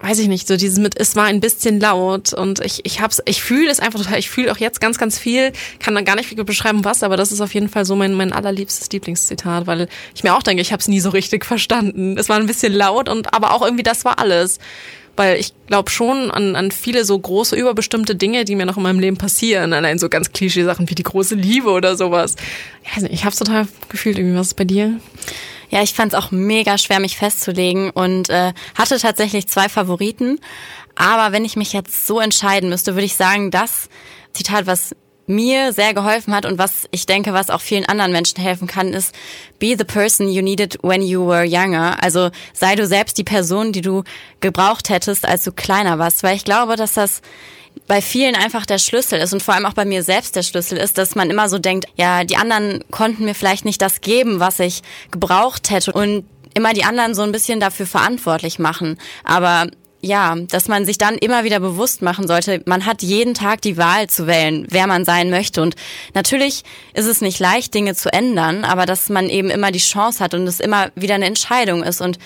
weiß 0.00 0.18
ich 0.18 0.28
nicht, 0.28 0.46
so 0.46 0.56
dieses 0.56 0.78
mit, 0.78 1.00
es 1.00 1.16
war 1.16 1.24
ein 1.24 1.40
bisschen 1.40 1.80
laut 1.80 2.34
und 2.34 2.60
ich, 2.60 2.84
ich 2.84 3.00
hab's, 3.00 3.22
ich 3.24 3.42
fühle 3.42 3.70
es 3.70 3.80
einfach 3.80 4.00
total, 4.00 4.18
ich 4.18 4.28
fühle 4.28 4.52
auch 4.52 4.58
jetzt 4.58 4.78
ganz, 4.80 4.98
ganz 4.98 5.18
viel, 5.18 5.52
kann 5.78 5.94
dann 5.94 6.04
gar 6.04 6.14
nicht 6.14 6.34
beschreiben, 6.44 6.84
was, 6.84 7.02
aber 7.02 7.16
das 7.16 7.32
ist 7.32 7.40
auf 7.40 7.54
jeden 7.54 7.70
Fall 7.70 7.86
so 7.86 7.96
mein, 7.96 8.12
mein 8.12 8.32
allerliebstes 8.32 8.90
Lieblingszitat, 8.90 9.66
weil 9.66 9.88
ich 10.14 10.22
mir 10.22 10.34
auch 10.34 10.42
denke, 10.42 10.60
ich 10.60 10.72
habe 10.72 10.80
es 10.80 10.88
nie 10.88 11.00
so 11.00 11.08
richtig 11.08 11.46
verstanden. 11.46 12.18
Es 12.18 12.28
war 12.28 12.36
ein 12.36 12.46
bisschen 12.46 12.74
laut 12.74 13.08
und 13.08 13.32
aber 13.32 13.54
auch 13.54 13.62
irgendwie, 13.62 13.82
das 13.82 14.04
war 14.04 14.18
alles. 14.18 14.58
Weil 15.16 15.38
ich 15.38 15.52
glaube 15.66 15.90
schon 15.90 16.30
an, 16.30 16.56
an 16.56 16.70
viele 16.70 17.04
so 17.04 17.18
große, 17.18 17.56
überbestimmte 17.56 18.14
Dinge, 18.16 18.44
die 18.44 18.56
mir 18.56 18.66
noch 18.66 18.76
in 18.76 18.82
meinem 18.82 19.00
Leben 19.00 19.16
passieren. 19.16 19.72
Allein 19.72 19.98
so 19.98 20.08
ganz 20.08 20.32
Klischee-Sachen 20.32 20.90
wie 20.90 20.94
die 20.94 21.02
große 21.02 21.34
Liebe 21.34 21.70
oder 21.70 21.96
sowas. 21.96 22.36
Ich 23.10 23.24
habe 23.24 23.36
total 23.36 23.66
gefühlt, 23.88 24.18
irgendwie, 24.18 24.38
was 24.38 24.48
ist 24.48 24.54
bei 24.54 24.64
dir? 24.64 25.00
Ja, 25.70 25.82
ich 25.82 25.94
fand 25.94 26.12
es 26.12 26.18
auch 26.18 26.30
mega 26.30 26.78
schwer, 26.78 27.00
mich 27.00 27.16
festzulegen 27.16 27.90
und 27.90 28.28
äh, 28.30 28.52
hatte 28.74 28.98
tatsächlich 28.98 29.48
zwei 29.48 29.68
Favoriten. 29.68 30.38
Aber 30.94 31.32
wenn 31.32 31.44
ich 31.44 31.56
mich 31.56 31.72
jetzt 31.72 32.06
so 32.06 32.20
entscheiden 32.20 32.68
müsste, 32.68 32.94
würde 32.94 33.06
ich 33.06 33.16
sagen, 33.16 33.50
das 33.50 33.88
Zitat, 34.32 34.66
was 34.66 34.94
mir 35.26 35.72
sehr 35.72 35.94
geholfen 35.94 36.34
hat 36.34 36.46
und 36.46 36.58
was 36.58 36.88
ich 36.90 37.06
denke, 37.06 37.32
was 37.32 37.50
auch 37.50 37.60
vielen 37.60 37.86
anderen 37.86 38.12
Menschen 38.12 38.40
helfen 38.40 38.66
kann, 38.66 38.92
ist 38.92 39.14
be 39.58 39.74
the 39.78 39.84
person 39.84 40.28
you 40.28 40.42
needed 40.42 40.78
when 40.82 41.02
you 41.02 41.26
were 41.26 41.44
younger. 41.44 42.02
Also 42.02 42.30
sei 42.52 42.74
du 42.76 42.86
selbst 42.86 43.16
die 43.18 43.24
Person, 43.24 43.72
die 43.72 43.80
du 43.80 44.04
gebraucht 44.40 44.90
hättest, 44.90 45.26
als 45.26 45.44
du 45.44 45.52
kleiner 45.52 45.98
warst. 45.98 46.22
Weil 46.22 46.36
ich 46.36 46.44
glaube, 46.44 46.76
dass 46.76 46.94
das 46.94 47.22
bei 47.86 48.00
vielen 48.00 48.36
einfach 48.36 48.66
der 48.66 48.78
Schlüssel 48.78 49.18
ist 49.18 49.32
und 49.32 49.42
vor 49.42 49.54
allem 49.54 49.66
auch 49.66 49.74
bei 49.74 49.84
mir 49.84 50.02
selbst 50.02 50.36
der 50.36 50.42
Schlüssel 50.42 50.78
ist, 50.78 50.98
dass 50.98 51.14
man 51.14 51.30
immer 51.30 51.48
so 51.48 51.58
denkt, 51.58 51.86
ja, 51.96 52.24
die 52.24 52.36
anderen 52.36 52.84
konnten 52.90 53.24
mir 53.24 53.34
vielleicht 53.34 53.64
nicht 53.64 53.82
das 53.82 54.00
geben, 54.00 54.40
was 54.40 54.60
ich 54.60 54.82
gebraucht 55.10 55.70
hätte 55.70 55.92
und 55.92 56.24
immer 56.54 56.72
die 56.72 56.84
anderen 56.84 57.14
so 57.14 57.22
ein 57.22 57.32
bisschen 57.32 57.60
dafür 57.60 57.86
verantwortlich 57.86 58.58
machen. 58.58 58.98
Aber 59.24 59.66
ja, 60.04 60.36
dass 60.36 60.68
man 60.68 60.84
sich 60.84 60.98
dann 60.98 61.16
immer 61.16 61.44
wieder 61.44 61.60
bewusst 61.60 62.02
machen 62.02 62.26
sollte, 62.28 62.62
man 62.66 62.84
hat 62.84 63.02
jeden 63.02 63.34
Tag 63.34 63.62
die 63.62 63.76
Wahl 63.76 64.08
zu 64.08 64.26
wählen, 64.26 64.66
wer 64.68 64.86
man 64.86 65.04
sein 65.04 65.30
möchte. 65.30 65.62
Und 65.62 65.76
natürlich 66.12 66.62
ist 66.92 67.06
es 67.06 67.20
nicht 67.20 67.40
leicht, 67.40 67.74
Dinge 67.74 67.94
zu 67.94 68.12
ändern, 68.12 68.64
aber 68.64 68.86
dass 68.86 69.08
man 69.08 69.28
eben 69.28 69.50
immer 69.50 69.72
die 69.72 69.78
Chance 69.78 70.22
hat 70.22 70.34
und 70.34 70.46
es 70.46 70.60
immer 70.60 70.90
wieder 70.94 71.14
eine 71.14 71.26
Entscheidung 71.26 71.82
ist 71.82 72.00
und 72.00 72.18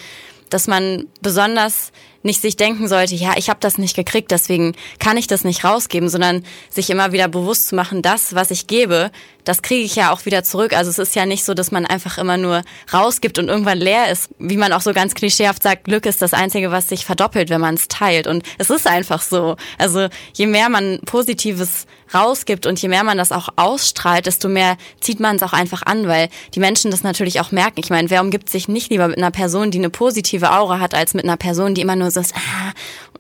dass 0.51 0.67
man 0.67 1.07
besonders 1.21 1.93
nicht 2.23 2.43
sich 2.43 2.57
denken 2.57 2.89
sollte, 2.89 3.15
ja, 3.15 3.35
ich 3.37 3.49
habe 3.49 3.61
das 3.61 3.79
nicht 3.79 3.95
gekriegt, 3.95 4.31
deswegen 4.31 4.75
kann 4.99 5.17
ich 5.17 5.27
das 5.27 5.45
nicht 5.45 5.65
rausgeben, 5.65 6.09
sondern 6.09 6.45
sich 6.69 6.91
immer 6.91 7.13
wieder 7.13 7.29
bewusst 7.29 7.69
zu 7.69 7.77
machen, 7.77 8.03
das, 8.03 8.35
was 8.35 8.51
ich 8.51 8.67
gebe, 8.67 9.11
das 9.49 9.63
kriege 9.63 9.83
ich 9.83 9.97
ja 9.97 10.13
auch 10.13 10.27
wieder 10.27 10.45
zurück. 10.45 10.75
Also 10.77 10.91
es 10.91 10.99
ist 10.99 11.17
ja 11.17 11.25
nicht 11.25 11.43
so, 11.43 11.55
dass 11.55 11.71
man 11.71 11.87
einfach 11.87 12.19
immer 12.19 12.37
nur 12.37 12.63
rausgibt 12.93 13.39
und 13.39 13.49
irgendwann 13.49 13.79
leer 13.79 14.13
ist. 14.13 14.29
Wie 14.39 14.59
man 14.59 14.75
auch 14.75 14.83
so 14.83 14.93
ganz 14.93 15.15
klischeehaft 15.15 15.63
sagt, 15.63 15.85
Glück 15.85 16.05
ist 16.05 16.21
das 16.21 16.35
Einzige, 16.35 16.71
was 16.71 16.91
sich 16.91 17.07
verdoppelt, 17.07 17.49
wenn 17.49 17.63
man 17.63 17.75
es 17.75 17.89
teilt. 17.89 18.27
Und 18.27 18.43
es 18.59 18.69
ist 18.69 18.87
einfach 18.87 19.23
so. 19.23 19.57
Also 19.79 20.09
je 20.35 20.47
mehr 20.47 20.69
man 20.69 21.01
Positives 21.07 21.87
rausgibt 22.13 22.67
und 22.67 22.81
je 22.81 22.89
mehr 22.89 23.05
man 23.05 23.17
das 23.17 23.33
auch 23.33 23.49
ausstrahlt, 23.57 24.27
desto 24.27 24.49
mehr 24.49 24.77
zieht 25.01 25.21
man 25.21 25.37
es 25.37 25.43
auch 25.43 25.53
einfach 25.53 25.83
an, 25.83 26.07
weil 26.09 26.29
die 26.55 26.61
Menschen 26.61 26.91
das 26.91 27.03
natürlich 27.03 27.41
auch 27.41 27.51
merken. 27.51 27.81
Ich 27.81 27.91
meine, 27.91 28.11
wer 28.11 28.21
umgibt 28.21 28.51
sich 28.51 28.69
nicht 28.69 28.91
lieber 28.91 29.09
mit 29.09 29.17
einer 29.19 29.31
Person, 29.31 29.71
die 29.71 29.79
eine 29.79 29.91
positive 29.91 30.53
Aura 30.53 30.79
hat, 30.79 30.95
als 30.95 31.15
mit 31.15 31.25
einer 31.25 31.37
Person, 31.37 31.75
die 31.75 31.81
immer 31.81 31.97
nur 31.97 32.11
so 32.11 32.21
ist, 32.21 32.35
ah, 32.35 32.73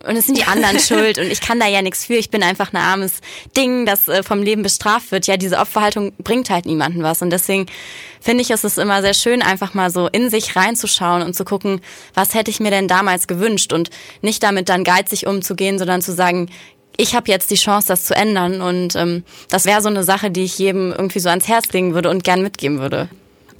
und 0.06 0.16
es 0.16 0.26
sind 0.26 0.38
die 0.38 0.44
anderen 0.44 0.78
schuld 0.80 1.18
und 1.18 1.30
ich 1.30 1.40
kann 1.40 1.60
da 1.60 1.66
ja 1.66 1.82
nichts 1.82 2.06
für, 2.06 2.14
ich 2.14 2.30
bin 2.30 2.42
einfach 2.42 2.72
ein 2.72 2.76
armes 2.76 3.20
Ding, 3.56 3.86
das 3.86 4.08
äh, 4.08 4.22
vom 4.22 4.42
Leben 4.42 4.62
bestraft 4.62 5.10
wird. 5.12 5.26
Ja, 5.26 5.36
diese 5.36 5.58
Opferhaltung 5.58 6.12
bringt 6.18 6.50
halt 6.50 6.66
niemanden 6.66 7.02
was 7.02 7.22
und 7.22 7.30
deswegen 7.30 7.66
finde 8.20 8.42
ich, 8.42 8.50
ist 8.50 8.64
es 8.64 8.78
immer 8.78 9.02
sehr 9.02 9.14
schön, 9.14 9.42
einfach 9.42 9.74
mal 9.74 9.90
so 9.90 10.08
in 10.08 10.30
sich 10.30 10.56
reinzuschauen 10.56 11.22
und 11.22 11.34
zu 11.34 11.44
gucken, 11.44 11.80
was 12.14 12.34
hätte 12.34 12.50
ich 12.50 12.60
mir 12.60 12.70
denn 12.70 12.88
damals 12.88 13.26
gewünscht 13.26 13.72
und 13.72 13.90
nicht 14.22 14.42
damit 14.42 14.68
dann 14.68 14.84
geizig 14.84 15.26
umzugehen, 15.26 15.78
sondern 15.78 16.02
zu 16.02 16.12
sagen, 16.12 16.50
ich 16.96 17.14
habe 17.14 17.30
jetzt 17.30 17.50
die 17.50 17.56
Chance, 17.56 17.86
das 17.86 18.04
zu 18.04 18.14
ändern. 18.14 18.60
Und 18.60 18.96
ähm, 18.96 19.22
das 19.50 19.66
wäre 19.66 19.80
so 19.82 19.88
eine 19.88 20.02
Sache, 20.02 20.32
die 20.32 20.42
ich 20.42 20.58
jedem 20.58 20.90
irgendwie 20.90 21.20
so 21.20 21.28
ans 21.28 21.46
Herz 21.46 21.72
legen 21.72 21.94
würde 21.94 22.10
und 22.10 22.24
gern 22.24 22.42
mitgeben 22.42 22.80
würde 22.80 23.08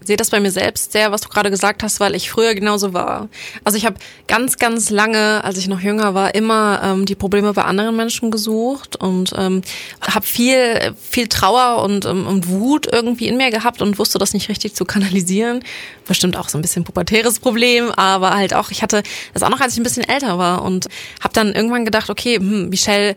sehe 0.04 0.16
das 0.16 0.30
bei 0.30 0.40
mir 0.40 0.50
selbst 0.50 0.92
sehr, 0.92 1.12
was 1.12 1.22
du 1.22 1.28
gerade 1.28 1.50
gesagt 1.50 1.82
hast, 1.82 2.00
weil 2.00 2.14
ich 2.14 2.30
früher 2.30 2.54
genauso 2.54 2.94
war. 2.94 3.28
Also 3.64 3.76
ich 3.76 3.86
habe 3.86 3.96
ganz, 4.26 4.56
ganz 4.56 4.90
lange, 4.90 5.42
als 5.44 5.58
ich 5.58 5.68
noch 5.68 5.80
jünger 5.80 6.14
war, 6.14 6.34
immer 6.34 6.80
ähm, 6.82 7.06
die 7.06 7.14
Probleme 7.14 7.52
bei 7.52 7.64
anderen 7.64 7.96
Menschen 7.96 8.30
gesucht 8.30 8.96
und 8.96 9.32
ähm, 9.36 9.62
habe 10.00 10.26
viel, 10.26 10.94
viel 10.98 11.28
Trauer 11.28 11.82
und, 11.82 12.04
ähm, 12.04 12.26
und 12.26 12.48
Wut 12.48 12.88
irgendwie 12.90 13.28
in 13.28 13.36
mir 13.36 13.50
gehabt 13.50 13.82
und 13.82 13.98
wusste 13.98 14.18
das 14.18 14.34
nicht 14.34 14.48
richtig 14.48 14.74
zu 14.74 14.84
kanalisieren. 14.84 15.62
Bestimmt 16.06 16.36
auch 16.36 16.48
so 16.48 16.58
ein 16.58 16.62
bisschen 16.62 16.84
pubertäres 16.84 17.40
Problem, 17.40 17.90
aber 17.90 18.30
halt 18.30 18.54
auch, 18.54 18.70
ich 18.70 18.82
hatte 18.82 19.02
das 19.34 19.42
auch 19.42 19.50
noch, 19.50 19.60
als 19.60 19.74
ich 19.74 19.80
ein 19.80 19.84
bisschen 19.84 20.08
älter 20.08 20.38
war 20.38 20.62
und 20.62 20.86
habe 21.20 21.34
dann 21.34 21.52
irgendwann 21.54 21.84
gedacht, 21.84 22.10
okay, 22.10 22.36
hm, 22.36 22.68
Michelle, 22.68 23.16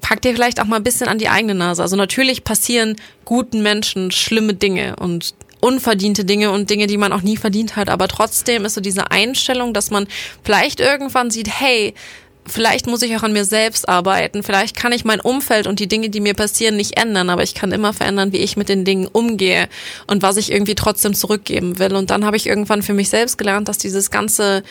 pack 0.00 0.22
dir 0.22 0.32
vielleicht 0.32 0.60
auch 0.60 0.64
mal 0.64 0.76
ein 0.76 0.82
bisschen 0.82 1.08
an 1.08 1.18
die 1.18 1.28
eigene 1.28 1.54
Nase. 1.54 1.82
Also 1.82 1.96
natürlich 1.96 2.44
passieren 2.44 2.96
guten 3.24 3.62
Menschen 3.62 4.10
schlimme 4.10 4.54
Dinge 4.54 4.96
und 4.96 5.34
unverdiente 5.62 6.24
Dinge 6.24 6.50
und 6.50 6.68
Dinge, 6.68 6.86
die 6.88 6.98
man 6.98 7.12
auch 7.12 7.22
nie 7.22 7.36
verdient 7.36 7.76
hat. 7.76 7.88
Aber 7.88 8.08
trotzdem 8.08 8.64
ist 8.64 8.74
so 8.74 8.80
diese 8.80 9.10
Einstellung, 9.10 9.72
dass 9.72 9.90
man 9.90 10.06
vielleicht 10.42 10.80
irgendwann 10.80 11.30
sieht, 11.30 11.48
hey, 11.48 11.94
vielleicht 12.44 12.88
muss 12.88 13.02
ich 13.02 13.16
auch 13.16 13.22
an 13.22 13.32
mir 13.32 13.44
selbst 13.44 13.88
arbeiten, 13.88 14.42
vielleicht 14.42 14.74
kann 14.74 14.90
ich 14.90 15.04
mein 15.04 15.20
Umfeld 15.20 15.68
und 15.68 15.78
die 15.78 15.86
Dinge, 15.86 16.10
die 16.10 16.20
mir 16.20 16.34
passieren, 16.34 16.76
nicht 16.76 16.98
ändern, 16.98 17.30
aber 17.30 17.44
ich 17.44 17.54
kann 17.54 17.70
immer 17.70 17.92
verändern, 17.92 18.32
wie 18.32 18.38
ich 18.38 18.56
mit 18.56 18.68
den 18.68 18.84
Dingen 18.84 19.06
umgehe 19.06 19.68
und 20.08 20.22
was 20.22 20.36
ich 20.36 20.50
irgendwie 20.50 20.74
trotzdem 20.74 21.14
zurückgeben 21.14 21.78
will. 21.78 21.94
Und 21.94 22.10
dann 22.10 22.24
habe 22.24 22.36
ich 22.36 22.48
irgendwann 22.48 22.82
für 22.82 22.94
mich 22.94 23.08
selbst 23.08 23.38
gelernt, 23.38 23.68
dass 23.68 23.78
dieses 23.78 24.10
ganze 24.10 24.64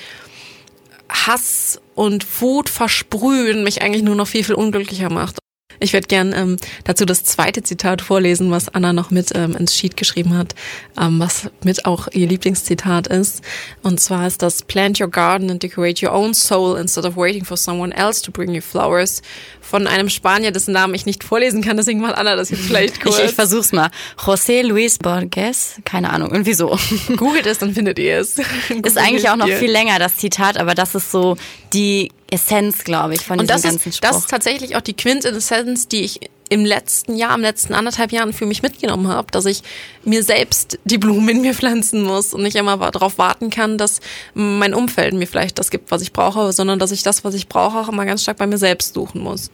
Hass 1.10 1.80
und 1.96 2.42
Wut 2.42 2.68
versprühen 2.68 3.64
mich 3.64 3.82
eigentlich 3.82 4.04
nur 4.04 4.16
noch 4.16 4.28
viel, 4.28 4.44
viel 4.44 4.56
unglücklicher 4.56 5.10
macht. 5.10 5.41
Ich 5.82 5.94
werde 5.94 6.08
gern 6.08 6.34
ähm, 6.36 6.58
dazu 6.84 7.06
das 7.06 7.24
zweite 7.24 7.64
Zitat 7.64 8.02
vorlesen, 8.02 8.52
was 8.52 8.70
Anna 8.70 8.94
noch 8.94 9.10
mit 9.10 9.32
ähm, 9.34 9.56
ins 9.56 9.76
Sheet 9.76 9.98
geschrieben 9.98 10.38
hat, 10.38 10.54
ähm, 11.00 11.20
was 11.20 11.50
mit 11.64 11.86
auch 11.86 12.08
ihr 12.12 12.28
Lieblingszitat 12.28 13.08
ist. 13.08 13.42
Und 13.82 14.00
zwar 14.00 14.28
ist 14.28 14.44
das 14.44 14.62
Plant 14.62 15.02
your 15.02 15.10
garden 15.10 15.50
and 15.50 15.64
decorate 15.64 16.06
your 16.06 16.14
own 16.14 16.36
soul 16.36 16.78
instead 16.80 17.04
of 17.04 17.18
waiting 17.18 17.44
for 17.44 17.58
someone 17.58 17.96
else 17.96 18.22
to 18.22 18.32
bring 18.32 18.54
you 18.54 18.62
flowers 18.62 19.24
von 19.60 19.88
einem 19.88 20.10
Spanier, 20.10 20.52
dessen 20.52 20.74
Namen 20.74 20.94
ich 20.94 21.06
nicht 21.06 21.24
vorlesen 21.24 21.64
kann, 21.64 21.78
deswegen 21.78 22.00
mal 22.00 22.14
Anna 22.14 22.36
das 22.36 22.52
jetzt 22.52 22.64
vielleicht 22.64 23.02
kurz. 23.02 23.18
Ich, 23.18 23.26
ich 23.26 23.32
versuch's 23.32 23.72
mal. 23.72 23.90
José 24.18 24.62
Luis 24.62 25.00
Borges, 25.00 25.76
keine 25.84 26.12
Ahnung, 26.12 26.30
irgendwie 26.32 26.54
so. 26.54 26.78
Googelt 27.16 27.48
es, 27.48 27.58
dann 27.58 27.74
findet 27.74 27.98
ihr 27.98 28.20
es. 28.20 28.38
ist 28.84 28.98
eigentlich 28.98 29.30
auch 29.30 29.36
noch 29.36 29.48
viel 29.48 29.72
länger, 29.72 29.98
das 29.98 30.18
Zitat, 30.18 30.58
aber 30.58 30.76
das 30.76 30.94
ist 30.94 31.12
so 31.12 31.38
die 31.74 32.12
Essenz, 32.32 32.84
glaube 32.84 33.14
ich, 33.14 33.22
von 33.22 33.40
Und 33.40 33.50
diesem 33.50 33.62
das 33.62 33.64
ganzen 33.64 33.90
ist, 33.90 33.98
Spruch. 33.98 34.10
Das 34.10 34.18
ist 34.18 34.30
tatsächlich 34.30 34.76
auch 34.76 34.82
die 34.82 34.96
Quintessenz, 34.96 35.88
die 35.88 36.02
ich 36.02 36.20
im 36.50 36.66
letzten 36.66 37.16
Jahr, 37.16 37.36
im 37.36 37.42
letzten 37.42 37.74
anderthalb 37.74 38.12
Jahren 38.12 38.34
für 38.34 38.46
mich 38.46 38.62
mitgenommen 38.62 39.08
habe, 39.08 39.28
dass 39.32 39.46
ich 39.46 39.62
mir 40.04 40.24
selbst 40.24 40.80
die 40.84 40.98
Blumen 40.98 41.30
in 41.30 41.42
mir 41.42 41.54
pflanzen 41.54 42.04
muss 42.04 42.34
und 42.34 42.44
nicht 42.44 42.56
immer 42.56 42.78
darauf 42.92 43.18
warten 43.18 43.50
kann, 43.50 43.78
dass 43.78 44.02
mein 44.34 44.74
Umfeld 44.74 45.14
mir 45.14 45.28
vielleicht 45.28 45.60
das 45.60 45.70
gibt, 45.70 45.92
was 45.92 46.02
ich 46.02 46.12
brauche, 46.12 46.52
sondern 46.52 46.80
dass 46.80 46.92
ich 46.92 47.04
das, 47.04 47.24
was 47.24 47.36
ich 47.36 47.48
brauche, 47.48 47.78
auch 47.78 47.90
immer 47.90 48.06
ganz 48.06 48.24
stark 48.24 48.38
bei 48.38 48.48
mir 48.48 48.58
selbst 48.58 48.94
suchen 48.94 49.22
muss 49.22 49.50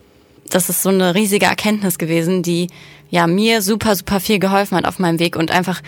das 0.49 0.69
ist 0.69 0.81
so 0.81 0.89
eine 0.89 1.15
riesige 1.15 1.45
Erkenntnis 1.45 1.97
gewesen, 1.97 2.43
die 2.43 2.67
ja 3.09 3.27
mir 3.27 3.61
super, 3.61 3.95
super 3.95 4.19
viel 4.19 4.39
geholfen 4.39 4.77
hat 4.77 4.85
auf 4.85 4.99
meinem 4.99 5.19
Weg 5.19 5.35
und 5.35 5.51
einfach 5.51 5.81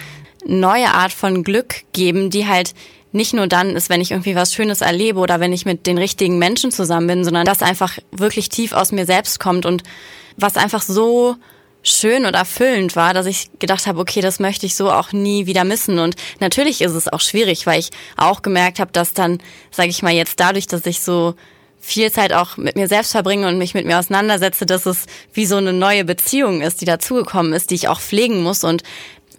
neue 0.45 0.93
Art 0.93 1.11
von 1.11 1.43
Glück 1.43 1.83
geben, 1.91 2.29
die 2.29 2.47
halt 2.47 2.73
nicht 3.11 3.33
nur 3.33 3.47
dann 3.47 3.75
ist, 3.75 3.89
wenn 3.89 4.01
ich 4.01 4.11
irgendwie 4.11 4.35
was 4.35 4.53
Schönes 4.53 4.81
erlebe 4.81 5.19
oder 5.19 5.39
wenn 5.39 5.53
ich 5.53 5.65
mit 5.65 5.87
den 5.87 5.97
richtigen 5.97 6.37
Menschen 6.37 6.71
zusammen 6.71 7.07
bin, 7.07 7.23
sondern 7.23 7.45
das 7.45 7.61
einfach 7.61 7.97
wirklich 8.11 8.49
tief 8.49 8.73
aus 8.73 8.91
mir 8.91 9.05
selbst 9.05 9.39
kommt 9.39 9.65
und 9.65 9.83
was 10.37 10.57
einfach 10.57 10.81
so 10.81 11.35
schön 11.81 12.25
und 12.25 12.33
erfüllend 12.33 12.95
war, 12.95 13.13
dass 13.13 13.25
ich 13.25 13.49
gedacht 13.59 13.87
habe, 13.87 13.99
okay, 13.99 14.21
das 14.21 14.39
möchte 14.39 14.65
ich 14.65 14.75
so 14.75 14.91
auch 14.91 15.11
nie 15.11 15.45
wieder 15.45 15.63
missen. 15.63 15.99
Und 15.99 16.15
natürlich 16.39 16.81
ist 16.81 16.93
es 16.93 17.07
auch 17.07 17.21
schwierig, 17.21 17.65
weil 17.65 17.79
ich 17.79 17.89
auch 18.17 18.41
gemerkt 18.41 18.79
habe, 18.79 18.91
dass 18.91 19.13
dann, 19.13 19.39
sage 19.71 19.89
ich 19.89 20.03
mal 20.03 20.13
jetzt 20.13 20.39
dadurch, 20.39 20.67
dass 20.67 20.85
ich 20.85 21.01
so 21.01 21.35
viel 21.79 22.11
Zeit 22.11 22.33
auch 22.33 22.57
mit 22.57 22.75
mir 22.75 22.89
selbst 22.89 23.11
verbringe 23.11 23.47
und 23.47 23.57
mich 23.57 23.73
mit 23.73 23.85
mir 23.85 23.97
auseinandersetze, 23.97 24.65
dass 24.65 24.85
es 24.85 25.05
wie 25.33 25.45
so 25.45 25.55
eine 25.55 25.71
neue 25.71 26.03
Beziehung 26.03 26.61
ist, 26.61 26.81
die 26.81 26.85
dazugekommen 26.85 27.53
ist, 27.53 27.71
die 27.71 27.75
ich 27.75 27.87
auch 27.87 28.01
pflegen 28.01 28.43
muss 28.43 28.65
und 28.65 28.83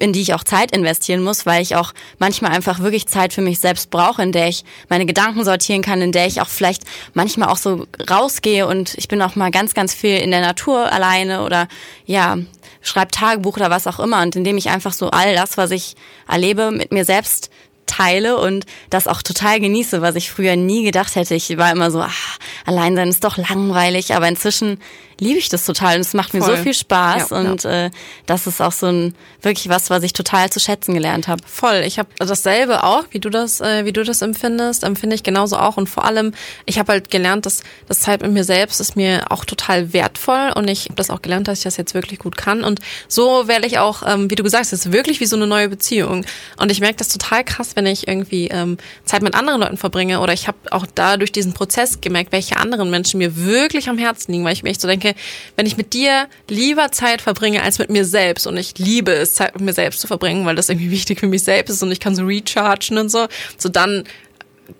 in 0.01 0.13
die 0.13 0.23
ich 0.23 0.35
auch 0.35 0.45
Zeit 0.45 0.73
investieren 0.73 1.23
muss, 1.23 1.47
weil 1.47 1.63
ich 1.63 1.77
auch 1.77 1.93
manchmal 2.19 2.53
einfach 2.53 2.81
wirklich 2.81 3.07
Zeit 3.07 3.33
für 3.33 3.43
mich 3.43 3.59
selbst 3.59 3.91
brauche, 3.91 4.23
in 4.23 4.33
der 4.33 4.49
ich 4.49 4.65
meine 4.89 5.07
Gedanken 5.07 5.45
sortieren 5.45 5.83
kann, 5.83 6.01
in 6.03 6.13
der 6.13 6.27
ich 6.27 6.41
auch 6.41 6.49
vielleicht 6.49 6.83
manchmal 7.15 7.49
auch 7.49 7.57
so 7.57 7.87
rausgehe 8.11 8.67
und 8.67 8.95
ich 8.97 9.09
bin 9.09 9.23
auch 9.23 9.37
mal 9.37 9.51
ganz, 9.51 9.75
ganz 9.75 9.95
viel 9.95 10.17
in 10.17 10.31
der 10.31 10.41
Natur 10.41 10.91
alleine 10.91 11.45
oder 11.45 11.69
ja, 12.07 12.39
schreibe 12.83 13.11
Tagebuch 13.11 13.57
oder 13.57 13.71
was 13.71 13.87
auch 13.87 14.01
immer 14.01 14.23
und 14.23 14.37
indem 14.37 14.57
ich 14.57 14.71
einfach 14.71 14.93
so 14.93 15.11
all 15.11 15.35
das, 15.35 15.57
was 15.57 15.71
ich 15.71 15.97
erlebe, 16.27 16.71
mit 16.71 16.93
mir 16.93 17.05
selbst 17.05 17.51
teile 17.91 18.39
und 18.39 18.67
das 18.89 19.09
auch 19.09 19.21
total 19.23 19.61
genieße, 19.61 20.01
was 20.01 20.15
ich 20.15 20.31
früher 20.31 20.57
nie 20.57 20.85
gedacht 20.85 21.17
hätte. 21.17 21.35
Ich 21.35 21.57
war 21.59 21.73
immer 21.73 21.91
so, 21.91 22.01
ach, 22.01 22.39
allein 22.65 22.95
sein 22.95 23.09
ist 23.09 23.25
doch 23.25 23.37
langweilig, 23.37 24.15
aber 24.15 24.29
inzwischen 24.29 24.79
liebe 25.21 25.39
ich 25.39 25.49
das 25.49 25.65
total 25.65 25.97
und 25.97 26.01
es 26.01 26.15
macht 26.15 26.35
mir 26.35 26.41
Voll. 26.41 26.57
so 26.57 26.63
viel 26.63 26.75
Spaß 26.75 27.31
ja, 27.31 27.39
und 27.39 27.65
ja. 27.65 27.87
Äh, 27.87 27.91
das 28.27 28.47
ist 28.47 28.61
auch 28.61 28.73
so 28.73 28.87
ein 28.87 29.15
wirklich 29.43 29.69
was, 29.69 29.91
was 29.91 30.03
ich 30.03 30.13
total 30.13 30.51
zu 30.51 30.61
schätzen 30.61 30.95
gelernt 30.95 31.29
habe. 31.29 31.43
Voll, 31.47 31.83
ich 31.87 31.99
habe 31.99 32.09
dasselbe 32.19 32.85
auch, 32.85 33.05
wie 33.11 33.21
du 33.21 33.31
das, 33.31 33.61
äh, 33.61 33.85
wie 33.85 33.93
du 33.93 34.03
das 34.03 34.23
empfindest, 34.23 34.83
empfinde 34.83 35.15
ich 35.15 35.23
genauso 35.23 35.57
auch 35.57 35.77
und 35.77 35.89
vor 35.89 36.05
allem, 36.05 36.33
ich 36.67 36.79
habe 36.79 36.93
halt 36.93 37.11
gelernt, 37.11 37.47
dass 37.47 37.63
das 37.87 38.01
Zeit 38.01 38.23
mit 38.23 38.33
mir 38.33 38.45
selbst 38.45 38.81
ist 38.81 38.97
mir 38.97 39.31
auch 39.31 39.45
total 39.45 39.93
wertvoll 39.93 40.53
und 40.55 40.69
ich 40.69 40.85
habe 40.87 40.95
das 40.95 41.11
auch 41.11 41.23
gelernt, 41.23 41.49
dass 41.49 41.59
ich 41.59 41.65
das 41.65 41.77
jetzt 41.77 41.95
wirklich 41.95 42.19
gut 42.19 42.37
kann 42.37 42.65
und 42.65 42.81
so 43.07 43.47
werde 43.47 43.67
ich 43.67 43.79
auch, 43.79 44.03
ähm, 44.07 44.31
wie 44.31 44.35
du 44.35 44.43
gesagt 44.43 44.65
hast, 44.65 44.73
ist 44.73 44.93
wirklich 44.93 45.21
wie 45.21 45.27
so 45.27 45.37
eine 45.37 45.47
neue 45.47 45.69
Beziehung 45.69 46.25
und 46.57 46.73
ich 46.73 46.81
merke 46.81 46.97
das 46.97 47.09
total 47.09 47.45
krass, 47.45 47.77
wenn 47.77 47.87
ich 47.87 48.09
irgendwie 48.09 48.49
ähm, 48.49 48.79
Zeit 49.05 49.23
mit 49.23 49.35
anderen 49.35 49.61
Leuten 49.61 49.77
verbringe 49.77 50.21
oder 50.21 50.33
ich 50.33 50.49
habe 50.49 50.59
auch 50.71 50.87
da 50.95 51.17
durch 51.17 51.33
diesen 51.33 51.53
Prozess 51.53 52.01
gemerkt, 52.01 52.33
welche 52.33 52.57
anderen 52.57 52.91
Menschen 52.91 53.19
mir 53.19 53.37
wirklich 53.37 53.89
am 53.89 53.99
Herzen 53.99 54.33
liegen, 54.33 54.45
weil 54.45 54.55
ich 54.55 54.63
mir 54.63 54.71
echt 54.71 54.81
so 54.81 54.89
denke, 54.89 55.10
wenn 55.57 55.67
ich 55.67 55.77
mit 55.77 55.93
dir 55.93 56.29
lieber 56.49 56.93
Zeit 56.93 57.23
verbringe 57.23 57.63
als 57.63 57.79
mit 57.79 57.91
mir 57.91 58.05
selbst 58.05 58.47
und 58.47 58.57
ich 58.57 58.79
liebe 58.79 59.13
es, 59.13 59.35
Zeit 59.35 59.55
mit 59.55 59.63
mir 59.63 59.73
selbst 59.73 60.01
zu 60.01 60.07
verbringen, 60.07 60.47
weil 60.47 60.57
das 60.57 60.69
irgendwie 60.69 60.91
wichtig 61.01 61.21
für 61.21 61.27
mich 61.27 61.43
selbst 61.43 61.71
ist 61.71 61.83
und 61.83 61.93
ich 61.93 62.01
kann 62.01 62.15
so 62.15 62.25
rechargen 62.25 62.99
und 62.99 63.11
so, 63.11 63.27
so 63.57 63.69
dann 63.69 64.05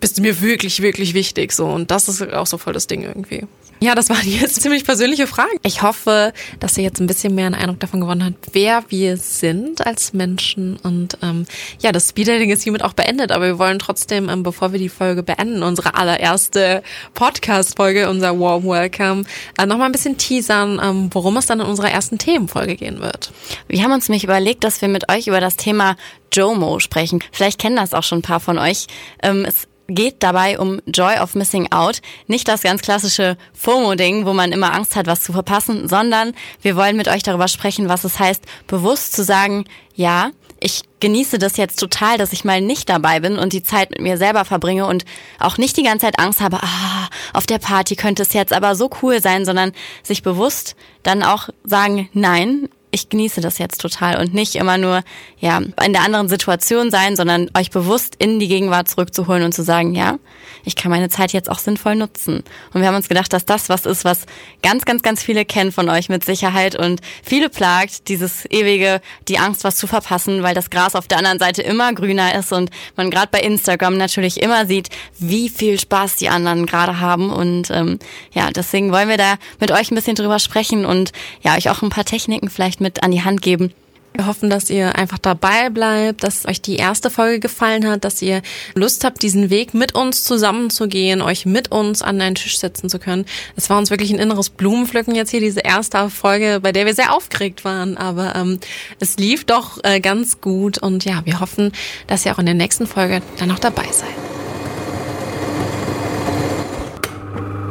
bist 0.01 0.19
du 0.19 0.23
mir 0.23 0.41
wirklich, 0.41 0.83
wirklich 0.83 1.15
wichtig. 1.15 1.53
So. 1.53 1.67
Und 1.67 1.91
das 1.91 2.09
ist 2.09 2.23
auch 2.33 2.47
so 2.47 2.59
voll 2.59 2.73
das 2.73 2.87
Ding 2.87 3.03
irgendwie. 3.03 3.47
Ja, 3.83 3.95
das 3.95 4.11
waren 4.11 4.21
jetzt 4.29 4.61
ziemlich 4.61 4.85
persönliche 4.85 5.27
Fragen. 5.27 5.59
Ich 5.63 5.83
hoffe, 5.83 6.33
dass 6.61 6.77
ihr 6.77 6.85
jetzt 6.85 7.01
ein 7.01 7.07
bisschen 7.07 7.35
mehr 7.35 7.47
einen 7.47 7.55
Eindruck 7.55 7.81
davon 7.81 8.01
gewonnen 8.01 8.25
habt, 8.25 8.51
wer 8.53 8.85
wir 8.89 9.17
sind 9.17 9.87
als 9.87 10.13
Menschen. 10.13 10.77
Und 10.77 11.17
ähm, 11.23 11.47
ja, 11.81 11.91
das 11.91 12.11
Speeddating 12.11 12.51
ist 12.51 12.63
hiermit 12.63 12.85
auch 12.85 12.93
beendet, 12.93 13.33
aber 13.33 13.47
wir 13.47 13.59
wollen 13.59 13.79
trotzdem, 13.79 14.29
ähm, 14.29 14.43
bevor 14.43 14.73
wir 14.73 14.79
die 14.79 14.91
Folge 14.91 15.23
beenden, 15.23 15.63
unsere 15.63 15.95
allererste 15.95 16.83
Podcast-Folge, 17.15 18.11
unser 18.11 18.39
Warm 18.39 18.65
Welcome, 18.65 19.25
äh, 19.59 19.65
nochmal 19.65 19.87
ein 19.87 19.93
bisschen 19.93 20.19
teasern, 20.19 20.79
ähm, 20.83 21.09
worum 21.13 21.39
es 21.39 21.47
dann 21.47 21.61
in 21.61 21.67
unserer 21.67 21.91
ersten 21.91 22.19
Themenfolge 22.19 22.77
gehen 22.77 23.01
wird. 23.01 23.33
Wir 23.67 23.83
haben 23.83 23.93
uns 23.93 24.09
nämlich 24.09 24.25
überlegt, 24.25 24.63
dass 24.63 24.83
wir 24.83 24.89
mit 24.89 25.11
euch 25.11 25.27
über 25.27 25.41
das 25.41 25.57
Thema 25.57 25.97
JOMO 26.33 26.81
sprechen. 26.81 27.21
Vielleicht 27.33 27.59
kennen 27.59 27.77
das 27.77 27.95
auch 27.95 28.03
schon 28.03 28.19
ein 28.19 28.23
paar 28.23 28.41
von 28.41 28.59
euch. 28.59 28.87
Ähm, 29.23 29.45
es 29.47 29.67
geht 29.91 30.23
dabei 30.23 30.59
um 30.59 30.81
Joy 30.87 31.19
of 31.19 31.35
Missing 31.35 31.73
Out. 31.73 32.01
Nicht 32.27 32.49
das 32.49 32.63
ganz 32.63 32.83
klassische 32.83 33.37
FOMO-Ding, 33.55 34.25
wo 34.25 34.33
man 34.33 34.53
immer 34.53 34.73
Angst 34.73 34.97
hat, 34.97 35.07
was 35.07 35.23
zu 35.23 35.33
verpassen, 35.33 35.89
sondern 35.89 36.33
wir 36.63 36.77
wollen 36.77 36.97
mit 36.97 37.09
euch 37.09 37.23
darüber 37.23 37.49
sprechen, 37.49 37.89
was 37.89 38.05
es 38.05 38.19
heißt, 38.19 38.43
bewusst 38.67 39.13
zu 39.13 39.25
sagen, 39.25 39.65
ja, 39.95 40.31
ich 40.61 40.83
genieße 41.01 41.39
das 41.39 41.57
jetzt 41.57 41.81
total, 41.81 42.19
dass 42.19 42.33
ich 42.33 42.45
mal 42.45 42.61
nicht 42.61 42.89
dabei 42.89 43.21
bin 43.21 43.39
und 43.39 43.53
die 43.53 43.63
Zeit 43.63 43.91
mit 43.91 44.01
mir 44.01 44.19
selber 44.19 44.45
verbringe 44.45 44.87
und 44.87 45.05
auch 45.39 45.57
nicht 45.57 45.77
die 45.77 45.83
ganze 45.83 46.07
Zeit 46.07 46.19
Angst 46.19 46.41
habe, 46.41 46.59
ah, 46.63 47.09
auf 47.33 47.47
der 47.47 47.59
Party 47.59 47.97
könnte 47.97 48.23
es 48.23 48.35
jetzt 48.35 48.53
aber 48.53 48.75
so 48.75 48.91
cool 49.03 49.23
sein, 49.23 49.45
sondern 49.45 49.73
sich 50.03 50.23
bewusst 50.23 50.77
dann 51.03 51.23
auch 51.23 51.49
sagen, 51.65 52.11
nein, 52.13 52.69
ich 52.91 53.09
genieße 53.09 53.41
das 53.41 53.59
jetzt 53.59 53.81
total 53.81 54.19
und 54.19 54.35
nicht 54.35 54.57
immer 54.57 54.79
nur 54.79 55.03
ja 55.39 55.59
in 55.59 55.93
der 55.93 56.03
anderen 56.03 56.29
Situation 56.29 56.91
sein, 56.91 57.17
sondern 57.17 57.51
euch 57.57 57.71
bewusst 57.71 58.15
in 58.19 58.39
die 58.39 58.49
Gegenwart 58.49 58.89
zurückzuholen 58.89 59.43
und 59.45 59.53
zu 59.53 59.63
sagen, 59.63 59.95
ja, 59.95 60.19
ich 60.65 60.77
kann 60.77 60.91
meine 60.91 61.09
Zeit 61.09 61.33
jetzt 61.33 61.51
auch 61.51 61.59
sinnvoll 61.59 61.97
nutzen. 61.97 62.43
Und 62.73 62.81
wir 62.81 62.89
haben 62.89 62.97
uns 62.97 63.09
gedacht, 63.09 63.33
dass 63.33 63.45
das 63.45 63.69
was 63.69 63.87
ist, 63.87 64.05
was 64.05 64.27
ganz, 64.63 64.85
ganz, 64.85 65.03
ganz 65.03 65.23
viele 65.23 65.45
kennen 65.45 65.73
von 65.73 65.89
euch 65.89 66.09
mit 66.09 66.25
Sicherheit 66.25 66.77
und 66.77 67.01
viele 67.23 67.49
plagt, 67.49 68.09
dieses 68.09 68.45
ewige, 68.51 69.01
die 69.29 69.39
Angst, 69.39 69.65
was 69.65 69.77
zu 69.77 69.87
verpassen, 69.87 70.43
weil 70.43 70.55
das 70.55 70.71
Gras 70.71 70.95
auf 70.95 71.07
der 71.07 71.19
anderen 71.19 71.39
Seite 71.39 71.63
immer 71.63 71.93
grüner 71.93 72.35
ist 72.35 72.53
und 72.53 72.71
man 72.97 73.11
gerade 73.11 73.29
bei 73.31 73.41
Instagram 73.41 73.97
natürlich 73.97 74.43
immer 74.43 74.67
sieht, 74.67 74.89
wie 75.19 75.49
viel 75.49 75.79
Spaß 75.79 76.17
die 76.17 76.29
anderen 76.29 76.67
gerade 76.67 77.01
haben. 77.01 77.31
Und 77.31 77.71
ähm, 77.71 77.99
ja, 78.33 78.51
deswegen 78.51 78.93
wollen 78.93 79.09
wir 79.09 79.17
da 79.17 79.37
mit 79.61 79.71
euch 79.71 79.91
ein 79.91 79.95
bisschen 79.95 80.17
drüber 80.17 80.39
sprechen 80.39 80.85
und 80.85 81.13
ja, 81.43 81.57
euch 81.57 81.71
auch 81.71 81.83
ein 81.83 81.91
paar 81.91 82.05
Techniken 82.05 82.51
vielleicht 82.81 82.97
mit 82.97 83.03
an 83.03 83.11
die 83.11 83.23
Hand 83.23 83.43
geben. 83.43 83.73
Wir 84.13 84.27
hoffen, 84.27 84.51
dass 84.51 84.71
ihr 84.71 84.97
einfach 84.97 85.19
dabei 85.19 85.71
bleibt, 85.71 86.25
dass 86.25 86.45
euch 86.45 86.61
die 86.61 86.77
erste 86.77 87.11
Folge 87.11 87.39
gefallen 87.39 87.89
hat, 87.89 88.05
dass 88.05 88.21
ihr 88.21 88.43
Lust 88.75 89.05
habt, 89.05 89.23
diesen 89.23 89.51
Weg 89.51 89.73
mit 89.73 89.95
uns 89.95 90.25
zusammenzugehen, 90.25 91.23
euch 91.23 91.47
mit 91.47 91.71
uns 91.71 92.03
an 92.03 92.21
einen 92.21 92.35
Tisch 92.35 92.59
setzen 92.59 92.91
zu 92.91 92.99
können. 92.99 93.25
Es 93.55 93.71
war 93.71 93.79
uns 93.79 93.91
wirklich 93.91 94.11
ein 94.11 94.19
inneres 94.19 94.51
Blumenpflücken 94.51 95.15
jetzt 95.15 95.31
hier, 95.31 95.41
diese 95.41 95.61
erste 95.61 96.11
Folge, 96.11 96.59
bei 96.61 96.73
der 96.73 96.87
wir 96.87 96.95
sehr 96.95 97.15
aufgeregt 97.15 97.65
waren, 97.65 97.97
aber 97.97 98.35
ähm, 98.35 98.59
es 98.99 99.17
lief 99.17 99.45
doch 99.45 99.79
äh, 99.85 100.01
ganz 100.01 100.41
gut 100.41 100.79
und 100.79 101.05
ja, 101.05 101.23
wir 101.25 101.39
hoffen, 101.39 101.71
dass 102.09 102.27
ihr 102.27 102.35
auch 102.35 102.41
in 102.41 102.47
der 102.47 102.57
nächsten 102.57 102.89
Folge 102.89 103.23
dann 103.39 103.49
noch 103.49 103.61
dabei 103.61 103.87
seid. 103.93 104.09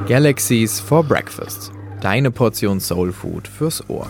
Galaxies 0.08 0.80
for 0.80 1.04
Breakfast. 1.04 1.74
Deine 2.02 2.32
Portion 2.32 2.80
Soul 2.80 3.12
Food 3.12 3.45
fürs 3.45 3.88
Ohr. 3.89 4.08